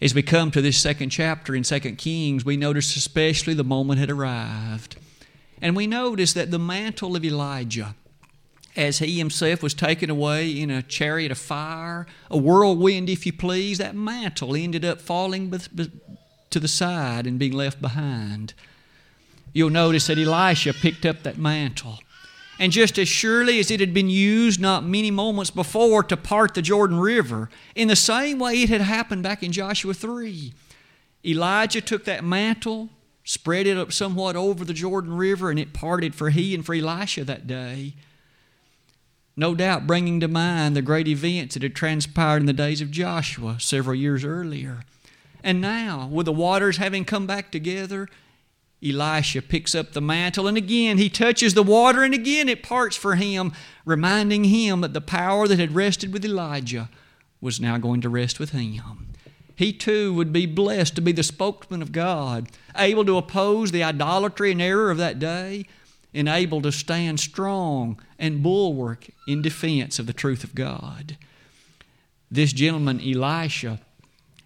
As 0.00 0.14
we 0.14 0.22
come 0.22 0.50
to 0.50 0.60
this 0.60 0.78
second 0.78 1.10
chapter 1.10 1.54
in 1.54 1.62
2 1.62 1.80
Kings, 1.96 2.44
we 2.44 2.56
notice 2.56 2.96
especially 2.96 3.54
the 3.54 3.64
moment 3.64 4.00
had 4.00 4.10
arrived. 4.10 4.96
And 5.62 5.76
we 5.76 5.86
notice 5.86 6.32
that 6.32 6.50
the 6.50 6.58
mantle 6.58 7.14
of 7.14 7.24
Elijah 7.24 7.94
as 8.76 8.98
he 8.98 9.18
himself 9.18 9.62
was 9.62 9.74
taken 9.74 10.08
away 10.08 10.50
in 10.50 10.70
a 10.70 10.82
chariot 10.82 11.30
of 11.30 11.38
fire, 11.38 12.06
a 12.30 12.36
whirlwind, 12.36 13.10
if 13.10 13.26
you 13.26 13.32
please, 13.32 13.78
that 13.78 13.94
mantle 13.94 14.56
ended 14.56 14.84
up 14.84 15.00
falling 15.00 15.52
to 16.50 16.60
the 16.60 16.68
side 16.68 17.26
and 17.26 17.38
being 17.38 17.52
left 17.52 17.82
behind. 17.82 18.54
You'll 19.52 19.70
notice 19.70 20.06
that 20.06 20.18
Elisha 20.18 20.72
picked 20.72 21.04
up 21.04 21.22
that 21.22 21.36
mantle. 21.36 21.98
And 22.58 22.72
just 22.72 22.98
as 22.98 23.08
surely 23.08 23.58
as 23.58 23.70
it 23.70 23.80
had 23.80 23.92
been 23.92 24.08
used 24.08 24.60
not 24.60 24.84
many 24.84 25.10
moments 25.10 25.50
before 25.50 26.02
to 26.04 26.16
part 26.16 26.54
the 26.54 26.62
Jordan 26.62 26.98
River, 26.98 27.50
in 27.74 27.88
the 27.88 27.96
same 27.96 28.38
way 28.38 28.62
it 28.62 28.68
had 28.68 28.80
happened 28.80 29.22
back 29.22 29.42
in 29.42 29.52
Joshua 29.52 29.92
3, 29.92 30.54
Elijah 31.24 31.80
took 31.80 32.04
that 32.04 32.24
mantle, 32.24 32.88
spread 33.24 33.66
it 33.66 33.76
up 33.76 33.92
somewhat 33.92 34.36
over 34.36 34.64
the 34.64 34.72
Jordan 34.72 35.14
River, 35.14 35.50
and 35.50 35.58
it 35.58 35.72
parted 35.72 36.14
for 36.14 36.30
he 36.30 36.54
and 36.54 36.64
for 36.64 36.74
Elisha 36.74 37.24
that 37.24 37.46
day 37.46 37.94
no 39.36 39.54
doubt 39.54 39.86
bringing 39.86 40.20
to 40.20 40.28
mind 40.28 40.76
the 40.76 40.82
great 40.82 41.08
events 41.08 41.54
that 41.54 41.62
had 41.62 41.74
transpired 41.74 42.38
in 42.38 42.46
the 42.46 42.52
days 42.52 42.80
of 42.80 42.90
Joshua 42.90 43.56
several 43.58 43.94
years 43.94 44.24
earlier. 44.24 44.80
And 45.42 45.60
now, 45.60 46.08
with 46.10 46.26
the 46.26 46.32
waters 46.32 46.76
having 46.76 47.04
come 47.04 47.26
back 47.26 47.50
together, 47.50 48.08
Elisha 48.84 49.42
picks 49.42 49.74
up 49.74 49.92
the 49.92 50.00
mantle 50.00 50.48
and 50.48 50.56
again 50.56 50.98
he 50.98 51.08
touches 51.08 51.54
the 51.54 51.62
water 51.62 52.02
and 52.02 52.12
again 52.12 52.48
it 52.48 52.62
parts 52.62 52.96
for 52.96 53.14
him, 53.14 53.52
reminding 53.84 54.44
him 54.44 54.80
that 54.80 54.92
the 54.92 55.00
power 55.00 55.46
that 55.46 55.58
had 55.58 55.74
rested 55.74 56.12
with 56.12 56.24
Elijah 56.24 56.90
was 57.40 57.60
now 57.60 57.78
going 57.78 58.00
to 58.00 58.08
rest 58.08 58.40
with 58.40 58.50
him. 58.50 59.08
He 59.54 59.72
too 59.72 60.12
would 60.14 60.32
be 60.32 60.46
blessed 60.46 60.96
to 60.96 61.00
be 61.00 61.12
the 61.12 61.22
spokesman 61.22 61.82
of 61.82 61.92
God, 61.92 62.48
able 62.76 63.04
to 63.04 63.18
oppose 63.18 63.70
the 63.70 63.82
idolatry 63.82 64.50
and 64.50 64.60
error 64.60 64.90
of 64.90 64.98
that 64.98 65.18
day, 65.18 65.66
and 66.14 66.28
able 66.28 66.60
to 66.62 66.72
stand 66.72 67.20
strong 67.20 68.00
and 68.18 68.42
bulwark 68.42 69.08
in 69.26 69.42
defense 69.42 69.98
of 69.98 70.06
the 70.06 70.12
truth 70.12 70.44
of 70.44 70.54
God. 70.54 71.16
This 72.30 72.52
gentleman, 72.52 73.00
Elisha, 73.00 73.80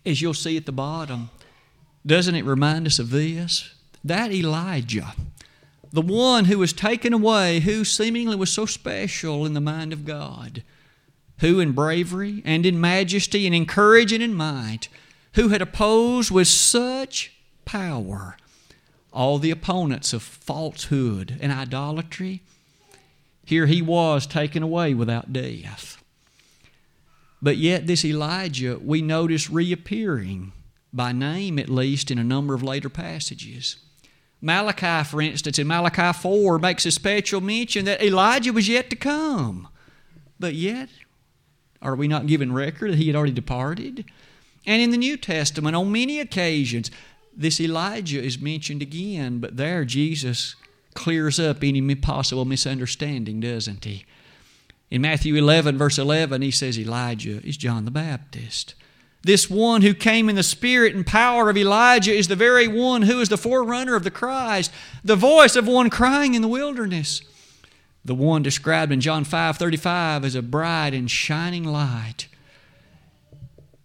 as 0.04 0.22
you'll 0.22 0.34
see 0.34 0.56
at 0.56 0.66
the 0.66 0.72
bottom, 0.72 1.30
doesn't 2.04 2.34
it 2.34 2.44
remind 2.44 2.86
us 2.86 2.98
of 2.98 3.10
this? 3.10 3.74
That 4.04 4.32
Elijah, 4.32 5.14
the 5.92 6.02
one 6.02 6.44
who 6.44 6.58
was 6.58 6.72
taken 6.72 7.12
away, 7.12 7.60
who 7.60 7.84
seemingly 7.84 8.36
was 8.36 8.52
so 8.52 8.66
special 8.66 9.44
in 9.44 9.54
the 9.54 9.60
mind 9.60 9.92
of 9.92 10.04
God, 10.04 10.62
who 11.40 11.58
in 11.60 11.72
bravery 11.72 12.42
and 12.44 12.64
in 12.64 12.80
majesty 12.80 13.46
and 13.46 13.54
in 13.54 13.66
courage 13.66 14.12
and 14.12 14.22
in 14.22 14.34
might, 14.34 14.88
who 15.34 15.48
had 15.48 15.60
opposed 15.60 16.30
with 16.30 16.48
such 16.48 17.32
power, 17.64 18.36
all 19.16 19.38
the 19.38 19.50
opponents 19.50 20.12
of 20.12 20.22
falsehood 20.22 21.38
and 21.40 21.50
idolatry. 21.50 22.42
Here 23.44 23.66
he 23.66 23.80
was 23.80 24.26
taken 24.26 24.62
away 24.62 24.92
without 24.92 25.32
death. 25.32 26.02
But 27.40 27.56
yet, 27.56 27.86
this 27.86 28.04
Elijah 28.04 28.78
we 28.78 29.00
notice 29.00 29.48
reappearing, 29.48 30.52
by 30.92 31.12
name 31.12 31.58
at 31.58 31.70
least, 31.70 32.10
in 32.10 32.18
a 32.18 32.24
number 32.24 32.54
of 32.54 32.62
later 32.62 32.90
passages. 32.90 33.76
Malachi, 34.42 35.02
for 35.08 35.22
instance, 35.22 35.58
in 35.58 35.66
Malachi 35.66 36.12
4, 36.12 36.58
makes 36.58 36.84
a 36.84 36.90
special 36.90 37.40
mention 37.40 37.86
that 37.86 38.02
Elijah 38.02 38.52
was 38.52 38.68
yet 38.68 38.90
to 38.90 38.96
come. 38.96 39.68
But 40.38 40.54
yet, 40.54 40.90
are 41.80 41.96
we 41.96 42.06
not 42.06 42.26
given 42.26 42.52
record 42.52 42.92
that 42.92 42.98
he 42.98 43.06
had 43.06 43.16
already 43.16 43.32
departed? 43.32 44.04
And 44.66 44.82
in 44.82 44.90
the 44.90 44.98
New 44.98 45.16
Testament, 45.16 45.74
on 45.74 45.90
many 45.90 46.20
occasions, 46.20 46.90
this 47.36 47.60
Elijah 47.60 48.22
is 48.22 48.40
mentioned 48.40 48.82
again, 48.82 49.38
but 49.38 49.56
there 49.56 49.84
Jesus 49.84 50.56
clears 50.94 51.38
up 51.38 51.62
any 51.62 51.94
possible 51.94 52.46
misunderstanding, 52.46 53.40
doesn't 53.40 53.84
he? 53.84 54.06
In 54.90 55.02
Matthew 55.02 55.34
11, 55.34 55.76
verse 55.76 55.98
11, 55.98 56.42
he 56.42 56.50
says 56.50 56.78
Elijah 56.78 57.46
is 57.46 57.56
John 57.56 57.84
the 57.84 57.90
Baptist. 57.90 58.74
This 59.22 59.50
one 59.50 59.82
who 59.82 59.92
came 59.92 60.28
in 60.28 60.36
the 60.36 60.42
spirit 60.42 60.94
and 60.94 61.04
power 61.04 61.50
of 61.50 61.56
Elijah 61.56 62.14
is 62.14 62.28
the 62.28 62.36
very 62.36 62.68
one 62.68 63.02
who 63.02 63.20
is 63.20 63.28
the 63.28 63.36
forerunner 63.36 63.96
of 63.96 64.04
the 64.04 64.10
Christ, 64.10 64.70
the 65.04 65.16
voice 65.16 65.56
of 65.56 65.66
one 65.66 65.90
crying 65.90 66.34
in 66.34 66.42
the 66.42 66.48
wilderness. 66.48 67.22
The 68.04 68.14
one 68.14 68.44
described 68.44 68.92
in 68.92 69.00
John 69.00 69.24
5 69.24 69.56
35 69.56 70.24
as 70.24 70.36
a 70.36 70.42
bright 70.42 70.94
and 70.94 71.10
shining 71.10 71.64
light. 71.64 72.28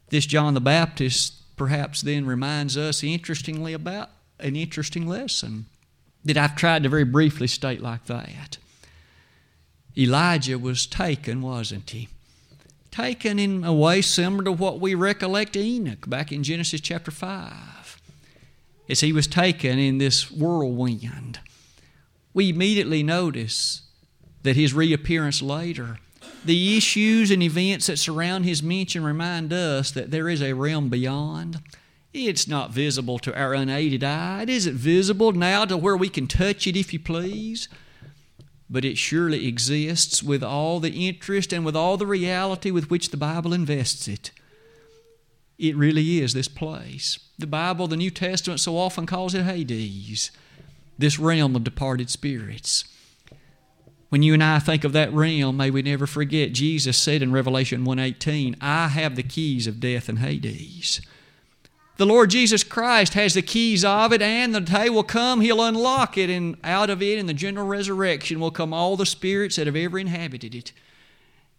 This 0.09 0.27
John 0.27 0.53
the 0.53 0.61
Baptist 0.61 1.40
perhaps 1.61 2.01
then 2.01 2.25
reminds 2.25 2.75
us 2.75 3.03
interestingly 3.03 3.71
about 3.71 4.09
an 4.39 4.55
interesting 4.55 5.05
lesson 5.05 5.67
that 6.25 6.35
I've 6.35 6.55
tried 6.55 6.81
to 6.81 6.89
very 6.89 7.03
briefly 7.03 7.45
state 7.45 7.83
like 7.83 8.05
that. 8.05 8.57
Elijah 9.95 10.57
was 10.57 10.87
taken, 10.87 11.43
wasn't 11.43 11.91
he? 11.91 12.07
Taken 12.89 13.37
in 13.37 13.63
a 13.63 13.71
way 13.71 14.01
similar 14.01 14.45
to 14.45 14.51
what 14.51 14.79
we 14.79 14.95
recollect 14.95 15.55
Enoch 15.55 16.09
back 16.09 16.31
in 16.31 16.41
Genesis 16.41 16.81
chapter 16.81 17.11
5. 17.11 18.01
As 18.89 19.01
he 19.01 19.13
was 19.13 19.27
taken 19.27 19.77
in 19.77 19.99
this 19.99 20.31
whirlwind, 20.31 21.41
we 22.33 22.49
immediately 22.49 23.03
notice 23.03 23.83
that 24.41 24.55
his 24.55 24.73
reappearance 24.73 25.43
later, 25.43 25.99
the 26.45 26.77
issues 26.77 27.31
and 27.31 27.43
events 27.43 27.87
that 27.87 27.97
surround 27.97 28.45
his 28.45 28.63
mention 28.63 29.03
remind 29.03 29.53
us 29.53 29.91
that 29.91 30.11
there 30.11 30.29
is 30.29 30.41
a 30.41 30.53
realm 30.53 30.89
beyond. 30.89 31.61
It's 32.13 32.47
not 32.47 32.71
visible 32.71 33.19
to 33.19 33.37
our 33.39 33.53
unaided 33.53 34.03
eye. 34.03 34.43
It 34.43 34.49
isn't 34.49 34.75
visible 34.75 35.31
now 35.31 35.65
to 35.65 35.77
where 35.77 35.95
we 35.95 36.09
can 36.09 36.27
touch 36.27 36.67
it 36.67 36.75
if 36.75 36.93
you 36.93 36.99
please 36.99 37.67
but 38.71 38.85
it 38.85 38.97
surely 38.97 39.47
exists 39.47 40.23
with 40.23 40.41
all 40.41 40.79
the 40.79 41.07
interest 41.07 41.51
and 41.51 41.65
with 41.65 41.75
all 41.75 41.97
the 41.97 42.05
reality 42.05 42.71
with 42.71 42.89
which 42.89 43.09
the 43.09 43.17
Bible 43.17 43.51
invests 43.51 44.07
it. 44.07 44.31
It 45.59 45.75
really 45.75 46.21
is 46.21 46.33
this 46.33 46.47
place. 46.47 47.19
The 47.37 47.47
Bible, 47.47 47.89
the 47.89 47.97
New 47.97 48.09
Testament, 48.09 48.61
so 48.61 48.77
often 48.77 49.05
calls 49.05 49.35
it 49.35 49.43
Hades, 49.43 50.31
this 50.97 51.19
realm 51.19 51.53
of 51.53 51.65
departed 51.65 52.09
spirits. 52.09 52.85
When 54.11 54.23
you 54.23 54.33
and 54.33 54.43
I 54.43 54.59
think 54.59 54.83
of 54.83 54.91
that 54.91 55.13
realm, 55.13 55.55
may 55.55 55.71
we 55.71 55.81
never 55.81 56.05
forget 56.05 56.51
Jesus 56.51 56.97
said 56.97 57.21
in 57.21 57.31
Revelation 57.31 57.85
1:18, 57.85 58.57
"I 58.59 58.89
have 58.89 59.15
the 59.15 59.23
keys 59.23 59.67
of 59.67 59.79
death 59.79 60.09
and 60.09 60.19
Hades." 60.19 60.99
The 61.95 62.05
Lord 62.05 62.29
Jesus 62.29 62.65
Christ 62.65 63.13
has 63.13 63.35
the 63.35 63.41
keys 63.41 63.85
of 63.85 64.11
it, 64.11 64.21
and 64.21 64.53
the 64.53 64.59
day 64.59 64.89
will 64.89 65.03
come, 65.03 65.39
He'll 65.39 65.63
unlock 65.63 66.17
it, 66.17 66.29
and 66.29 66.57
out 66.61 66.89
of 66.89 67.01
it, 67.01 67.19
in 67.19 67.25
the 67.25 67.33
general 67.33 67.65
resurrection, 67.65 68.41
will 68.41 68.51
come 68.51 68.73
all 68.73 68.97
the 68.97 69.05
spirits 69.05 69.55
that 69.55 69.65
have 69.65 69.77
ever 69.77 69.97
inhabited 69.97 70.53
it. 70.53 70.73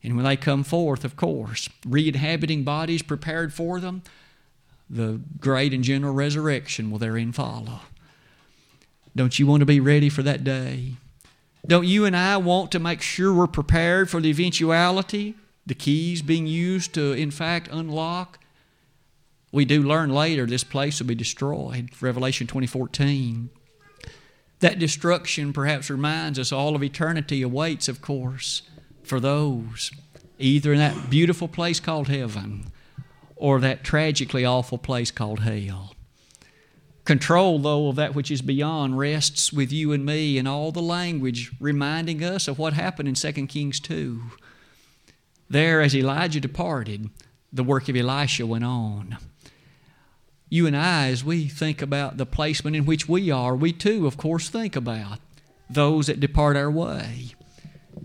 And 0.02 0.14
when 0.14 0.26
they 0.26 0.36
come 0.36 0.62
forth, 0.62 1.06
of 1.06 1.16
course, 1.16 1.70
re 1.86 2.06
inhabiting 2.06 2.64
bodies 2.64 3.00
prepared 3.00 3.54
for 3.54 3.80
them, 3.80 4.02
the 4.90 5.22
great 5.40 5.72
and 5.72 5.82
general 5.82 6.12
resurrection 6.12 6.90
will 6.90 6.98
therein 6.98 7.32
follow. 7.32 7.80
Don't 9.16 9.38
you 9.38 9.46
want 9.46 9.60
to 9.60 9.66
be 9.66 9.80
ready 9.80 10.10
for 10.10 10.22
that 10.22 10.44
day? 10.44 10.96
Don't 11.66 11.86
you 11.86 12.04
and 12.04 12.16
I 12.16 12.36
want 12.36 12.72
to 12.72 12.78
make 12.78 13.02
sure 13.02 13.32
we're 13.32 13.46
prepared 13.46 14.10
for 14.10 14.20
the 14.20 14.30
eventuality, 14.30 15.34
the 15.64 15.74
keys 15.74 16.22
being 16.22 16.46
used 16.46 16.92
to, 16.94 17.12
in 17.12 17.30
fact, 17.30 17.68
unlock 17.70 18.38
we 19.52 19.66
do 19.66 19.82
learn 19.82 20.10
later 20.10 20.46
this 20.46 20.64
place 20.64 20.98
will 20.98 21.06
be 21.06 21.14
destroyed. 21.14 21.90
Revelation 22.00 22.46
2014. 22.46 23.50
That 24.60 24.78
destruction 24.78 25.52
perhaps 25.52 25.90
reminds 25.90 26.38
us 26.38 26.52
all 26.52 26.74
of 26.74 26.82
eternity 26.82 27.42
awaits, 27.42 27.86
of 27.88 28.00
course, 28.00 28.62
for 29.02 29.20
those 29.20 29.90
either 30.38 30.72
in 30.72 30.78
that 30.78 31.10
beautiful 31.10 31.46
place 31.46 31.78
called 31.78 32.08
heaven 32.08 32.72
or 33.36 33.60
that 33.60 33.84
tragically 33.84 34.44
awful 34.44 34.78
place 34.78 35.10
called 35.10 35.40
hell. 35.40 35.94
Control, 37.04 37.58
though, 37.58 37.88
of 37.88 37.96
that 37.96 38.14
which 38.14 38.30
is 38.30 38.42
beyond 38.42 38.98
rests 38.98 39.52
with 39.52 39.72
you 39.72 39.92
and 39.92 40.06
me 40.06 40.38
in 40.38 40.46
all 40.46 40.70
the 40.70 40.82
language 40.82 41.50
reminding 41.58 42.22
us 42.22 42.46
of 42.46 42.58
what 42.58 42.74
happened 42.74 43.08
in 43.08 43.14
2 43.14 43.46
Kings 43.46 43.80
2. 43.80 44.22
There, 45.50 45.80
as 45.80 45.94
Elijah 45.94 46.40
departed, 46.40 47.10
the 47.52 47.64
work 47.64 47.88
of 47.88 47.96
Elisha 47.96 48.46
went 48.46 48.64
on 48.64 49.18
you 50.52 50.66
and 50.66 50.76
I, 50.76 51.06
as 51.06 51.24
we 51.24 51.46
think 51.48 51.80
about 51.80 52.18
the 52.18 52.26
placement 52.26 52.76
in 52.76 52.84
which 52.84 53.08
we 53.08 53.30
are, 53.30 53.56
we 53.56 53.72
too, 53.72 54.06
of 54.06 54.18
course, 54.18 54.50
think 54.50 54.76
about 54.76 55.18
those 55.70 56.08
that 56.08 56.20
depart 56.20 56.58
our 56.58 56.70
way. 56.70 57.34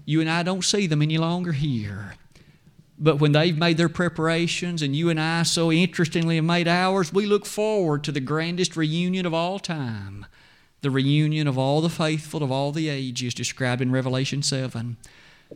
You 0.06 0.22
and 0.22 0.30
I 0.30 0.44
don't 0.44 0.64
see 0.64 0.88
them 0.88 1.02
any 1.02 1.18
longer 1.18 1.52
here. 1.52 2.16
But 3.00 3.20
when 3.20 3.32
they've 3.32 3.58
made 3.58 3.78
their 3.78 3.90
preparations 3.90 4.82
and 4.82 4.96
you 4.96 5.10
and 5.10 5.20
I 5.20 5.44
so 5.44 5.72
interestingly 5.72 6.36
have 6.36 6.46
made 6.46 6.68
ours, 6.68 7.14
we 7.14 7.26
look 7.26 7.46
forward 7.46 8.04
to 8.06 8.12
the 8.12 8.20
grandest 8.20 8.76
reunion 8.76 9.26
of 9.26 9.34
all 9.34 9.60
time. 9.60 10.26
The 10.82 10.90
reunion 10.90 11.48
of 11.48 11.58
all 11.58 11.82
the 11.82 11.90
faithful 11.90 12.44
of 12.44 12.52
all 12.52 12.72
the 12.72 12.90
ages 12.90 13.34
described 13.34 13.82
in 13.82 13.92
Revelation 13.92 14.42
7 14.42 14.98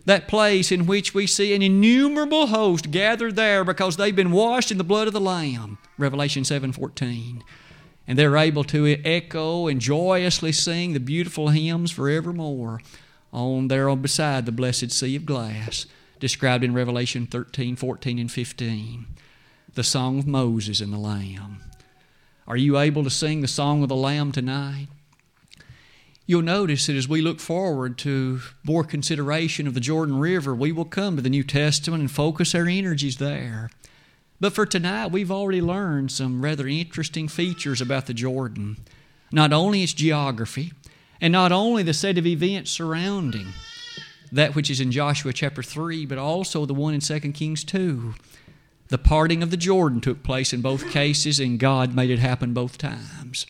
that 0.06 0.28
place 0.28 0.72
in 0.72 0.86
which 0.86 1.14
we 1.14 1.28
see 1.28 1.54
an 1.54 1.62
innumerable 1.62 2.48
host 2.48 2.92
gathered 2.92 3.36
there 3.36 3.64
because 3.64 3.98
they've 3.98 4.16
been 4.16 4.32
washed 4.32 4.72
in 4.72 4.78
the 4.78 4.84
blood 4.84 5.08
of 5.08 5.14
the 5.14 5.20
lamb. 5.20 5.78
Revelation 5.98 6.44
7:14 6.44 7.44
and 8.08 8.18
they're 8.18 8.38
able 8.38 8.64
to 8.64 8.88
echo 9.06 9.68
and 9.68 9.80
joyously 9.80 10.52
sing 10.52 10.94
the 10.94 11.00
beautiful 11.00 11.50
hymns 11.50 11.92
forevermore 11.92 12.82
on 13.32 13.68
there 13.68 13.96
beside 13.96 14.46
the 14.46 14.52
blessed 14.52 14.92
sea 14.92 15.16
of 15.16 15.26
glass 15.26 15.86
described 16.22 16.64
in 16.64 16.74
revelation 16.74 17.28
13 17.28 17.76
14 17.76 18.18
and 18.18 18.32
15 18.32 19.06
the 19.74 19.84
song 19.84 20.20
of 20.20 20.26
moses 20.26 20.80
and 20.80 20.94
the 20.94 20.98
lamb 20.98 21.62
are 22.48 22.58
you 22.58 22.80
able 22.80 23.04
to 23.04 23.10
sing 23.10 23.42
the 23.42 23.48
song 23.48 23.84
of 23.84 23.90
the 23.90 23.96
lamb 23.96 24.32
tonight 24.32 24.88
You'll 26.32 26.44
notice 26.44 26.86
that 26.88 26.96
as 26.96 27.10
we 27.10 27.22
look 27.22 27.42
forward 27.42 27.98
to 27.98 28.40
more 28.64 28.86
consideration 28.86 29.68
of 29.68 29.74
the 29.74 29.82
Jordan 29.82 30.18
River, 30.18 30.56
we 30.56 30.72
will 30.72 30.86
come 30.86 31.18
to 31.18 31.22
the 31.22 31.30
New 31.30 31.44
Testament 31.44 32.00
and 32.00 32.10
focus 32.10 32.56
our 32.56 32.68
energies 32.68 33.18
there. 33.18 33.70
But 34.40 34.54
for 34.54 34.66
tonight, 34.66 35.12
we've 35.12 35.30
already 35.30 35.62
learned 35.62 36.10
some 36.10 36.42
rather 36.42 36.68
interesting 36.68 37.28
features 37.28 37.82
about 37.82 38.06
the 38.06 38.14
Jordan. 38.14 38.78
Not 39.32 39.52
only 39.52 39.84
its 39.84 39.92
geography, 39.92 40.72
and 41.20 41.34
not 41.34 41.52
only 41.52 41.84
the 41.84 41.94
set 41.94 42.18
of 42.18 42.26
events 42.26 42.72
surrounding 42.72 43.48
that 44.32 44.56
which 44.56 44.70
is 44.70 44.80
in 44.80 44.92
Joshua 44.92 45.34
chapter 45.34 45.62
3, 45.62 46.06
but 46.06 46.18
also 46.18 46.66
the 46.66 46.74
one 46.74 46.94
in 46.94 47.02
2 47.02 47.20
Kings 47.34 47.64
2. 47.64 48.14
The 48.88 48.98
parting 48.98 49.42
of 49.42 49.52
the 49.52 49.58
Jordan 49.58 50.02
took 50.02 50.24
place 50.24 50.54
in 50.54 50.62
both 50.62 50.90
cases, 50.90 51.40
and 51.40 51.60
God 51.60 51.96
made 51.96 52.10
it 52.10 52.20
happen 52.20 52.54
both 52.54 52.78
times. 52.78 53.46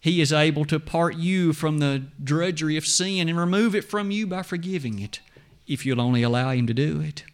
He 0.00 0.20
is 0.20 0.32
able 0.32 0.64
to 0.66 0.78
part 0.78 1.16
you 1.16 1.52
from 1.52 1.78
the 1.78 2.04
drudgery 2.22 2.76
of 2.76 2.86
sin 2.86 3.28
and 3.28 3.38
remove 3.38 3.74
it 3.74 3.84
from 3.84 4.10
you 4.10 4.26
by 4.26 4.42
forgiving 4.42 4.98
it, 4.98 5.20
if 5.66 5.86
you'll 5.86 6.00
only 6.00 6.22
allow 6.22 6.50
Him 6.50 6.66
to 6.66 6.74
do 6.74 7.00
it. 7.00 7.24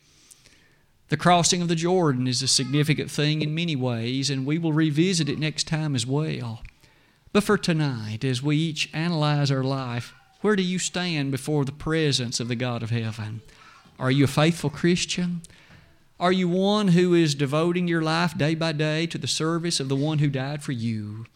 The 1.08 1.16
crossing 1.16 1.60
of 1.60 1.66
the 1.66 1.74
Jordan 1.74 2.28
is 2.28 2.42
a 2.42 2.46
significant 2.46 3.10
thing 3.10 3.42
in 3.42 3.52
many 3.52 3.74
ways, 3.74 4.30
and 4.30 4.46
we 4.46 4.58
will 4.58 4.72
revisit 4.72 5.28
it 5.28 5.40
next 5.40 5.66
time 5.66 5.96
as 5.96 6.06
well. 6.06 6.62
But 7.32 7.42
for 7.42 7.58
tonight, 7.58 8.24
as 8.24 8.42
we 8.42 8.56
each 8.56 8.88
analyze 8.92 9.50
our 9.50 9.64
life, 9.64 10.14
where 10.40 10.56
do 10.56 10.62
you 10.62 10.78
stand 10.78 11.30
before 11.30 11.64
the 11.64 11.72
presence 11.72 12.40
of 12.40 12.48
the 12.48 12.56
God 12.56 12.82
of 12.82 12.90
heaven? 12.90 13.42
Are 13.98 14.10
you 14.10 14.24
a 14.24 14.28
faithful 14.28 14.70
Christian? 14.70 15.42
Are 16.18 16.32
you 16.32 16.48
one 16.48 16.88
who 16.88 17.14
is 17.14 17.34
devoting 17.34 17.88
your 17.88 18.02
life 18.02 18.36
day 18.36 18.54
by 18.54 18.72
day 18.72 19.06
to 19.06 19.18
the 19.18 19.26
service 19.26 19.80
of 19.80 19.88
the 19.88 19.96
one 19.96 20.18
who 20.18 20.28
died 20.28 20.62
for 20.62 20.72
you? 20.72 21.26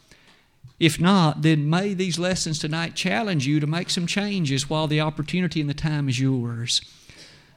If 0.81 0.99
not, 0.99 1.43
then 1.43 1.71
may 1.71 1.95
these 1.95 2.19
lessons 2.19 2.59
tonight 2.59 2.95
challenge 2.95 3.47
you 3.47 3.61
to 3.61 3.67
make 3.67 3.91
some 3.91 4.07
changes 4.07 4.69
while 4.69 4.87
the 4.87 5.01
opportunity 5.01 5.61
and 5.61 5.71
the 5.71 5.75
time 5.75 6.09
is 6.09 6.19
yours. 6.19 6.81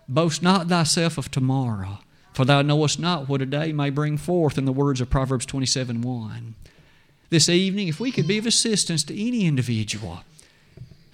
Boast 0.08 0.44
not 0.44 0.68
thyself 0.68 1.18
of 1.18 1.32
tomorrow, 1.32 2.00
for 2.34 2.46
thou 2.46 2.62
knowest 2.62 3.00
not 3.00 3.28
what 3.28 3.42
a 3.42 3.46
day 3.46 3.72
may 3.74 3.90
bring 3.90 4.18
forth, 4.18 4.58
in 4.58 4.66
the 4.66 4.72
words 4.72 5.02
of 5.02 5.10
Proverbs 5.10 5.46
27 5.46 6.02
1. 6.02 6.56
this 7.30 7.50
evening, 7.50 7.88
if 7.88 8.00
we 8.00 8.12
could 8.12 8.28
be 8.28 8.38
of 8.38 8.46
assistance 8.46 9.04
to 9.04 9.28
any 9.28 9.46
individual 9.46 10.22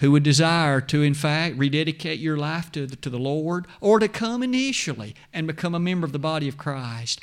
who 0.03 0.11
would 0.11 0.21
desire 0.23 0.81
to, 0.81 1.01
in 1.01 1.13
fact, 1.13 1.57
rededicate 1.57 2.19
your 2.19 2.35
life 2.35 2.69
to 2.69 2.85
the, 2.85 2.97
to 2.97 3.09
the 3.09 3.17
Lord 3.17 3.65
or 3.79 3.99
to 3.99 4.09
come 4.09 4.43
initially 4.43 5.15
and 5.31 5.47
become 5.47 5.73
a 5.73 5.79
member 5.79 6.03
of 6.03 6.11
the 6.11 6.19
body 6.19 6.49
of 6.49 6.57
Christ, 6.57 7.21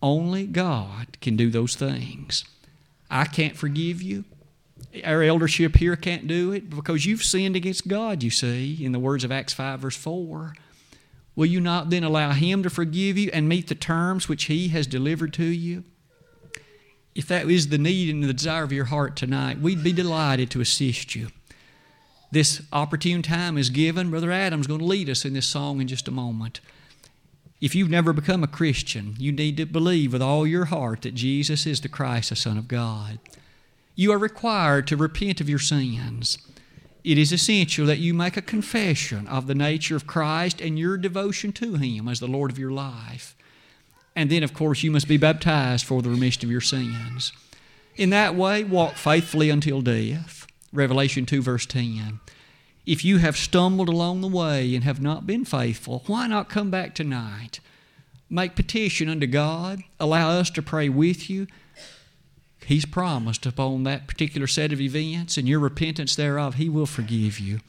only 0.00 0.46
God 0.46 1.20
can 1.20 1.36
do 1.36 1.50
those 1.50 1.76
things. 1.76 2.46
I 3.10 3.26
can't 3.26 3.58
forgive 3.58 4.00
you. 4.00 4.24
Our 5.04 5.22
eldership 5.22 5.76
here 5.76 5.94
can't 5.94 6.26
do 6.26 6.50
it 6.52 6.70
because 6.70 7.04
you've 7.04 7.22
sinned 7.22 7.56
against 7.56 7.86
God, 7.86 8.22
you 8.22 8.30
see, 8.30 8.82
in 8.82 8.92
the 8.92 8.98
words 8.98 9.22
of 9.22 9.30
Acts 9.30 9.52
5, 9.52 9.80
verse 9.80 9.96
4. 9.96 10.54
Will 11.36 11.44
you 11.44 11.60
not 11.60 11.90
then 11.90 12.04
allow 12.04 12.30
Him 12.30 12.62
to 12.62 12.70
forgive 12.70 13.18
you 13.18 13.28
and 13.34 13.50
meet 13.50 13.68
the 13.68 13.74
terms 13.74 14.30
which 14.30 14.44
He 14.44 14.68
has 14.68 14.86
delivered 14.86 15.34
to 15.34 15.44
you? 15.44 15.84
If 17.14 17.28
that 17.28 17.50
is 17.50 17.68
the 17.68 17.76
need 17.76 18.08
and 18.08 18.24
the 18.24 18.32
desire 18.32 18.62
of 18.62 18.72
your 18.72 18.86
heart 18.86 19.14
tonight, 19.14 19.58
we'd 19.58 19.84
be 19.84 19.92
delighted 19.92 20.50
to 20.52 20.62
assist 20.62 21.14
you. 21.14 21.28
This 22.32 22.62
opportune 22.72 23.20
time 23.20 23.58
is 23.58 23.68
given. 23.68 24.10
Brother 24.10 24.32
Adam's 24.32 24.66
going 24.66 24.80
to 24.80 24.86
lead 24.86 25.10
us 25.10 25.26
in 25.26 25.34
this 25.34 25.46
song 25.46 25.82
in 25.82 25.86
just 25.86 26.08
a 26.08 26.10
moment. 26.10 26.60
If 27.60 27.74
you've 27.74 27.90
never 27.90 28.14
become 28.14 28.42
a 28.42 28.48
Christian, 28.48 29.14
you 29.18 29.32
need 29.32 29.58
to 29.58 29.66
believe 29.66 30.14
with 30.14 30.22
all 30.22 30.46
your 30.46 30.64
heart 30.64 31.02
that 31.02 31.14
Jesus 31.14 31.66
is 31.66 31.82
the 31.82 31.90
Christ, 31.90 32.30
the 32.30 32.36
Son 32.36 32.56
of 32.56 32.68
God. 32.68 33.18
You 33.94 34.12
are 34.12 34.18
required 34.18 34.86
to 34.86 34.96
repent 34.96 35.42
of 35.42 35.48
your 35.50 35.58
sins. 35.58 36.38
It 37.04 37.18
is 37.18 37.32
essential 37.32 37.84
that 37.84 37.98
you 37.98 38.14
make 38.14 38.38
a 38.38 38.42
confession 38.42 39.28
of 39.28 39.46
the 39.46 39.54
nature 39.54 39.94
of 39.94 40.06
Christ 40.06 40.58
and 40.62 40.78
your 40.78 40.96
devotion 40.96 41.52
to 41.52 41.74
Him 41.74 42.08
as 42.08 42.18
the 42.18 42.26
Lord 42.26 42.50
of 42.50 42.58
your 42.58 42.72
life. 42.72 43.36
And 44.16 44.30
then, 44.30 44.42
of 44.42 44.54
course, 44.54 44.82
you 44.82 44.90
must 44.90 45.06
be 45.06 45.18
baptized 45.18 45.84
for 45.84 46.00
the 46.00 46.08
remission 46.08 46.46
of 46.46 46.50
your 46.50 46.62
sins. 46.62 47.32
In 47.94 48.08
that 48.08 48.34
way, 48.34 48.64
walk 48.64 48.94
faithfully 48.94 49.50
until 49.50 49.82
death. 49.82 50.46
Revelation 50.72 51.26
2, 51.26 51.42
verse 51.42 51.66
10. 51.66 52.20
If 52.84 53.04
you 53.04 53.18
have 53.18 53.36
stumbled 53.36 53.88
along 53.88 54.20
the 54.20 54.28
way 54.28 54.74
and 54.74 54.82
have 54.82 55.00
not 55.00 55.26
been 55.26 55.44
faithful, 55.44 56.02
why 56.06 56.26
not 56.26 56.48
come 56.48 56.70
back 56.70 56.94
tonight? 56.94 57.60
Make 58.28 58.56
petition 58.56 59.08
unto 59.08 59.26
God, 59.26 59.82
allow 60.00 60.30
us 60.30 60.50
to 60.50 60.62
pray 60.62 60.88
with 60.88 61.30
you. 61.30 61.46
He's 62.64 62.84
promised 62.84 63.46
upon 63.46 63.84
that 63.84 64.08
particular 64.08 64.46
set 64.46 64.72
of 64.72 64.80
events 64.80 65.36
and 65.36 65.48
your 65.48 65.60
repentance 65.60 66.16
thereof, 66.16 66.54
He 66.54 66.68
will 66.68 66.86
forgive 66.86 67.38
you. 67.38 67.60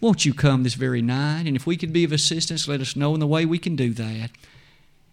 Won't 0.00 0.24
you 0.24 0.34
come 0.34 0.62
this 0.62 0.74
very 0.74 1.02
night? 1.02 1.46
And 1.46 1.56
if 1.56 1.66
we 1.66 1.76
could 1.76 1.92
be 1.92 2.04
of 2.04 2.12
assistance, 2.12 2.68
let 2.68 2.80
us 2.80 2.96
know 2.96 3.14
in 3.14 3.20
the 3.20 3.26
way 3.26 3.44
we 3.44 3.58
can 3.58 3.74
do 3.74 3.92
that. 3.94 4.30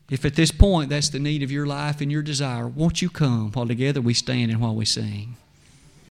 If 0.10 0.26
at 0.26 0.36
this 0.36 0.52
point 0.52 0.90
that's 0.90 1.10
the 1.10 1.20
need 1.20 1.42
of 1.44 1.52
your 1.52 1.66
life 1.66 2.02
and 2.02 2.12
your 2.12 2.22
desire, 2.22 2.68
won't 2.68 3.02
you 3.02 3.10
come 3.10 3.52
while 3.52 3.68
together 3.68 4.02
we 4.02 4.14
stand 4.14 4.52
and 4.52 4.62
while 4.62 4.76
we 4.76 4.86
sing? 4.86 5.38